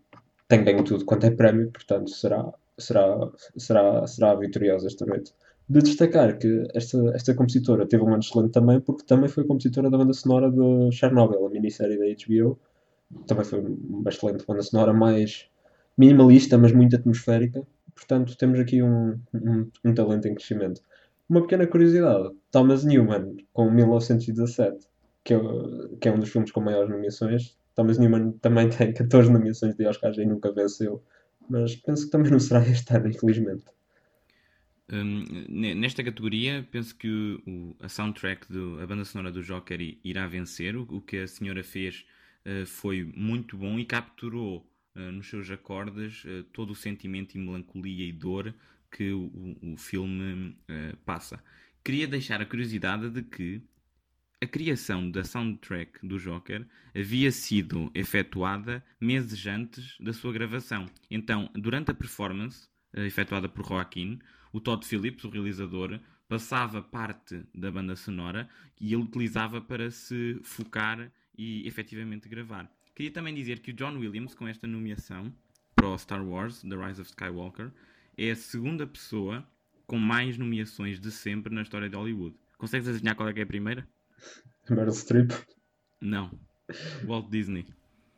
tem 0.48 0.64
ganho 0.64 0.84
tudo 0.84 1.06
quanto 1.06 1.26
é 1.26 1.32
prémio, 1.32 1.72
portanto 1.72 2.10
será, 2.10 2.52
será, 2.78 3.30
será, 3.58 4.08
será 4.08 4.36
vitoriosa 4.36 4.88
esta 4.88 5.06
noite. 5.06 5.34
De 5.70 5.82
destacar 5.82 6.38
que 6.38 6.68
esta, 6.74 6.98
esta 7.16 7.34
compositora 7.34 7.88
teve 7.88 8.04
um 8.04 8.10
ano 8.10 8.20
excelente 8.20 8.52
também, 8.52 8.82
porque 8.82 9.04
também 9.06 9.30
foi 9.30 9.46
compositora 9.46 9.90
da 9.90 9.98
banda 9.98 10.14
sonora 10.14 10.52
de 10.52 10.92
Chernobyl, 10.92 11.46
a 11.46 11.50
minissérie 11.50 11.98
da 11.98 12.06
HBO. 12.06 12.60
Também 13.28 13.46
foi 13.46 13.60
uma 13.60 14.10
excelente 14.10 14.46
banda 14.46 14.62
sonora, 14.62 14.94
mais 14.94 15.48
minimalista, 15.98 16.58
mas 16.58 16.72
muito 16.72 16.96
atmosférica. 16.96 17.66
Portanto, 17.96 18.36
temos 18.38 18.60
aqui 18.60 18.82
um, 18.82 19.20
um, 19.34 19.70
um 19.86 19.94
talento 19.94 20.28
em 20.28 20.36
crescimento. 20.36 20.82
Uma 21.30 21.42
pequena 21.42 21.68
curiosidade: 21.68 22.30
Thomas 22.52 22.84
Newman, 22.84 23.38
com 23.54 23.70
1917, 23.72 24.88
que 25.24 25.34
é, 25.34 25.40
que 26.02 26.08
é 26.08 26.12
um 26.12 26.20
dos 26.20 26.30
filmes 26.30 26.52
com 26.52 26.62
maiores 26.62 26.90
nomeações, 26.90 27.58
Thomas 27.76 27.98
Newman 27.98 28.32
também 28.34 28.70
tem 28.70 28.94
14 28.94 29.32
nomeações 29.32 29.76
de 29.76 29.86
Oscars 29.86 30.18
e 30.18 30.26
nunca 30.26 30.52
venceu. 30.52 31.04
Mas 31.50 31.76
penso 31.76 32.06
que 32.06 32.12
também 32.12 32.32
não 32.32 32.40
será 32.40 32.62
este 32.68 32.96
ano, 32.96 33.08
infelizmente. 33.08 33.66
Um, 34.92 35.24
nesta 35.76 36.04
categoria, 36.04 36.68
penso 36.72 36.96
que 36.96 37.10
o, 37.48 37.76
a 37.80 37.90
soundtrack, 37.90 38.52
do, 38.52 38.80
a 38.82 38.86
banda 38.86 39.06
sonora 39.06 39.32
do 39.32 39.42
Joker 39.42 39.80
irá 40.04 40.28
vencer. 40.28 40.76
O, 40.76 40.84
o 40.84 41.02
que 41.02 41.18
a 41.18 41.28
senhora 41.28 41.64
fez 41.64 42.06
foi 42.66 43.04
muito 43.16 43.58
bom 43.58 43.80
e 43.80 43.86
capturou 43.86 44.70
uh, 44.96 45.12
nos 45.12 45.28
seus 45.28 45.50
acordes 45.50 46.24
uh, 46.26 46.44
todo 46.52 46.72
o 46.72 46.76
sentimento 46.76 47.36
e 47.36 47.40
melancolia 47.40 48.06
e 48.06 48.12
dor 48.12 48.54
que 48.92 49.12
o, 49.12 49.58
o 49.62 49.78
filme 49.78 50.56
passa. 51.04 51.44
Queria 51.84 52.08
deixar 52.08 52.40
a 52.42 52.46
curiosidade 52.46 53.10
de 53.10 53.24
que 53.24 53.60
a 54.40 54.46
criação 54.46 55.10
da 55.10 55.24
soundtrack 55.24 56.06
do 56.06 56.20
Joker 56.20 56.68
havia 56.96 57.32
sido 57.32 57.90
efetuada 57.96 58.86
meses 59.02 59.48
antes 59.48 59.98
da 60.00 60.14
sua 60.14 60.32
gravação. 60.32 60.86
Então, 61.10 61.50
durante 61.56 61.90
a 61.90 61.94
performance 61.94 62.68
efetuada 62.94 63.50
por 63.50 63.66
Joaquim, 63.66 64.20
o 64.52 64.60
Todd 64.60 64.86
Phillips, 64.86 65.24
o 65.24 65.30
realizador, 65.30 66.00
passava 66.28 66.82
parte 66.82 67.44
da 67.54 67.72
banda 67.72 67.96
sonora 67.96 68.48
e 68.80 68.94
ele 68.94 69.04
utilizava 69.04 69.60
para 69.60 69.90
se 69.90 70.40
focar 70.44 71.12
e 71.38 71.68
efetivamente 71.68 72.30
gravar. 72.30 72.70
Queria 72.96 73.12
também 73.12 73.34
dizer 73.34 73.60
que 73.60 73.72
o 73.72 73.74
John 73.74 73.98
Williams, 73.98 74.36
com 74.36 74.48
esta 74.48 74.68
nomeação 74.68 75.34
para 75.76 75.88
o 75.88 75.98
Star 75.98 76.24
Wars 76.24 76.62
The 76.62 76.76
Rise 76.76 77.02
of 77.02 77.10
Skywalker, 77.10 77.72
é 78.18 78.32
a 78.32 78.36
segunda 78.36 78.86
pessoa 78.86 79.44
com 79.88 79.98
mais 79.98 80.38
nomeações 80.38 81.00
de 81.00 81.12
sempre 81.12 81.54
na 81.54 81.64
história 81.64 81.90
de 81.90 81.96
Hollywood. 81.96 82.36
Consegues 82.58 82.88
adivinhar 82.88 83.16
qual 83.16 83.28
é 83.28 83.34
que 83.34 83.40
é 83.40 83.44
a 83.44 83.48
primeira? 83.48 83.88
Meryl 84.70 84.94
Streep? 84.94 85.32
Não. 86.00 86.32
Walt 87.06 87.30
Disney. 87.30 87.66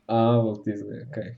Ah, 0.08 0.38
Walt 0.38 0.64
Disney, 0.64 1.04
ok. 1.04 1.38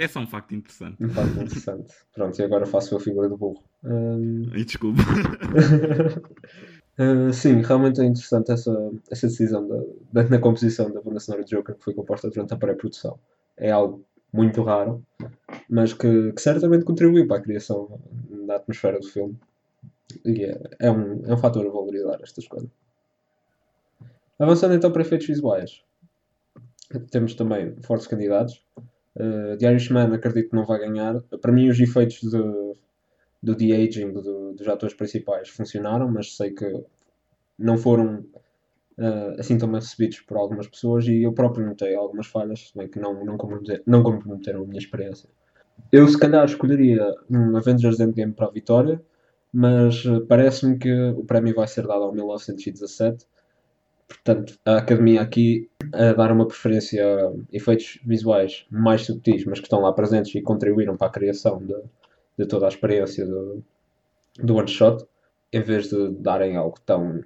É 0.00 0.08
só 0.08 0.20
um 0.20 0.26
facto 0.26 0.54
interessante. 0.54 1.04
Um 1.04 1.08
facto 1.08 1.40
interessante. 1.40 1.94
Pronto, 2.14 2.38
e 2.38 2.44
agora 2.44 2.64
faço 2.64 2.96
a 2.96 3.00
figura 3.00 3.28
do 3.28 3.36
burro. 3.36 3.62
Um... 3.82 4.50
E 4.54 4.64
desculpa. 4.64 5.02
uh, 6.98 7.32
sim, 7.32 7.62
realmente 7.62 8.00
é 8.00 8.04
interessante 8.04 8.52
essa, 8.52 8.90
essa 9.10 9.26
decisão 9.26 9.66
da, 9.66 10.22
da, 10.22 10.28
na 10.28 10.38
composição 10.38 10.90
da 10.90 11.00
banda 11.00 11.20
sonora 11.20 11.44
de 11.44 11.50
Joker 11.50 11.74
que 11.74 11.84
foi 11.84 11.94
composta 11.94 12.30
durante 12.30 12.54
a 12.54 12.56
pré-produção. 12.56 13.18
É 13.56 13.70
algo 13.70 14.04
muito 14.32 14.62
raro, 14.62 15.02
mas 15.68 15.92
que, 15.92 16.32
que, 16.32 16.40
certamente 16.40 16.84
contribuiu 16.84 17.26
para 17.26 17.38
a 17.38 17.42
criação 17.42 18.00
da 18.46 18.56
atmosfera 18.56 18.98
do 19.00 19.06
filme. 19.06 19.36
E 20.24 20.44
é, 20.44 20.60
é, 20.80 20.90
um, 20.90 21.22
é 21.26 21.34
um 21.34 21.38
fator 21.38 21.66
a 21.66 21.70
valorizar 21.70 22.18
esta 22.22 22.40
escolha. 22.40 22.68
Avançando 24.38 24.74
então 24.74 24.92
para 24.92 25.02
efeitos 25.02 25.26
visuais, 25.26 25.82
temos 27.10 27.34
também 27.34 27.74
fortes 27.82 28.06
candidatos. 28.06 28.62
Uh, 29.16 29.56
The 29.58 29.70
Irishman 29.70 30.14
acredito 30.14 30.50
que 30.50 30.56
não 30.56 30.64
vai 30.64 30.78
ganhar. 30.78 31.20
Para 31.40 31.52
mim, 31.52 31.68
os 31.68 31.80
efeitos 31.80 32.20
de, 32.20 32.38
do 33.42 33.54
de-aging 33.54 34.12
do, 34.12 34.52
dos 34.52 34.68
atores 34.68 34.94
principais 34.94 35.48
funcionaram, 35.48 36.10
mas 36.10 36.36
sei 36.36 36.50
que 36.50 36.84
não 37.58 37.78
foram 37.78 38.24
uh, 38.98 39.38
assim 39.38 39.56
tão 39.58 39.70
bem 39.70 39.80
recebidos 39.80 40.20
por 40.20 40.36
algumas 40.36 40.66
pessoas 40.66 41.06
e 41.06 41.22
eu 41.22 41.32
próprio 41.32 41.66
notei 41.66 41.94
algumas 41.94 42.26
falhas, 42.26 42.72
bem 42.74 42.88
que 42.88 42.98
não, 42.98 43.24
não, 43.24 43.36
comprometeram, 43.36 43.82
não 43.86 44.02
comprometeram 44.02 44.62
a 44.62 44.66
minha 44.66 44.78
experiência. 44.78 45.28
Eu, 45.92 46.08
se 46.08 46.18
calhar, 46.18 46.44
escolheria 46.44 47.14
um 47.30 47.56
Avengers 47.56 48.00
Endgame 48.00 48.32
para 48.32 48.46
a 48.46 48.50
vitória, 48.50 49.00
mas 49.52 50.04
uh, 50.04 50.26
parece-me 50.26 50.78
que 50.78 50.92
o 51.10 51.24
prémio 51.24 51.54
vai 51.54 51.68
ser 51.68 51.86
dado 51.86 52.02
ao 52.02 52.12
1917 52.12 53.26
Portanto, 54.08 54.58
a 54.64 54.78
academia 54.78 55.20
aqui 55.20 55.70
a 55.92 56.14
dar 56.14 56.32
uma 56.32 56.46
preferência 56.46 57.04
a 57.04 57.32
efeitos 57.52 58.00
visuais 58.04 58.64
mais 58.70 59.02
subtis, 59.02 59.44
mas 59.44 59.60
que 59.60 59.66
estão 59.66 59.80
lá 59.80 59.92
presentes 59.92 60.34
e 60.34 60.40
contribuíram 60.40 60.96
para 60.96 61.08
a 61.08 61.10
criação 61.10 61.58
de, 61.58 61.74
de 62.38 62.46
toda 62.46 62.66
a 62.66 62.68
experiência 62.68 63.26
do, 63.26 63.64
do 64.38 64.56
one 64.56 64.68
shot, 64.68 65.04
em 65.52 65.60
vez 65.60 65.88
de 65.88 66.10
darem 66.10 66.56
algo 66.56 66.78
tão, 66.80 67.22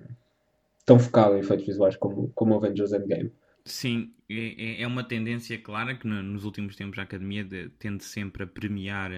tão 0.86 0.98
focado 0.98 1.36
em 1.36 1.40
efeitos 1.40 1.66
visuais 1.66 1.96
como, 1.96 2.30
como 2.34 2.54
Avengers 2.54 2.92
Endgame. 2.92 3.32
Sim, 3.64 4.12
é, 4.28 4.80
é, 4.80 4.82
é 4.82 4.86
uma 4.86 5.04
tendência 5.04 5.58
clara 5.58 5.94
que 5.94 6.06
nos 6.06 6.44
últimos 6.44 6.74
tempos 6.74 6.98
a 6.98 7.02
Academia 7.02 7.44
de, 7.44 7.68
tende 7.78 8.04
sempre 8.04 8.42
a 8.42 8.46
premiar 8.46 9.10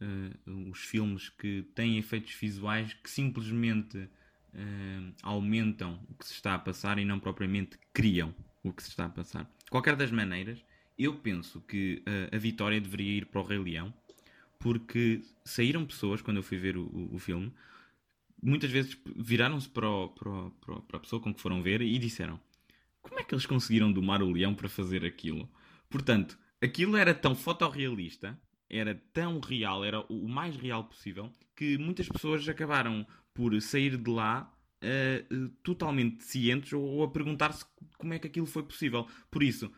uh, 0.00 0.70
os 0.70 0.80
filmes 0.80 1.28
que 1.28 1.66
têm 1.74 1.98
efeitos 1.98 2.34
visuais 2.34 2.94
que 2.94 3.10
simplesmente 3.10 3.98
uh, 3.98 5.12
aumentam 5.22 5.98
o 6.08 6.14
que 6.14 6.26
se 6.26 6.34
está 6.34 6.54
a 6.54 6.58
passar 6.58 6.98
e 6.98 7.04
não 7.04 7.18
propriamente 7.18 7.78
criam 7.92 8.34
o 8.62 8.72
que 8.72 8.82
se 8.82 8.90
está 8.90 9.06
a 9.06 9.10
passar. 9.10 9.50
Qualquer 9.70 9.96
das 9.96 10.10
maneiras, 10.10 10.64
eu 10.98 11.14
penso 11.16 11.60
que 11.62 12.02
uh, 12.06 12.34
a 12.34 12.38
vitória 12.38 12.80
deveria 12.80 13.18
ir 13.18 13.26
para 13.26 13.40
o 13.40 13.44
Rei 13.44 13.58
Leão, 13.58 13.92
porque 14.62 15.22
saíram 15.44 15.84
pessoas, 15.84 16.22
quando 16.22 16.36
eu 16.36 16.42
fui 16.42 16.56
ver 16.56 16.76
o, 16.76 16.84
o, 16.84 17.16
o 17.16 17.18
filme, 17.18 17.52
muitas 18.40 18.70
vezes 18.70 18.96
viraram-se 19.16 19.68
para, 19.68 20.08
para, 20.08 20.50
para, 20.60 20.80
para, 20.82 20.96
a 20.96 21.00
pessoa 21.00 21.20
com 21.20 21.34
que 21.34 21.40
foram 21.40 21.60
ver 21.60 21.82
e 21.82 21.98
disseram: 21.98 22.40
Como 23.02 23.18
é 23.18 23.24
que 23.24 23.34
eles 23.34 23.44
conseguiram 23.44 23.92
domar 23.92 24.22
o 24.22 24.30
leão 24.30 24.54
para 24.54 24.68
fazer 24.68 25.04
aquilo? 25.04 25.50
Portanto, 25.90 26.38
aquilo 26.60 26.96
era 26.96 27.12
tão 27.12 27.34
fotorrealista, 27.34 28.40
era 28.70 28.94
tão 29.12 29.40
real, 29.40 29.84
era 29.84 30.00
o 30.08 30.28
mais 30.28 30.56
real 30.56 30.84
possível, 30.84 31.30
que 31.56 31.76
muitas 31.76 32.08
pessoas 32.08 32.48
acabaram 32.48 33.04
por 33.34 33.60
sair 33.60 33.96
de 33.96 34.10
lá 34.10 34.52
uh, 34.82 35.48
totalmente 35.64 36.22
cientes 36.22 36.72
ou, 36.72 37.02
a 37.02 37.10
perguntar-se 37.10 37.64
como 37.98 38.14
é 38.14 38.18
que 38.18 38.28
aquilo 38.28 38.46
foi 38.46 38.62
possível. 38.62 39.08
Por 39.28 39.42
isso, 39.42 39.72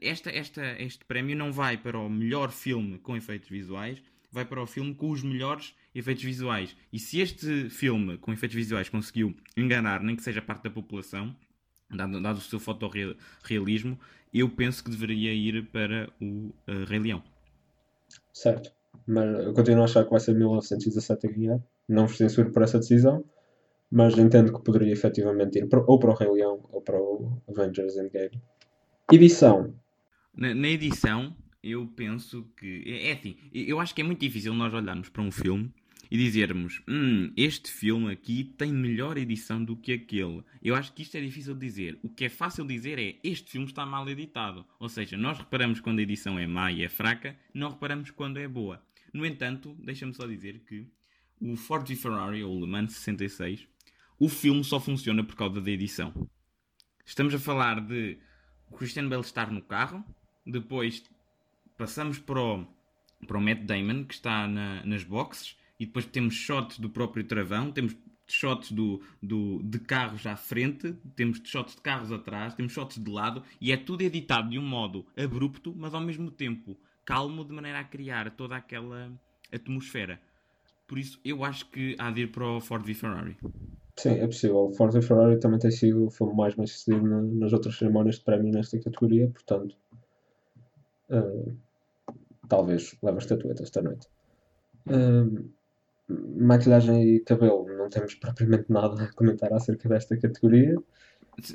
esta, 0.00 0.30
esta, 0.30 0.82
este 0.82 1.04
prémio 1.04 1.36
não 1.36 1.52
vai 1.52 1.76
para 1.76 1.98
o 1.98 2.10
melhor 2.10 2.50
filme 2.50 2.98
com 2.98 3.16
efeitos 3.16 3.48
visuais, 3.48 4.02
vai 4.36 4.44
para 4.44 4.62
o 4.62 4.66
filme 4.66 4.94
com 4.94 5.10
os 5.10 5.22
melhores 5.22 5.74
efeitos 5.94 6.22
visuais. 6.22 6.76
E 6.92 6.98
se 6.98 7.20
este 7.20 7.70
filme 7.70 8.18
com 8.18 8.34
efeitos 8.34 8.54
visuais 8.54 8.86
conseguiu 8.86 9.34
enganar 9.56 10.02
nem 10.02 10.14
que 10.14 10.22
seja 10.22 10.42
parte 10.42 10.64
da 10.64 10.70
população, 10.70 11.34
dado, 11.90 12.20
dado 12.20 12.36
o 12.36 12.42
seu 12.42 12.60
fotorrealismo, 12.60 13.98
eu 14.34 14.50
penso 14.50 14.84
que 14.84 14.90
deveria 14.90 15.32
ir 15.32 15.66
para 15.70 16.10
o 16.20 16.52
uh, 16.68 16.84
Rei 16.86 16.98
Leão. 16.98 17.22
Certo. 18.30 18.70
Mas 19.06 19.42
eu 19.42 19.54
continuo 19.54 19.80
a 19.80 19.84
achar 19.86 20.04
que 20.04 20.10
vai 20.10 20.20
ser 20.20 20.34
1917 20.34 21.26
a 21.26 21.30
ganhar. 21.30 21.60
Não 21.88 22.06
vos 22.06 22.18
censuro 22.18 22.52
por 22.52 22.62
essa 22.62 22.78
decisão, 22.78 23.24
mas 23.90 24.18
entendo 24.18 24.52
que 24.52 24.62
poderia 24.62 24.92
efetivamente 24.92 25.58
ir 25.58 25.66
ou 25.72 25.98
para 25.98 26.10
o 26.10 26.14
Rei 26.14 26.28
Leão 26.28 26.60
ou 26.70 26.82
para 26.82 27.00
o 27.00 27.40
Avengers 27.48 27.96
Endgame. 27.96 28.38
Edição. 29.10 29.72
Na, 30.34 30.54
na 30.54 30.68
edição, 30.68 31.34
eu 31.66 31.86
penso 31.86 32.46
que. 32.56 32.82
É, 32.86 33.08
é 33.08 33.12
assim, 33.12 33.36
eu 33.52 33.80
acho 33.80 33.94
que 33.94 34.00
é 34.00 34.04
muito 34.04 34.20
difícil 34.20 34.54
nós 34.54 34.72
olharmos 34.72 35.08
para 35.08 35.22
um 35.22 35.30
filme 35.30 35.72
e 36.10 36.16
dizermos: 36.16 36.80
hum, 36.88 37.32
este 37.36 37.70
filme 37.70 38.12
aqui 38.12 38.44
tem 38.56 38.72
melhor 38.72 39.18
edição 39.18 39.62
do 39.62 39.76
que 39.76 39.92
aquele. 39.92 40.42
Eu 40.62 40.74
acho 40.74 40.92
que 40.92 41.02
isto 41.02 41.16
é 41.16 41.20
difícil 41.20 41.54
de 41.54 41.60
dizer. 41.60 41.98
O 42.02 42.08
que 42.08 42.26
é 42.26 42.28
fácil 42.28 42.66
dizer 42.66 42.98
é: 42.98 43.16
este 43.22 43.50
filme 43.50 43.66
está 43.66 43.84
mal 43.84 44.08
editado. 44.08 44.64
Ou 44.78 44.88
seja, 44.88 45.16
nós 45.16 45.38
reparamos 45.38 45.80
quando 45.80 45.98
a 45.98 46.02
edição 46.02 46.38
é 46.38 46.46
má 46.46 46.70
e 46.70 46.82
é 46.82 46.88
fraca, 46.88 47.36
não 47.52 47.70
reparamos 47.70 48.10
quando 48.10 48.38
é 48.38 48.46
boa. 48.46 48.82
No 49.12 49.24
entanto, 49.24 49.76
deixa-me 49.82 50.14
só 50.14 50.26
dizer 50.26 50.60
que 50.68 50.86
o 51.40 51.56
Ford 51.56 51.86
Ferrari, 51.94 52.42
ou 52.42 52.60
Le 52.60 52.66
Mans 52.66 52.92
66, 52.92 53.66
o 54.18 54.28
filme 54.28 54.64
só 54.64 54.80
funciona 54.80 55.22
por 55.22 55.36
causa 55.36 55.60
da 55.60 55.70
edição. 55.70 56.28
Estamos 57.04 57.34
a 57.34 57.38
falar 57.38 57.80
de 57.80 58.18
Christian 58.76 59.08
Bale 59.08 59.22
estar 59.22 59.50
no 59.50 59.62
carro, 59.62 60.04
depois 60.44 61.04
passamos 61.76 62.18
para 62.18 62.40
o, 62.40 62.66
para 63.26 63.38
o 63.38 63.40
Matt 63.40 63.60
Damon, 63.62 64.04
que 64.04 64.14
está 64.14 64.46
na, 64.48 64.84
nas 64.84 65.04
boxes, 65.04 65.56
e 65.78 65.86
depois 65.86 66.06
temos 66.06 66.34
shots 66.34 66.78
do 66.78 66.88
próprio 66.88 67.24
travão, 67.24 67.70
temos 67.70 67.96
shots 68.28 68.72
do, 68.72 69.00
do, 69.22 69.62
de 69.62 69.78
carros 69.78 70.26
à 70.26 70.36
frente, 70.36 70.92
temos 71.14 71.40
shots 71.44 71.76
de 71.76 71.80
carros 71.80 72.10
atrás, 72.10 72.54
temos 72.54 72.72
shots 72.72 72.98
de 72.98 73.10
lado, 73.10 73.42
e 73.60 73.70
é 73.72 73.76
tudo 73.76 74.02
editado 74.02 74.50
de 74.50 74.58
um 74.58 74.66
modo 74.66 75.06
abrupto, 75.16 75.72
mas 75.76 75.94
ao 75.94 76.00
mesmo 76.00 76.30
tempo 76.30 76.76
calmo, 77.04 77.44
de 77.44 77.52
maneira 77.52 77.78
a 77.78 77.84
criar 77.84 78.30
toda 78.32 78.56
aquela 78.56 79.12
atmosfera. 79.52 80.20
Por 80.88 80.98
isso, 80.98 81.20
eu 81.24 81.44
acho 81.44 81.70
que 81.70 81.94
há 81.98 82.10
de 82.10 82.22
ir 82.22 82.32
para 82.32 82.44
o 82.46 82.60
Ford 82.60 82.84
v 82.84 82.94
Ferrari. 82.94 83.36
Sim, 83.96 84.10
é 84.10 84.26
possível. 84.26 84.72
Ford 84.76 84.92
v 84.92 85.02
Ferrari 85.02 85.38
também 85.38 85.58
tem 85.58 85.70
sido 85.70 86.06
o 86.06 86.10
filme 86.10 86.34
mais 86.34 86.54
bem 86.54 86.66
sucedido 86.66 87.06
na- 87.06 87.22
nas 87.22 87.52
outras 87.52 87.76
cerimónias 87.76 88.16
de 88.16 88.24
prémio 88.24 88.52
nesta 88.52 88.78
categoria, 88.80 89.28
portanto, 89.30 89.76
eh, 91.10 91.52
talvez 92.48 92.96
leve 93.02 93.16
a 93.18 93.20
estatueta 93.20 93.62
esta 93.62 93.82
noite. 93.82 94.06
Eh, 94.88 95.24
maquilhagem 96.08 97.16
e 97.16 97.20
cabelo, 97.20 97.66
não 97.76 97.88
temos 97.88 98.14
propriamente 98.14 98.70
nada 98.70 99.04
a 99.04 99.12
comentar 99.12 99.52
acerca 99.52 99.88
desta 99.88 100.16
categoria. 100.16 100.76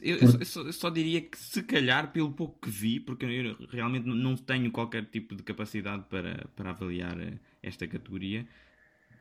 Eu, 0.03 0.17
eu 0.17 0.27
só, 0.27 0.37
eu 0.37 0.45
só- 0.45 0.61
eu 0.61 0.73
só 0.73 0.89
diria 0.89 1.21
que 1.21 1.37
se 1.37 1.63
calhar, 1.63 2.11
pelo 2.11 2.31
pouco 2.33 2.59
que 2.59 2.69
vi, 2.69 2.99
porque 2.99 3.25
eu 3.25 3.67
realmente 3.69 4.05
não- 4.05 4.35
tenho 4.35 4.71
qualquer 4.71 5.05
tipo 5.09 5.35
de 5.35 5.41
capacidade 5.43 6.03
para, 6.09 6.47
para 6.55 6.69
avaliar 6.71 7.19
eh, 7.19 7.39
esta 7.63 7.87
categoria, 7.87 8.47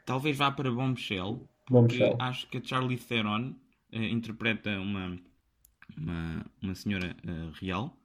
talvez 0.04 0.36
vá 0.36 0.50
para 0.50 0.70
Bombshell, 0.70 1.48
Bom, 1.70 1.86
porque 1.86 1.94
Michel. 1.94 2.16
acho 2.18 2.48
que 2.48 2.58
a 2.58 2.62
Charlie 2.62 2.98
Theron 2.98 3.54
eh, 3.92 4.08
interpreta 4.08 4.70
uma, 4.80 5.16
uma, 5.96 6.44
uma 6.60 6.74
senhora 6.74 7.16
eh, 7.26 7.50
real 7.60 7.96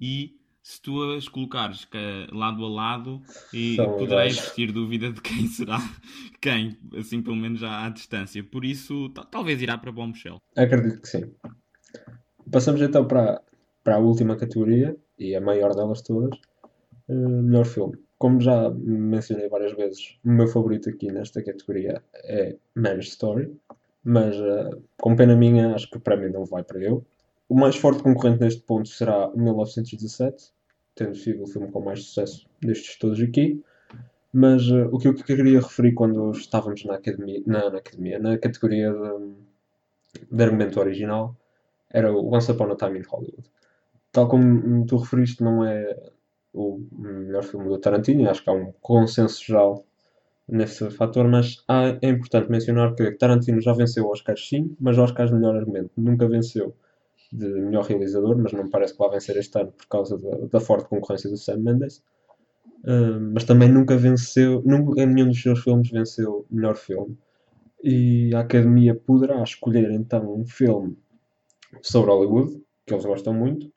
e 0.00 0.39
se 0.62 0.80
tu 0.80 1.02
as 1.12 1.28
colocares 1.28 1.84
ca- 1.84 1.98
lado 2.32 2.64
a 2.64 2.68
lado 2.68 3.20
e 3.52 3.76
São 3.76 3.96
poderá 3.96 4.26
existir 4.26 4.72
dúvida 4.72 5.12
de 5.12 5.20
quem 5.20 5.46
será 5.48 5.78
quem, 6.40 6.76
assim 6.96 7.22
pelo 7.22 7.36
menos 7.36 7.62
à, 7.62 7.86
à 7.86 7.88
distância. 7.90 8.42
Por 8.44 8.64
isso, 8.64 9.08
ta- 9.10 9.24
talvez 9.24 9.60
irá 9.62 9.76
para 9.78 9.92
Bombshell. 9.92 10.38
Acredito 10.56 11.00
que 11.00 11.08
sim. 11.08 11.32
Passamos 12.50 12.80
então 12.82 13.06
para, 13.06 13.40
para 13.84 13.96
a 13.96 13.98
última 13.98 14.36
categoria, 14.36 14.96
e 15.18 15.34
a 15.34 15.40
maior 15.40 15.74
delas 15.74 16.02
todas, 16.02 16.38
eh, 17.08 17.14
melhor 17.14 17.64
filme. 17.66 17.98
Como 18.18 18.40
já 18.40 18.70
mencionei 18.70 19.48
várias 19.48 19.72
vezes, 19.74 20.18
o 20.24 20.30
meu 20.30 20.46
favorito 20.48 20.88
aqui 20.90 21.10
nesta 21.12 21.42
categoria 21.42 22.02
é 22.14 22.56
Marriage 22.74 23.08
Story, 23.10 23.52
mas 24.04 24.34
eh, 24.36 24.70
com 25.00 25.16
pena 25.16 25.36
minha, 25.36 25.74
acho 25.74 25.88
que 25.90 25.98
o 25.98 26.00
prémio 26.00 26.32
não 26.32 26.44
vai 26.44 26.62
para 26.64 26.80
eu. 26.82 27.04
O 27.50 27.54
mais 27.62 27.76
forte 27.76 28.02
concorrente 28.02 28.40
neste 28.42 28.62
ponto 28.62 28.88
será 28.88 29.28
o 29.28 29.38
1917, 29.38 30.42
tendo 30.94 31.14
sido 31.14 31.42
o 31.42 31.46
filme 31.46 31.70
com 31.70 31.80
mais 31.82 32.02
sucesso 32.04 32.48
destes 32.62 32.96
todos 32.98 33.20
aqui. 33.20 33.46
Mas 34.32 34.62
eh, 34.68 34.86
o 34.92 34.98
que 34.98 35.08
eu 35.08 35.14
queria 35.14 35.60
referir 35.60 35.94
quando 35.94 36.30
estávamos 36.32 36.84
na 36.84 36.96
academia, 36.96 37.42
na, 37.46 37.70
na 37.70 37.78
academia, 37.78 38.18
na 38.18 38.38
categoria 38.38 38.92
de, 38.92 39.34
de 40.36 40.42
argumento 40.44 40.80
original, 40.80 41.36
era 41.90 42.12
o 42.12 42.32
Once 42.34 42.50
Upon 42.52 42.72
a 42.72 42.76
Time 42.76 42.98
in 43.00 43.04
Hollywood. 43.10 43.48
Tal 44.12 44.28
como 44.28 44.86
tu 44.86 44.96
referiste, 44.98 45.42
não 45.44 45.64
é 45.64 45.78
o 46.54 46.80
melhor 46.92 47.44
filme 47.44 47.68
do 47.68 47.78
Tarantino, 47.78 48.28
acho 48.30 48.42
que 48.44 48.50
há 48.50 48.54
um 48.54 48.72
consenso 48.80 49.44
geral 49.44 49.86
nesse 50.48 50.90
fator, 50.90 51.28
mas 51.28 51.64
há- 51.68 51.98
é 52.02 52.08
importante 52.10 52.50
mencionar 52.50 52.94
que 52.96 53.12
Tarantino 53.12 53.60
já 53.60 53.72
venceu 53.74 54.08
Oscars 54.08 54.48
sim, 54.48 54.76
mas 54.80 54.98
Oscars 54.98 55.30
melhor 55.32 55.56
argumento. 55.56 55.90
Nunca 55.96 56.28
venceu 56.28 56.76
de 57.32 57.46
melhor 57.46 57.84
realizador, 57.84 58.36
mas 58.36 58.52
não 58.52 58.64
me 58.64 58.70
parece 58.70 58.92
que 58.92 58.98
vá 58.98 59.08
vencer 59.08 59.36
este 59.36 59.58
ano 59.58 59.72
por 59.72 59.86
causa 59.86 60.18
da, 60.18 60.46
da 60.46 60.60
forte 60.60 60.88
concorrência 60.88 61.30
do 61.30 61.36
Sam 61.36 61.58
Mendes. 61.58 62.02
Uh, 62.84 63.20
mas 63.32 63.44
também 63.44 63.70
nunca 63.70 63.96
venceu, 63.96 64.62
nunca, 64.64 65.04
nenhum 65.04 65.28
dos 65.28 65.42
seus 65.42 65.62
filmes 65.62 65.90
venceu 65.90 66.46
melhor 66.50 66.76
filme. 66.76 67.16
E 67.82 68.34
a 68.34 68.40
Academia 68.40 68.94
poderá 68.94 69.42
escolher 69.42 69.90
então 69.90 70.40
um 70.40 70.46
filme 70.46 70.96
sobre 71.82 72.10
Hollywood, 72.10 72.62
que 72.86 72.94
eles 72.94 73.04
gostam 73.04 73.32
muito, 73.32 73.70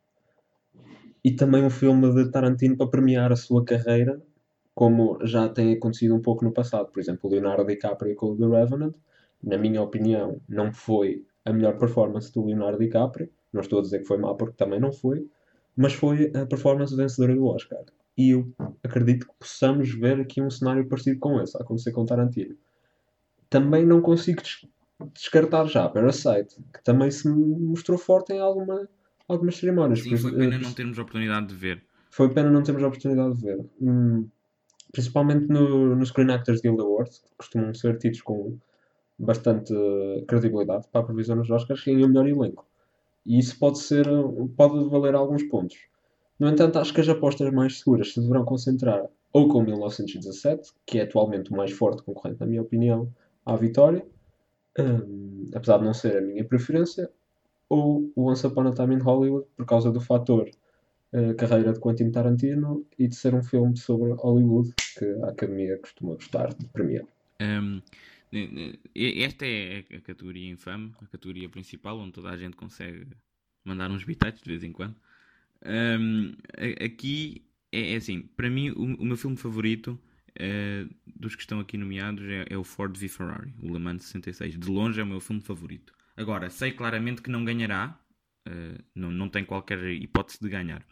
e 1.24 1.32
também 1.32 1.64
um 1.64 1.70
filme 1.70 2.14
de 2.14 2.32
Tarantino 2.32 2.76
para 2.76 2.88
premiar 2.88 3.32
a 3.32 3.36
sua 3.36 3.64
carreira, 3.64 4.22
como 4.76 5.20
já 5.26 5.48
tem 5.48 5.74
acontecido 5.74 6.16
um 6.16 6.22
pouco 6.22 6.44
no 6.44 6.52
passado. 6.52 6.92
Por 6.92 7.00
exemplo, 7.00 7.30
Leonardo 7.30 7.66
DiCaprio 7.66 8.16
com 8.16 8.36
The 8.36 8.46
Revenant, 8.46 8.94
na 9.42 9.58
minha 9.58 9.82
opinião, 9.82 10.42
não 10.50 10.74
foi 10.74 11.26
a 11.46 11.54
melhor 11.54 11.78
performance 11.78 12.32
do 12.34 12.46
Leonardo 12.46 12.80
DiCaprio. 12.80 13.30
Não 13.54 13.62
estou 13.62 13.80
a 13.80 13.82
dizer 13.84 14.00
que 14.00 14.06
foi 14.06 14.18
má, 14.18 14.34
porque 14.36 14.56
também 14.58 14.80
não 14.80 14.92
foi, 14.92 15.28
mas 15.76 15.94
foi 15.94 16.32
a 16.36 16.46
performance 16.46 16.96
vencedora 16.96 17.36
do 17.36 17.46
Oscar. 17.46 17.84
E 18.18 18.32
eu 18.32 18.52
acredito 18.84 19.28
que 19.28 19.34
possamos 19.40 19.90
ver 19.94 20.20
aqui 20.20 20.42
um 20.42 20.50
cenário 20.50 20.88
parecido 20.88 21.20
com 21.20 21.42
esse 21.42 21.58
a 21.58 21.62
acontecer 21.62 21.92
com 21.92 22.06
Tarantino. 22.06 22.56
Também 23.50 23.86
não 23.86 24.02
consigo 24.02 24.42
des- 24.42 24.66
descartar 25.14 25.66
já 25.68 25.88
Parasite, 25.90 26.56
que 26.74 26.84
também 26.84 27.12
se 27.12 27.28
mostrou 27.30 27.98
forte 27.98 28.34
em 28.34 28.40
alguma, 28.40 28.88
algumas 29.28 29.58
cerimónias. 29.58 30.00
Sim, 30.00 30.10
foi 30.18 30.32
pena 30.32 30.58
não 30.60 30.74
termos 30.74 30.98
a 30.98 31.02
oportunidade 31.02 31.48
de 31.48 31.56
ver. 31.56 31.84
foi 32.10 32.30
pena 32.34 32.50
não 32.52 32.64
termos 32.64 32.84
a 32.84 32.88
oportunidade 32.88 33.36
de 33.36 33.42
ver. 33.44 33.66
Hum, 33.82 34.28
principalmente 34.92 35.48
no, 35.48 35.96
no 35.96 36.06
Screen 36.06 36.32
Actors 36.32 36.62
Guild 36.62 36.80
Awards, 36.82 37.20
que 37.20 37.36
costumam 37.38 37.74
ser 37.74 37.98
tidos 37.98 38.22
com 38.22 38.58
bastante 39.18 39.74
eh, 39.74 40.24
credibilidade 40.28 40.88
para 40.92 41.02
a 41.02 41.04
previsão 41.06 41.36
nos 41.36 41.50
Oscars, 41.50 41.84
ganham 41.84 42.06
o 42.06 42.08
melhor 42.08 42.28
elenco. 42.28 42.66
E 43.26 43.40
isso 43.40 43.58
pode 43.58 43.80
ser, 43.80 44.06
pode 44.56 44.90
valer 44.90 45.16
alguns 45.16 45.44
pontos. 45.44 45.78
No 46.40 46.50
entanto, 46.50 46.80
acho 46.80 46.94
que 46.94 47.02
as 47.02 47.10
apostas 47.10 47.52
mais 47.54 47.80
seguras 47.80 48.14
se 48.14 48.20
deverão 48.20 48.44
concentrar 48.44 49.06
ou 49.32 49.48
com 49.48 49.64
1917, 49.64 50.72
que 50.86 51.00
é 51.00 51.04
atualmente 51.04 51.52
o 51.52 51.56
mais 51.56 51.72
forte 51.72 52.04
concorrente, 52.04 52.40
na 52.40 52.46
minha 52.46 52.62
opinião, 52.62 53.12
à 53.46 53.56
vitória, 53.56 54.06
hum, 54.78 55.50
apesar 55.54 55.80
de 55.80 55.86
não 55.86 55.94
ser 55.94 56.18
a 56.18 56.22
minha 56.22 56.46
preferência, 56.46 57.10
ou 57.68 58.12
o 58.16 58.30
Once 58.30 58.46
Upon 58.46 58.68
a 58.68 58.74
Time 58.74 58.96
in 58.96 59.00
Hollywood, 59.00 59.48
por 59.56 59.66
causa 59.66 59.92
do 59.92 60.00
fator 60.00 60.50
a 61.14 61.34
carreira 61.36 61.72
de 61.72 61.80
Quentin 61.80 62.10
Tarantino 62.10 62.86
e 62.98 63.08
de 63.08 63.16
ser 63.16 63.36
um 63.36 63.44
filme 63.44 63.78
sobre 63.78 64.14
Hollywood 64.14 64.74
que 64.98 65.06
a 65.24 65.30
Academia 65.30 65.78
costuma 65.78 66.16
gostar 66.16 66.54
de 66.56 66.66
premiar. 66.70 67.06
Um, 67.40 67.82
esta 68.96 69.46
é 69.46 69.86
a 69.96 70.02
categoria 70.02 70.50
infame, 70.50 70.94
a 71.02 71.06
categoria 71.08 71.50
principal, 71.50 72.00
onde 72.00 72.14
toda 72.14 72.30
a 72.30 72.38
gente 72.38 72.56
consegue 72.56 73.08
mandar 73.64 73.92
uns 73.92 74.04
bitites 74.04 74.42
de 74.42 74.50
vez 74.50 74.64
em 74.64 74.72
quando. 74.72 74.96
Um, 75.66 76.34
aqui 76.84 77.46
é, 77.72 77.94
é 77.94 77.96
assim, 77.96 78.22
para 78.22 78.50
mim 78.50 78.70
o, 78.72 78.84
o 79.02 79.06
meu 79.06 79.16
filme 79.16 79.38
favorito 79.38 80.00
eh, 80.36 80.86
dos 81.06 81.36
que 81.36 81.42
estão 81.42 81.60
aqui 81.60 81.78
nomeados 81.78 82.24
é, 82.28 82.46
é 82.50 82.58
o 82.58 82.64
Ford 82.64 82.98
v 82.98 83.08
Ferrari, 83.08 83.54
o 83.62 83.72
Le 83.72 83.80
Mans 83.80 84.04
66. 84.04 84.60
De 84.60 84.70
longe 84.70 85.00
é 85.00 85.04
o 85.04 85.08
meu 85.08 85.20
filme 85.20 85.42
favorito. 85.42 85.94
Agora, 86.18 86.50
sei 86.50 86.72
claramente 86.72 87.22
que 87.22 87.30
não 87.30 87.46
ganhará, 87.46 88.00
eh, 88.48 88.78
não, 88.96 89.12
não 89.12 89.30
tem 89.30 89.46
qualquer 89.46 89.80
hipótese 89.86 90.40
de 90.42 90.50
ganhar. 90.50 90.86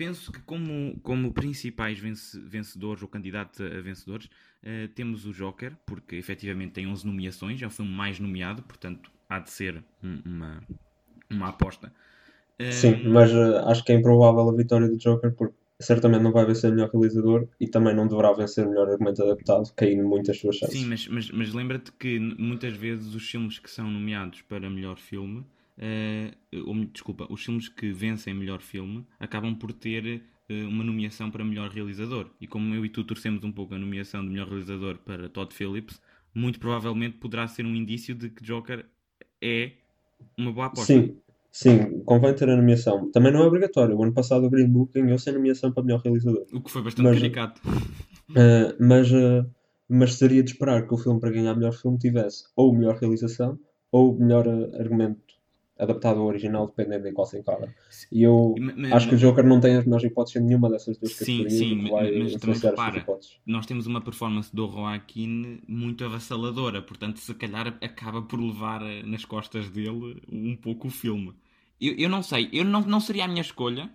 Penso 0.00 0.32
que 0.32 0.40
como, 0.42 0.98
como 1.02 1.32
principais 1.32 1.98
vence- 1.98 2.40
vencedores 2.40 3.02
ou 3.02 3.08
candidatos 3.08 3.60
a 3.60 3.80
vencedores, 3.82 4.28
eh, 4.62 4.88
temos 4.94 5.26
o 5.26 5.32
Joker, 5.32 5.76
porque 5.86 6.16
efetivamente 6.16 6.72
tem 6.72 6.86
11 6.86 7.06
nomeações, 7.06 7.60
é 7.60 7.66
o 7.66 7.70
filme 7.70 7.92
mais 7.92 8.18
nomeado, 8.18 8.62
portanto 8.62 9.10
há 9.28 9.38
de 9.38 9.50
ser 9.50 9.84
um- 10.02 10.22
uma, 10.24 10.62
uma 11.30 11.48
aposta. 11.48 11.92
Sim, 12.76 12.94
Um, 12.94 13.10
mas 13.14 13.30
eh, 13.32 13.58
acho 13.70 13.84
que 13.84 13.92
é 13.92 13.96
improvável 13.96 14.48
a 14.48 14.56
vitória 14.56 14.88
do 14.88 14.96
Joker 14.96 15.30
porque 15.34 15.54
certamente 15.78 16.22
não 16.22 16.32
vai 16.32 16.46
vencer 16.46 16.70
melhor 16.70 16.88
realizador 16.90 17.46
e 17.60 17.68
também 17.68 17.94
não 17.94 18.08
deverá 18.08 18.32
vencer 18.32 18.66
melhor 18.66 18.88
argumento 18.88 19.22
adaptado, 19.22 19.70
caindo 19.76 20.08
muito 20.08 20.30
as 20.30 20.38
suas 20.40 20.56
chances. 20.56 20.82
Sim, 20.82 20.84
mas, 20.86 21.06
mas, 21.08 21.30
mas 21.30 21.52
lembra-te 21.54 21.90
que 21.92 22.18
muitas 22.18 22.74
vezes 22.76 23.14
os 23.14 23.28
filmes 23.28 23.58
que 23.58 23.70
são 23.70 23.90
nomeados 23.90 24.42
para 24.42 24.68
melhor 24.70 24.98
filme, 24.98 25.44
eh, 25.82 26.30
ou, 26.66 26.74
desculpa, 26.84 27.26
os 27.30 27.42
filmes 27.42 27.68
que 27.68 27.90
vencem 27.90 28.34
melhor 28.34 28.60
filme 28.60 29.06
acabam 29.18 29.54
por 29.54 29.72
ter 29.72 30.22
eh, 30.48 30.64
uma 30.64 30.84
nomeação 30.84 31.30
para 31.30 31.42
melhor 31.42 31.70
realizador. 31.70 32.26
E 32.38 32.46
como 32.46 32.74
eu 32.74 32.84
e 32.84 32.90
tu 32.90 33.02
torcemos 33.02 33.42
um 33.44 33.50
pouco 33.50 33.74
a 33.74 33.78
nomeação 33.78 34.22
de 34.22 34.28
melhor 34.28 34.46
realizador 34.46 34.98
para 34.98 35.28
Todd 35.30 35.54
Phillips, 35.54 35.98
muito 36.34 36.60
provavelmente 36.60 37.16
poderá 37.16 37.48
ser 37.48 37.64
um 37.64 37.74
indício 37.74 38.14
de 38.14 38.28
que 38.28 38.42
Joker 38.42 38.84
é 39.40 39.72
uma 40.36 40.52
boa 40.52 40.66
aposta. 40.66 40.92
Sim, 40.92 41.16
sim, 41.50 42.02
convém 42.04 42.34
ter 42.34 42.50
a 42.50 42.56
nomeação. 42.56 43.10
Também 43.10 43.32
não 43.32 43.42
é 43.42 43.46
obrigatório. 43.46 43.96
O 43.96 44.02
ano 44.02 44.12
passado 44.12 44.44
o 44.44 44.50
Green 44.50 44.68
Book 44.68 44.92
ganhou 44.92 45.18
sem 45.18 45.32
nomeação 45.32 45.72
para 45.72 45.82
melhor 45.82 46.02
realizador. 46.02 46.44
O 46.52 46.60
que 46.60 46.70
foi 46.70 46.82
bastante 46.82 47.06
Mas- 47.06 47.18
caricato. 47.18 47.60
Uh, 48.30 48.76
mas, 48.78 49.10
uh, 49.10 49.48
mas 49.88 50.14
seria 50.14 50.42
de 50.42 50.50
esperar 50.50 50.86
que 50.86 50.94
o 50.94 50.98
filme 50.98 51.18
para 51.18 51.30
ganhar 51.30 51.54
melhor 51.56 51.72
filme 51.72 51.98
tivesse 51.98 52.44
ou 52.54 52.72
melhor 52.72 52.96
realização 52.96 53.58
ou 53.90 54.16
melhor 54.16 54.46
uh, 54.46 54.76
argumento 54.78 55.39
adaptado 55.80 56.20
ao 56.20 56.26
original, 56.26 56.66
dependendo 56.66 57.08
em 57.08 57.12
qual 57.12 57.26
se 57.26 57.38
encara. 57.38 57.74
E 58.12 58.22
eu 58.22 58.54
Ma- 58.58 58.72
ma- 58.76 58.96
acho 58.96 59.06
que 59.08 59.14
o 59.14 59.16
mas- 59.16 59.20
Joker 59.20 59.44
não 59.44 59.60
tem 59.60 59.76
as 59.76 59.84
melhores 59.84 60.04
hipóteses 60.04 60.40
em 60.40 60.44
nenhuma 60.46 60.68
dessas 60.68 60.96
duas 60.98 61.12
Sim, 61.12 61.38
categorias 61.44 61.52
sim, 61.58 61.68
que 61.84 61.90
mas- 61.90 62.32
mas 62.32 62.40
também 62.40 62.58
repara, 62.60 63.06
nós 63.46 63.66
temos 63.66 63.86
uma 63.86 64.00
performance 64.00 64.54
do 64.54 64.68
Joaquin 64.70 65.60
muito 65.66 66.04
avassaladora, 66.04 66.82
portanto, 66.82 67.18
se 67.18 67.32
calhar 67.34 67.76
acaba 67.80 68.20
por 68.22 68.38
levar 68.40 68.82
eh, 68.82 69.02
nas 69.02 69.24
costas 69.24 69.70
dele 69.70 70.22
um 70.30 70.54
pouco 70.56 70.88
o 70.88 70.90
filme. 70.90 71.32
Eu, 71.80 71.94
eu 71.96 72.08
não 72.10 72.22
sei, 72.22 72.48
eu 72.52 72.64
não, 72.64 72.82
não 72.82 73.00
seria 73.00 73.24
a 73.24 73.28
minha 73.28 73.40
escolha, 73.40 73.90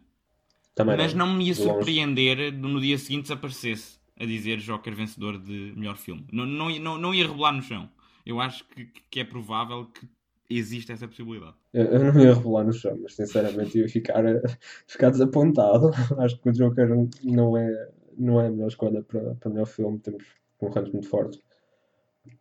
Também 0.73 0.97
mas 0.97 1.13
não 1.13 1.33
me 1.33 1.45
ia 1.47 1.53
de 1.53 1.59
longe. 1.61 1.73
surpreender 1.73 2.51
no 2.51 2.81
dia 2.81 2.97
seguinte 2.97 3.27
se 3.27 3.33
aparecesse 3.33 3.99
a 4.19 4.25
dizer 4.25 4.57
Joker 4.59 4.95
vencedor 4.95 5.37
de 5.37 5.73
melhor 5.75 5.97
filme. 5.97 6.25
Não, 6.31 6.45
não, 6.45 6.71
ia- 6.71 6.79
não, 6.79 6.97
não 6.97 7.13
ia 7.13 7.27
rebolar 7.27 7.53
no 7.53 7.61
chão. 7.61 7.89
Eu 8.25 8.39
acho 8.41 8.65
que, 8.69 8.85
que 9.11 9.19
é 9.19 9.23
provável 9.23 9.85
que 9.85 10.07
existe 10.49 10.91
essa 10.91 11.07
possibilidade. 11.07 11.55
Eu, 11.73 11.85
eu 11.85 12.13
não 12.13 12.19
ia 12.21 12.33
revelar 12.33 12.63
no 12.63 12.73
chão, 12.73 12.97
mas 13.01 13.15
sinceramente 13.15 13.77
ia 13.77 13.89
ficar, 13.89 14.23
ficar 14.87 15.09
desapontado. 15.09 15.91
Acho 16.19 16.39
que 16.39 16.49
o 16.49 16.53
Joker 16.53 16.87
não 17.23 17.57
é, 17.57 17.89
não 18.17 18.41
é 18.41 18.47
a 18.47 18.51
melhor 18.51 18.67
escolha 18.67 19.01
para, 19.03 19.35
para 19.35 19.49
o 19.49 19.51
melhor 19.51 19.65
filme. 19.65 19.99
Temos 19.99 20.23
concorrentes 20.57 20.93
muito 20.93 21.09
fortes. 21.09 21.41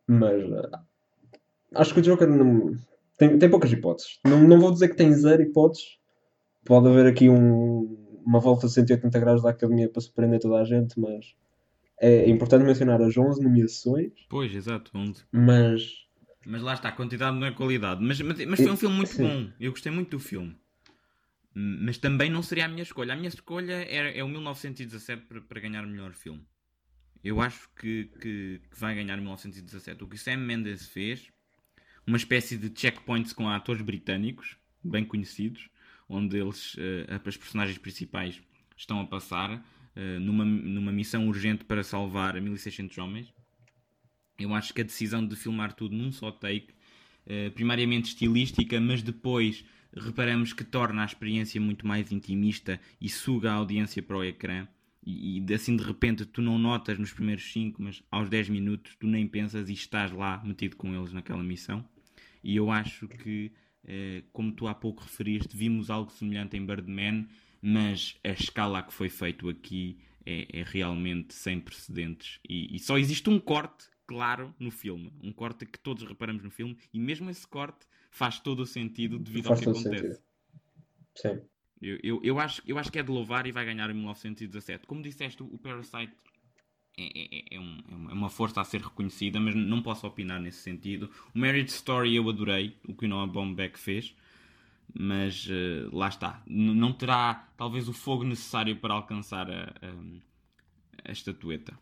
Mas 0.06 0.42
uh, 0.44 0.70
acho 1.74 1.92
que 1.92 2.00
o 2.00 2.02
Joker 2.02 2.28
não, 2.28 2.74
tem, 3.18 3.38
tem 3.38 3.50
poucas 3.50 3.72
hipóteses. 3.72 4.18
Não, 4.24 4.40
não 4.42 4.58
vou 4.58 4.72
dizer 4.72 4.88
que 4.88 4.96
tem 4.96 5.12
zero 5.12 5.42
hipóteses. 5.42 5.98
Pode 6.64 6.88
haver 6.88 7.06
aqui 7.06 7.28
um, 7.28 8.20
uma 8.24 8.40
volta 8.40 8.66
de 8.66 8.72
180 8.72 9.18
graus 9.18 9.42
da 9.42 9.50
academia 9.50 9.88
para 9.88 10.00
surpreender 10.00 10.40
toda 10.40 10.56
a 10.56 10.64
gente, 10.64 10.98
mas 10.98 11.34
é 12.00 12.28
importante 12.28 12.64
mencionar 12.64 13.00
as 13.02 13.16
11 13.16 13.42
nomeações. 13.42 14.12
Pois, 14.28 14.54
exato, 14.54 14.90
11. 14.94 15.24
Mas. 15.30 16.03
Mas 16.46 16.62
lá 16.62 16.74
está, 16.74 16.88
a 16.88 16.92
quantidade 16.92 17.36
não 17.36 17.46
é 17.46 17.52
qualidade. 17.52 18.02
Mas, 18.02 18.20
mas, 18.20 18.44
mas 18.44 18.60
foi 18.60 18.70
um 18.70 18.76
filme 18.76 18.96
muito 18.96 19.12
Sim. 19.12 19.22
bom. 19.22 19.52
Eu 19.58 19.70
gostei 19.70 19.90
muito 19.90 20.10
do 20.10 20.18
filme. 20.18 20.56
Mas 21.54 21.98
também 21.98 22.30
não 22.30 22.42
seria 22.42 22.64
a 22.64 22.68
minha 22.68 22.82
escolha. 22.82 23.14
A 23.14 23.16
minha 23.16 23.28
escolha 23.28 23.72
é, 23.72 24.18
é 24.18 24.24
o 24.24 24.28
1917 24.28 25.22
para, 25.26 25.40
para 25.40 25.60
ganhar 25.60 25.84
o 25.84 25.88
melhor 25.88 26.12
filme. 26.12 26.44
Eu 27.22 27.40
acho 27.40 27.70
que, 27.76 28.10
que, 28.20 28.60
que, 28.70 28.78
vai 28.78 28.94
ganhar 28.94 29.16
1917. 29.16 30.04
O 30.04 30.08
que 30.08 30.18
Sam 30.18 30.38
Mendes 30.38 30.88
fez, 30.88 31.30
uma 32.06 32.18
espécie 32.18 32.58
de 32.58 32.70
checkpoints 32.78 33.32
com 33.32 33.48
atores 33.48 33.80
britânicos, 33.80 34.58
bem 34.82 35.04
conhecidos, 35.04 35.70
onde 36.06 36.36
eles, 36.36 36.74
uh, 36.74 37.26
as 37.26 37.36
personagens 37.36 37.78
principais 37.78 38.42
estão 38.76 39.00
a 39.00 39.06
passar 39.06 39.54
uh, 39.56 40.20
numa, 40.20 40.44
numa 40.44 40.92
missão 40.92 41.26
urgente 41.26 41.64
para 41.64 41.82
salvar 41.82 42.38
1600 42.38 42.98
homens. 42.98 43.33
Eu 44.38 44.54
acho 44.54 44.72
que 44.72 44.80
a 44.80 44.84
decisão 44.84 45.26
de 45.26 45.36
filmar 45.36 45.72
tudo 45.72 45.94
num 45.94 46.10
só 46.12 46.30
take, 46.30 46.68
uh, 47.26 47.50
primariamente 47.52 48.08
estilística, 48.08 48.80
mas 48.80 49.02
depois 49.02 49.64
reparamos 49.96 50.52
que 50.52 50.64
torna 50.64 51.02
a 51.02 51.06
experiência 51.06 51.60
muito 51.60 51.86
mais 51.86 52.10
intimista 52.10 52.80
e 53.00 53.08
suga 53.08 53.52
a 53.52 53.54
audiência 53.54 54.02
para 54.02 54.16
o 54.16 54.24
ecrã. 54.24 54.66
E, 55.06 55.38
e 55.38 55.54
assim 55.54 55.76
de 55.76 55.84
repente 55.84 56.24
tu 56.24 56.42
não 56.42 56.58
notas 56.58 56.98
nos 56.98 57.12
primeiros 57.12 57.52
5, 57.52 57.80
mas 57.82 58.02
aos 58.10 58.28
10 58.28 58.48
minutos 58.48 58.96
tu 58.96 59.06
nem 59.06 59.26
pensas 59.26 59.68
e 59.68 59.72
estás 59.72 60.10
lá 60.10 60.42
metido 60.44 60.76
com 60.76 60.94
eles 60.94 61.12
naquela 61.12 61.42
missão. 61.42 61.84
E 62.42 62.56
eu 62.56 62.70
acho 62.70 63.06
que 63.06 63.52
eh, 63.86 64.22
como 64.32 64.52
tu 64.52 64.66
há 64.66 64.74
pouco 64.74 65.02
referiste, 65.02 65.56
vimos 65.56 65.90
algo 65.90 66.10
semelhante 66.10 66.56
em 66.56 66.64
Birdman, 66.64 67.26
mas 67.60 68.18
a 68.24 68.30
escala 68.30 68.82
que 68.82 68.92
foi 68.92 69.08
feito 69.08 69.48
aqui 69.48 69.98
é, 70.24 70.60
é 70.60 70.64
realmente 70.64 71.34
sem 71.34 71.60
precedentes. 71.60 72.38
E, 72.48 72.74
e, 72.74 72.78
só 72.78 72.98
existe 72.98 73.28
um 73.28 73.38
corte, 73.38 73.86
claro, 74.06 74.54
no 74.58 74.70
filme. 74.70 75.12
Um 75.22 75.32
corte 75.32 75.66
que 75.66 75.78
todos 75.78 76.04
reparamos 76.04 76.42
no 76.42 76.50
filme, 76.50 76.76
e 76.92 76.98
mesmo 76.98 77.30
esse 77.30 77.46
corte 77.46 77.86
faz 78.10 78.38
todo 78.38 78.60
o 78.60 78.66
sentido 78.66 79.18
devido 79.18 79.48
faz 79.48 79.66
ao 79.66 79.72
que 79.72 79.78
acontece. 79.78 80.02
Sentido. 80.06 80.22
Sim. 81.14 81.40
Eu, 81.80 81.98
eu, 82.02 82.20
eu, 82.22 82.38
acho, 82.38 82.62
eu 82.66 82.78
acho 82.78 82.90
que 82.90 82.98
é 82.98 83.02
de 83.02 83.10
louvar 83.10 83.46
e 83.46 83.52
vai 83.52 83.64
ganhar 83.64 83.90
em 83.90 83.94
1917. 83.94 84.86
Como 84.86 85.02
disseste, 85.02 85.42
o 85.42 85.58
Parasite 85.58 86.14
é, 86.96 87.02
é, 87.02 87.38
é, 87.38 87.56
é, 87.56 87.60
um, 87.60 88.08
é, 88.10 88.12
uma 88.12 88.30
força 88.30 88.60
a 88.60 88.64
ser 88.64 88.80
reconhecida, 88.80 89.40
mas 89.40 89.54
não 89.54 89.82
posso 89.82 90.06
opinar 90.06 90.40
nesse 90.40 90.58
sentido. 90.58 91.10
O 91.34 91.38
Marriage 91.38 91.70
Story 91.70 92.14
eu 92.14 92.28
adorei, 92.28 92.76
o 92.88 92.94
que 92.94 93.06
o 93.06 93.08
Noah 93.08 93.30
Baumbach 93.30 93.78
fez, 93.78 94.14
mas 94.92 95.46
uh, 95.46 95.94
lá 95.94 96.08
está. 96.08 96.42
N 96.46 96.74
não 96.74 96.92
terá 96.92 97.48
talvez 97.56 97.88
o 97.88 97.92
fogo 97.92 98.22
necessário 98.22 98.76
para 98.76 98.94
alcançar 98.94 99.50
a, 99.50 99.74
a, 99.82 101.08
a, 101.08 101.12
estatueta. 101.12 101.76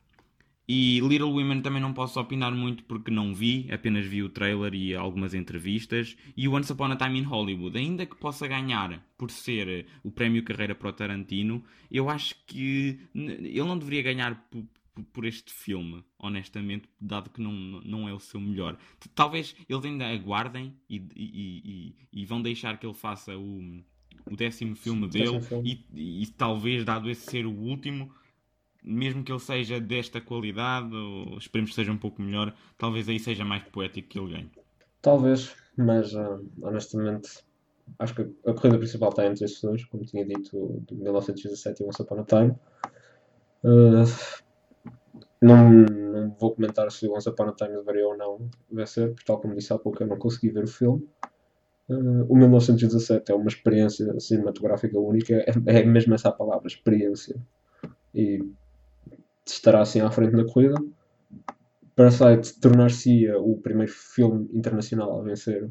E 0.74 1.00
Little 1.00 1.30
Women 1.30 1.60
também 1.60 1.82
não 1.82 1.92
posso 1.92 2.18
opinar 2.18 2.50
muito 2.50 2.82
porque 2.84 3.10
não 3.10 3.34
vi, 3.34 3.70
apenas 3.70 4.06
vi 4.06 4.22
o 4.22 4.30
trailer 4.30 4.72
e 4.72 4.94
algumas 4.94 5.34
entrevistas. 5.34 6.16
E 6.34 6.48
o 6.48 6.54
Once 6.54 6.72
Upon 6.72 6.92
a 6.92 6.96
Time 6.96 7.18
in 7.18 7.24
Hollywood, 7.24 7.76
ainda 7.76 8.06
que 8.06 8.16
possa 8.16 8.48
ganhar 8.48 9.06
por 9.18 9.30
ser 9.30 9.84
o 10.02 10.10
prémio 10.10 10.42
carreira 10.42 10.74
para 10.74 10.88
o 10.88 10.92
Tarantino, 10.94 11.62
eu 11.90 12.08
acho 12.08 12.34
que 12.46 12.98
ele 13.14 13.64
não 13.64 13.78
deveria 13.78 14.00
ganhar 14.00 14.48
por 15.12 15.26
este 15.26 15.52
filme, 15.52 16.02
honestamente, 16.18 16.88
dado 16.98 17.28
que 17.28 17.42
não, 17.42 17.52
não 17.52 18.08
é 18.08 18.14
o 18.14 18.18
seu 18.18 18.40
melhor. 18.40 18.78
Talvez 19.14 19.54
eles 19.68 19.84
ainda 19.84 20.06
aguardem 20.06 20.72
e, 20.88 20.96
e, 21.14 21.94
e, 22.14 22.20
e 22.22 22.24
vão 22.24 22.40
deixar 22.40 22.78
que 22.78 22.86
ele 22.86 22.94
faça 22.94 23.36
o, 23.36 23.82
o 24.24 24.34
décimo 24.34 24.74
filme 24.74 25.06
dele 25.06 25.38
filme. 25.42 25.84
E, 25.94 26.26
talvez, 26.28 26.82
dado 26.82 27.10
esse 27.10 27.30
ser 27.30 27.44
o 27.44 27.52
último, 27.52 28.10
mesmo 28.82 29.22
que 29.22 29.32
ele 29.32 29.40
seja 29.40 29.80
desta 29.80 30.20
qualidade, 30.20 30.94
ou 30.94 31.38
esperemos 31.38 31.70
que 31.70 31.76
seja 31.76 31.92
um 31.92 31.98
pouco 31.98 32.20
melhor, 32.20 32.54
talvez 32.76 33.08
aí 33.08 33.18
seja 33.18 33.44
mais 33.44 33.62
poético 33.64 34.08
que 34.08 34.18
ele 34.18 34.32
ganhe. 34.32 34.50
Talvez, 35.00 35.54
mas 35.76 36.12
uh, 36.14 36.44
honestamente 36.62 37.42
acho 37.98 38.14
que 38.14 38.22
a 38.22 38.54
corrida 38.54 38.78
principal 38.78 39.10
está 39.10 39.26
entre 39.26 39.44
esses 39.44 39.60
dois, 39.60 39.84
como 39.84 40.04
tinha 40.04 40.24
dito, 40.24 40.82
de 40.86 40.94
1917 40.94 41.82
e 41.82 41.86
Once 41.86 42.02
Upon 42.02 42.20
a 42.20 42.24
Time. 42.24 42.54
Uh, 43.64 44.04
não, 45.40 45.70
não 45.70 46.36
vou 46.38 46.54
comentar 46.54 46.90
se 46.90 47.06
o 47.06 47.14
Once 47.14 47.28
Upon 47.28 47.48
a 47.48 47.52
Time 47.52 47.76
deveria 47.76 48.06
ou 48.06 48.16
não 48.16 48.50
vencer, 48.70 49.08
porque 49.08 49.24
tal 49.24 49.40
como 49.40 49.54
disse 49.54 49.72
há 49.72 49.78
pouco 49.78 50.02
eu 50.02 50.06
não 50.06 50.18
consegui 50.18 50.50
ver 50.50 50.64
o 50.64 50.68
filme. 50.68 51.06
Uh, 51.88 52.24
o 52.28 52.36
1917 52.36 53.30
é 53.30 53.34
uma 53.34 53.48
experiência 53.48 54.18
cinematográfica 54.20 54.98
única, 54.98 55.34
é, 55.34 55.80
é 55.80 55.84
mesmo 55.84 56.14
essa 56.14 56.28
a 56.28 56.32
palavra, 56.32 56.66
experiência. 56.66 57.36
E 58.14 58.40
estará 59.46 59.80
assim 59.80 60.00
à 60.00 60.10
frente 60.10 60.36
da 60.36 60.44
corrida. 60.44 60.74
Parasite 61.94 62.58
tornar-se 62.60 63.30
o 63.32 63.56
primeiro 63.58 63.92
filme 63.92 64.48
internacional 64.52 65.20
a 65.20 65.22
vencer 65.22 65.64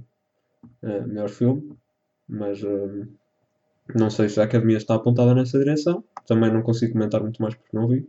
uh, 0.83 1.07
melhor 1.07 1.29
filme, 1.29 1.75
mas 2.27 2.61
uh, 2.63 3.07
não 3.95 4.09
sei 4.09 4.29
se 4.29 4.39
a 4.39 4.43
Academia 4.43 4.77
está 4.77 4.95
apontada 4.95 5.33
nessa 5.33 5.57
direção. 5.57 6.03
Também 6.27 6.51
não 6.51 6.61
consigo 6.61 6.93
comentar 6.93 7.21
muito 7.21 7.41
mais 7.41 7.55
porque 7.55 7.75
não 7.75 7.87
vi 7.87 8.07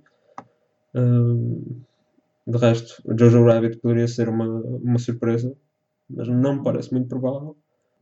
de 2.47 2.59
resto, 2.59 3.03
o 3.05 3.17
Jojo 3.19 3.45
Rabbit 3.45 3.79
poderia 3.79 4.09
ser 4.09 4.29
uma, 4.29 4.47
uma 4.47 4.99
surpresa, 4.99 5.57
mas 6.09 6.29
não 6.29 6.57
me 6.57 6.65
parece 6.65 6.93
muito 6.93 7.09
provável. 7.09 7.57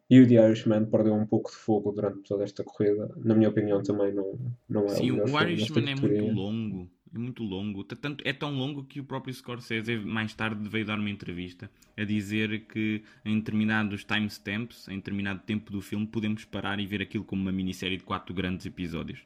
E 0.08 0.20
o 0.20 0.26
The 0.26 0.34
Irishman 0.34 0.86
perdeu 0.86 1.14
um 1.14 1.24
pouco 1.24 1.50
de 1.50 1.56
fogo 1.56 1.92
durante 1.92 2.22
toda 2.22 2.42
esta 2.42 2.64
corrida. 2.64 3.08
Na 3.18 3.32
minha 3.32 3.48
opinião, 3.48 3.80
também 3.80 4.12
não, 4.12 4.36
não 4.68 4.86
é 4.86 4.88
Sim, 4.88 5.12
o, 5.12 5.24
o 5.24 5.40
Irishman 5.40 5.90
é 5.92 5.94
muito 5.94 6.34
longo. 6.34 6.90
É 7.12 7.18
muito 7.18 7.42
longo. 7.42 7.82
Tanto, 7.82 8.22
é 8.26 8.32
tão 8.32 8.52
longo 8.52 8.84
que 8.84 9.00
o 9.00 9.04
próprio 9.04 9.34
Scorsese, 9.34 9.96
mais 9.96 10.32
tarde, 10.32 10.68
veio 10.68 10.86
dar 10.86 10.98
uma 10.98 11.10
entrevista 11.10 11.68
a 11.96 12.04
dizer 12.04 12.66
que 12.66 13.02
em 13.24 13.38
determinados 13.38 14.04
timestamps, 14.04 14.86
em 14.88 14.96
determinado 14.96 15.40
tempo 15.44 15.72
do 15.72 15.80
filme, 15.80 16.06
podemos 16.06 16.44
parar 16.44 16.78
e 16.78 16.86
ver 16.86 17.02
aquilo 17.02 17.24
como 17.24 17.42
uma 17.42 17.52
minissérie 17.52 17.96
de 17.96 18.04
quatro 18.04 18.32
grandes 18.32 18.64
episódios. 18.64 19.20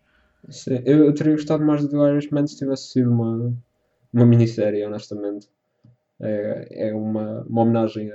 Sim, 0.49 0.83
eu, 0.85 1.05
eu 1.05 1.15
teria 1.15 1.35
gostado 1.35 1.65
mais 1.65 1.87
do 1.87 2.07
Irishman 2.07 2.47
se 2.47 2.57
tivesse 2.57 2.93
sido 2.93 3.11
uma, 3.11 3.55
uma 4.13 4.27
minissérie, 4.27 4.85
honestamente. 4.85 5.49
É, 6.21 6.89
é 6.89 6.95
uma, 6.95 7.43
uma 7.43 7.63
homenagem 7.63 8.11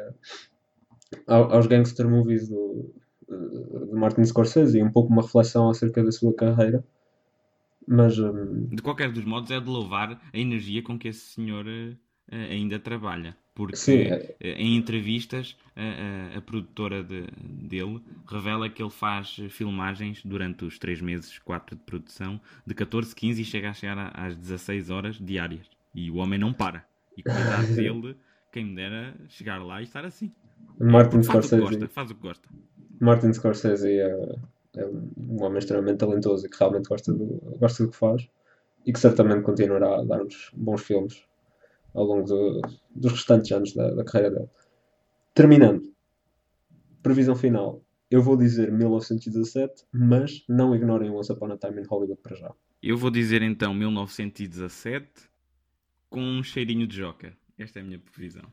a, 1.27 1.35
aos 1.35 1.67
gangster 1.67 2.07
movies 2.07 2.49
do, 2.49 2.93
de 3.29 3.93
Martin 3.93 4.23
Scorsese 4.25 4.79
e 4.79 4.83
um 4.83 4.91
pouco 4.91 5.11
uma 5.11 5.21
reflexão 5.21 5.69
acerca 5.69 6.03
da 6.03 6.11
sua 6.11 6.33
carreira. 6.33 6.83
Mas. 7.89 8.17
Um... 8.19 8.67
De 8.67 8.81
qualquer 8.81 9.11
dos 9.11 9.25
modos, 9.25 9.51
é 9.51 9.59
de 9.59 9.67
louvar 9.67 10.21
a 10.31 10.37
energia 10.37 10.81
com 10.81 10.97
que 10.97 11.07
esse 11.07 11.33
senhor 11.33 11.65
uh, 11.65 11.95
ainda 12.31 12.79
trabalha 12.79 13.35
porque 13.59 13.75
Sim. 13.75 14.03
É. 14.03 14.35
Eh, 14.39 14.53
em 14.53 14.77
entrevistas 14.77 15.57
a, 15.75 15.81
a, 16.35 16.37
a 16.37 16.41
produtora 16.41 17.03
de, 17.03 17.25
dele 17.43 18.01
revela 18.25 18.69
que 18.69 18.81
ele 18.81 18.89
faz 18.89 19.35
filmagens 19.49 20.21
durante 20.23 20.63
os 20.63 20.79
3 20.79 21.01
meses, 21.01 21.37
4 21.39 21.75
de 21.75 21.81
produção, 21.83 22.39
de 22.65 22.73
14, 22.73 23.13
15 23.13 23.41
e 23.41 23.43
chega 23.43 23.69
a 23.69 23.73
chegar 23.73 24.13
às 24.15 24.33
16 24.37 24.89
horas 24.89 25.17
diárias. 25.19 25.65
E 25.93 26.09
o 26.09 26.15
homem 26.15 26.39
não 26.39 26.53
para. 26.53 26.85
E 27.17 27.21
cuidado 27.21 27.67
dele, 27.75 28.15
quem 28.49 28.63
me 28.63 28.75
dera 28.75 29.13
chegar 29.27 29.61
lá 29.61 29.81
e 29.81 29.83
estar 29.83 30.05
assim. 30.05 30.31
Martin 30.79 31.21
faz 31.21 31.47
Scorsese. 31.47 31.61
O 31.61 31.65
gosta, 31.65 31.87
faz 31.89 32.11
o 32.11 32.15
que 32.15 32.21
gosta. 32.21 32.49
Martin 32.97 33.33
Scorsese 33.33 33.89
é, 33.89 34.35
é 34.75 34.85
um 34.85 35.43
homem 35.43 35.59
extremamente 35.59 35.97
talentoso 35.97 36.45
e 36.45 36.49
que 36.49 36.57
realmente 36.57 36.87
gosta 36.87 37.13
do, 37.13 37.25
gosta 37.59 37.83
do 37.83 37.91
que 37.91 37.97
faz 37.97 38.27
e 38.85 38.93
que 38.93 38.99
certamente 38.99 39.43
continuará 39.43 39.99
a 39.99 40.03
dar-nos 40.03 40.51
bons 40.53 40.81
filmes 40.81 41.23
ao 41.93 42.05
longo 42.05 42.27
do, 42.27 42.61
dos 42.95 43.11
restantes 43.11 43.51
anos 43.51 43.73
da, 43.73 43.91
da 43.91 44.03
carreira 44.03 44.35
dele. 44.35 44.49
Terminando, 45.33 45.93
previsão 47.01 47.35
final. 47.35 47.83
Eu 48.11 48.23
vou 48.23 48.35
dizer 48.35 48.71
1917, 48.71 49.85
mas 49.91 50.43
não 50.47 50.75
ignorem 50.75 51.11
Once 51.11 51.31
Upon 51.31 51.51
a 51.51 51.57
Time 51.57 51.81
in 51.81 51.85
Hollywood 51.85 52.19
para 52.21 52.35
já. 52.35 52.53
Eu 52.81 52.97
vou 52.97 53.11
dizer 53.11 53.41
então 53.41 53.73
1917 53.73 55.29
com 56.09 56.21
um 56.21 56.43
cheirinho 56.43 56.87
de 56.87 56.97
Joker. 56.97 57.35
Esta 57.57 57.79
é 57.79 57.81
a 57.81 57.85
minha 57.85 57.99
previsão. 57.99 58.43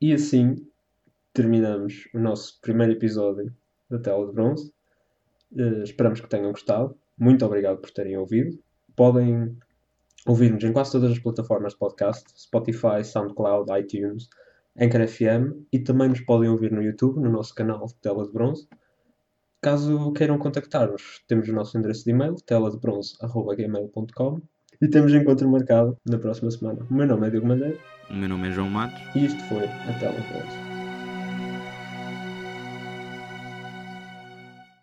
E 0.00 0.12
assim 0.12 0.56
terminamos 1.32 2.08
o 2.14 2.18
nosso 2.18 2.60
primeiro 2.60 2.92
episódio 2.92 3.54
da 3.88 3.98
Tela 3.98 4.26
de 4.26 4.32
Bronze. 4.32 4.72
Uh, 5.54 5.82
esperamos 5.82 6.20
que 6.20 6.28
tenham 6.28 6.50
gostado. 6.50 6.96
Muito 7.18 7.44
obrigado 7.44 7.78
por 7.78 7.90
terem 7.90 8.16
ouvido. 8.16 8.58
Podem 8.96 9.56
ouvir-nos 10.26 10.64
em 10.64 10.72
quase 10.72 10.92
todas 10.92 11.12
as 11.12 11.18
plataformas 11.18 11.72
de 11.72 11.78
podcast, 11.78 12.24
Spotify, 12.36 13.04
SoundCloud, 13.04 13.70
iTunes, 13.78 14.28
Anchor 14.78 15.06
FM 15.06 15.66
e 15.72 15.78
também 15.78 16.08
nos 16.08 16.20
podem 16.20 16.48
ouvir 16.48 16.72
no 16.72 16.82
YouTube, 16.82 17.20
no 17.20 17.30
nosso 17.30 17.54
canal 17.54 17.86
Tela 18.00 18.24
de 18.24 18.32
Bronze. 18.32 18.66
Caso 19.60 20.12
queiram 20.12 20.38
contactar-nos, 20.38 21.22
temos 21.26 21.48
o 21.48 21.52
nosso 21.52 21.76
endereço 21.78 22.04
de 22.04 22.10
e-mail, 22.10 22.34
teladebronze.gmail.com 22.34 24.40
e 24.82 24.88
temos 24.88 25.14
encontro 25.14 25.48
marcado 25.48 25.96
na 26.04 26.18
próxima 26.18 26.50
semana. 26.50 26.84
O 26.90 26.94
meu 26.94 27.06
nome 27.06 27.28
é 27.28 27.30
Diogo 27.30 27.46
Mendes. 27.46 27.78
O 28.10 28.14
meu 28.14 28.28
nome 28.28 28.48
é 28.48 28.50
João 28.50 28.68
Matos. 28.68 29.00
E 29.14 29.24
isto 29.24 29.42
foi 29.44 29.64
a 29.64 29.98
Tela 29.98 30.20
de 30.20 30.28
Bronze. 30.28 30.63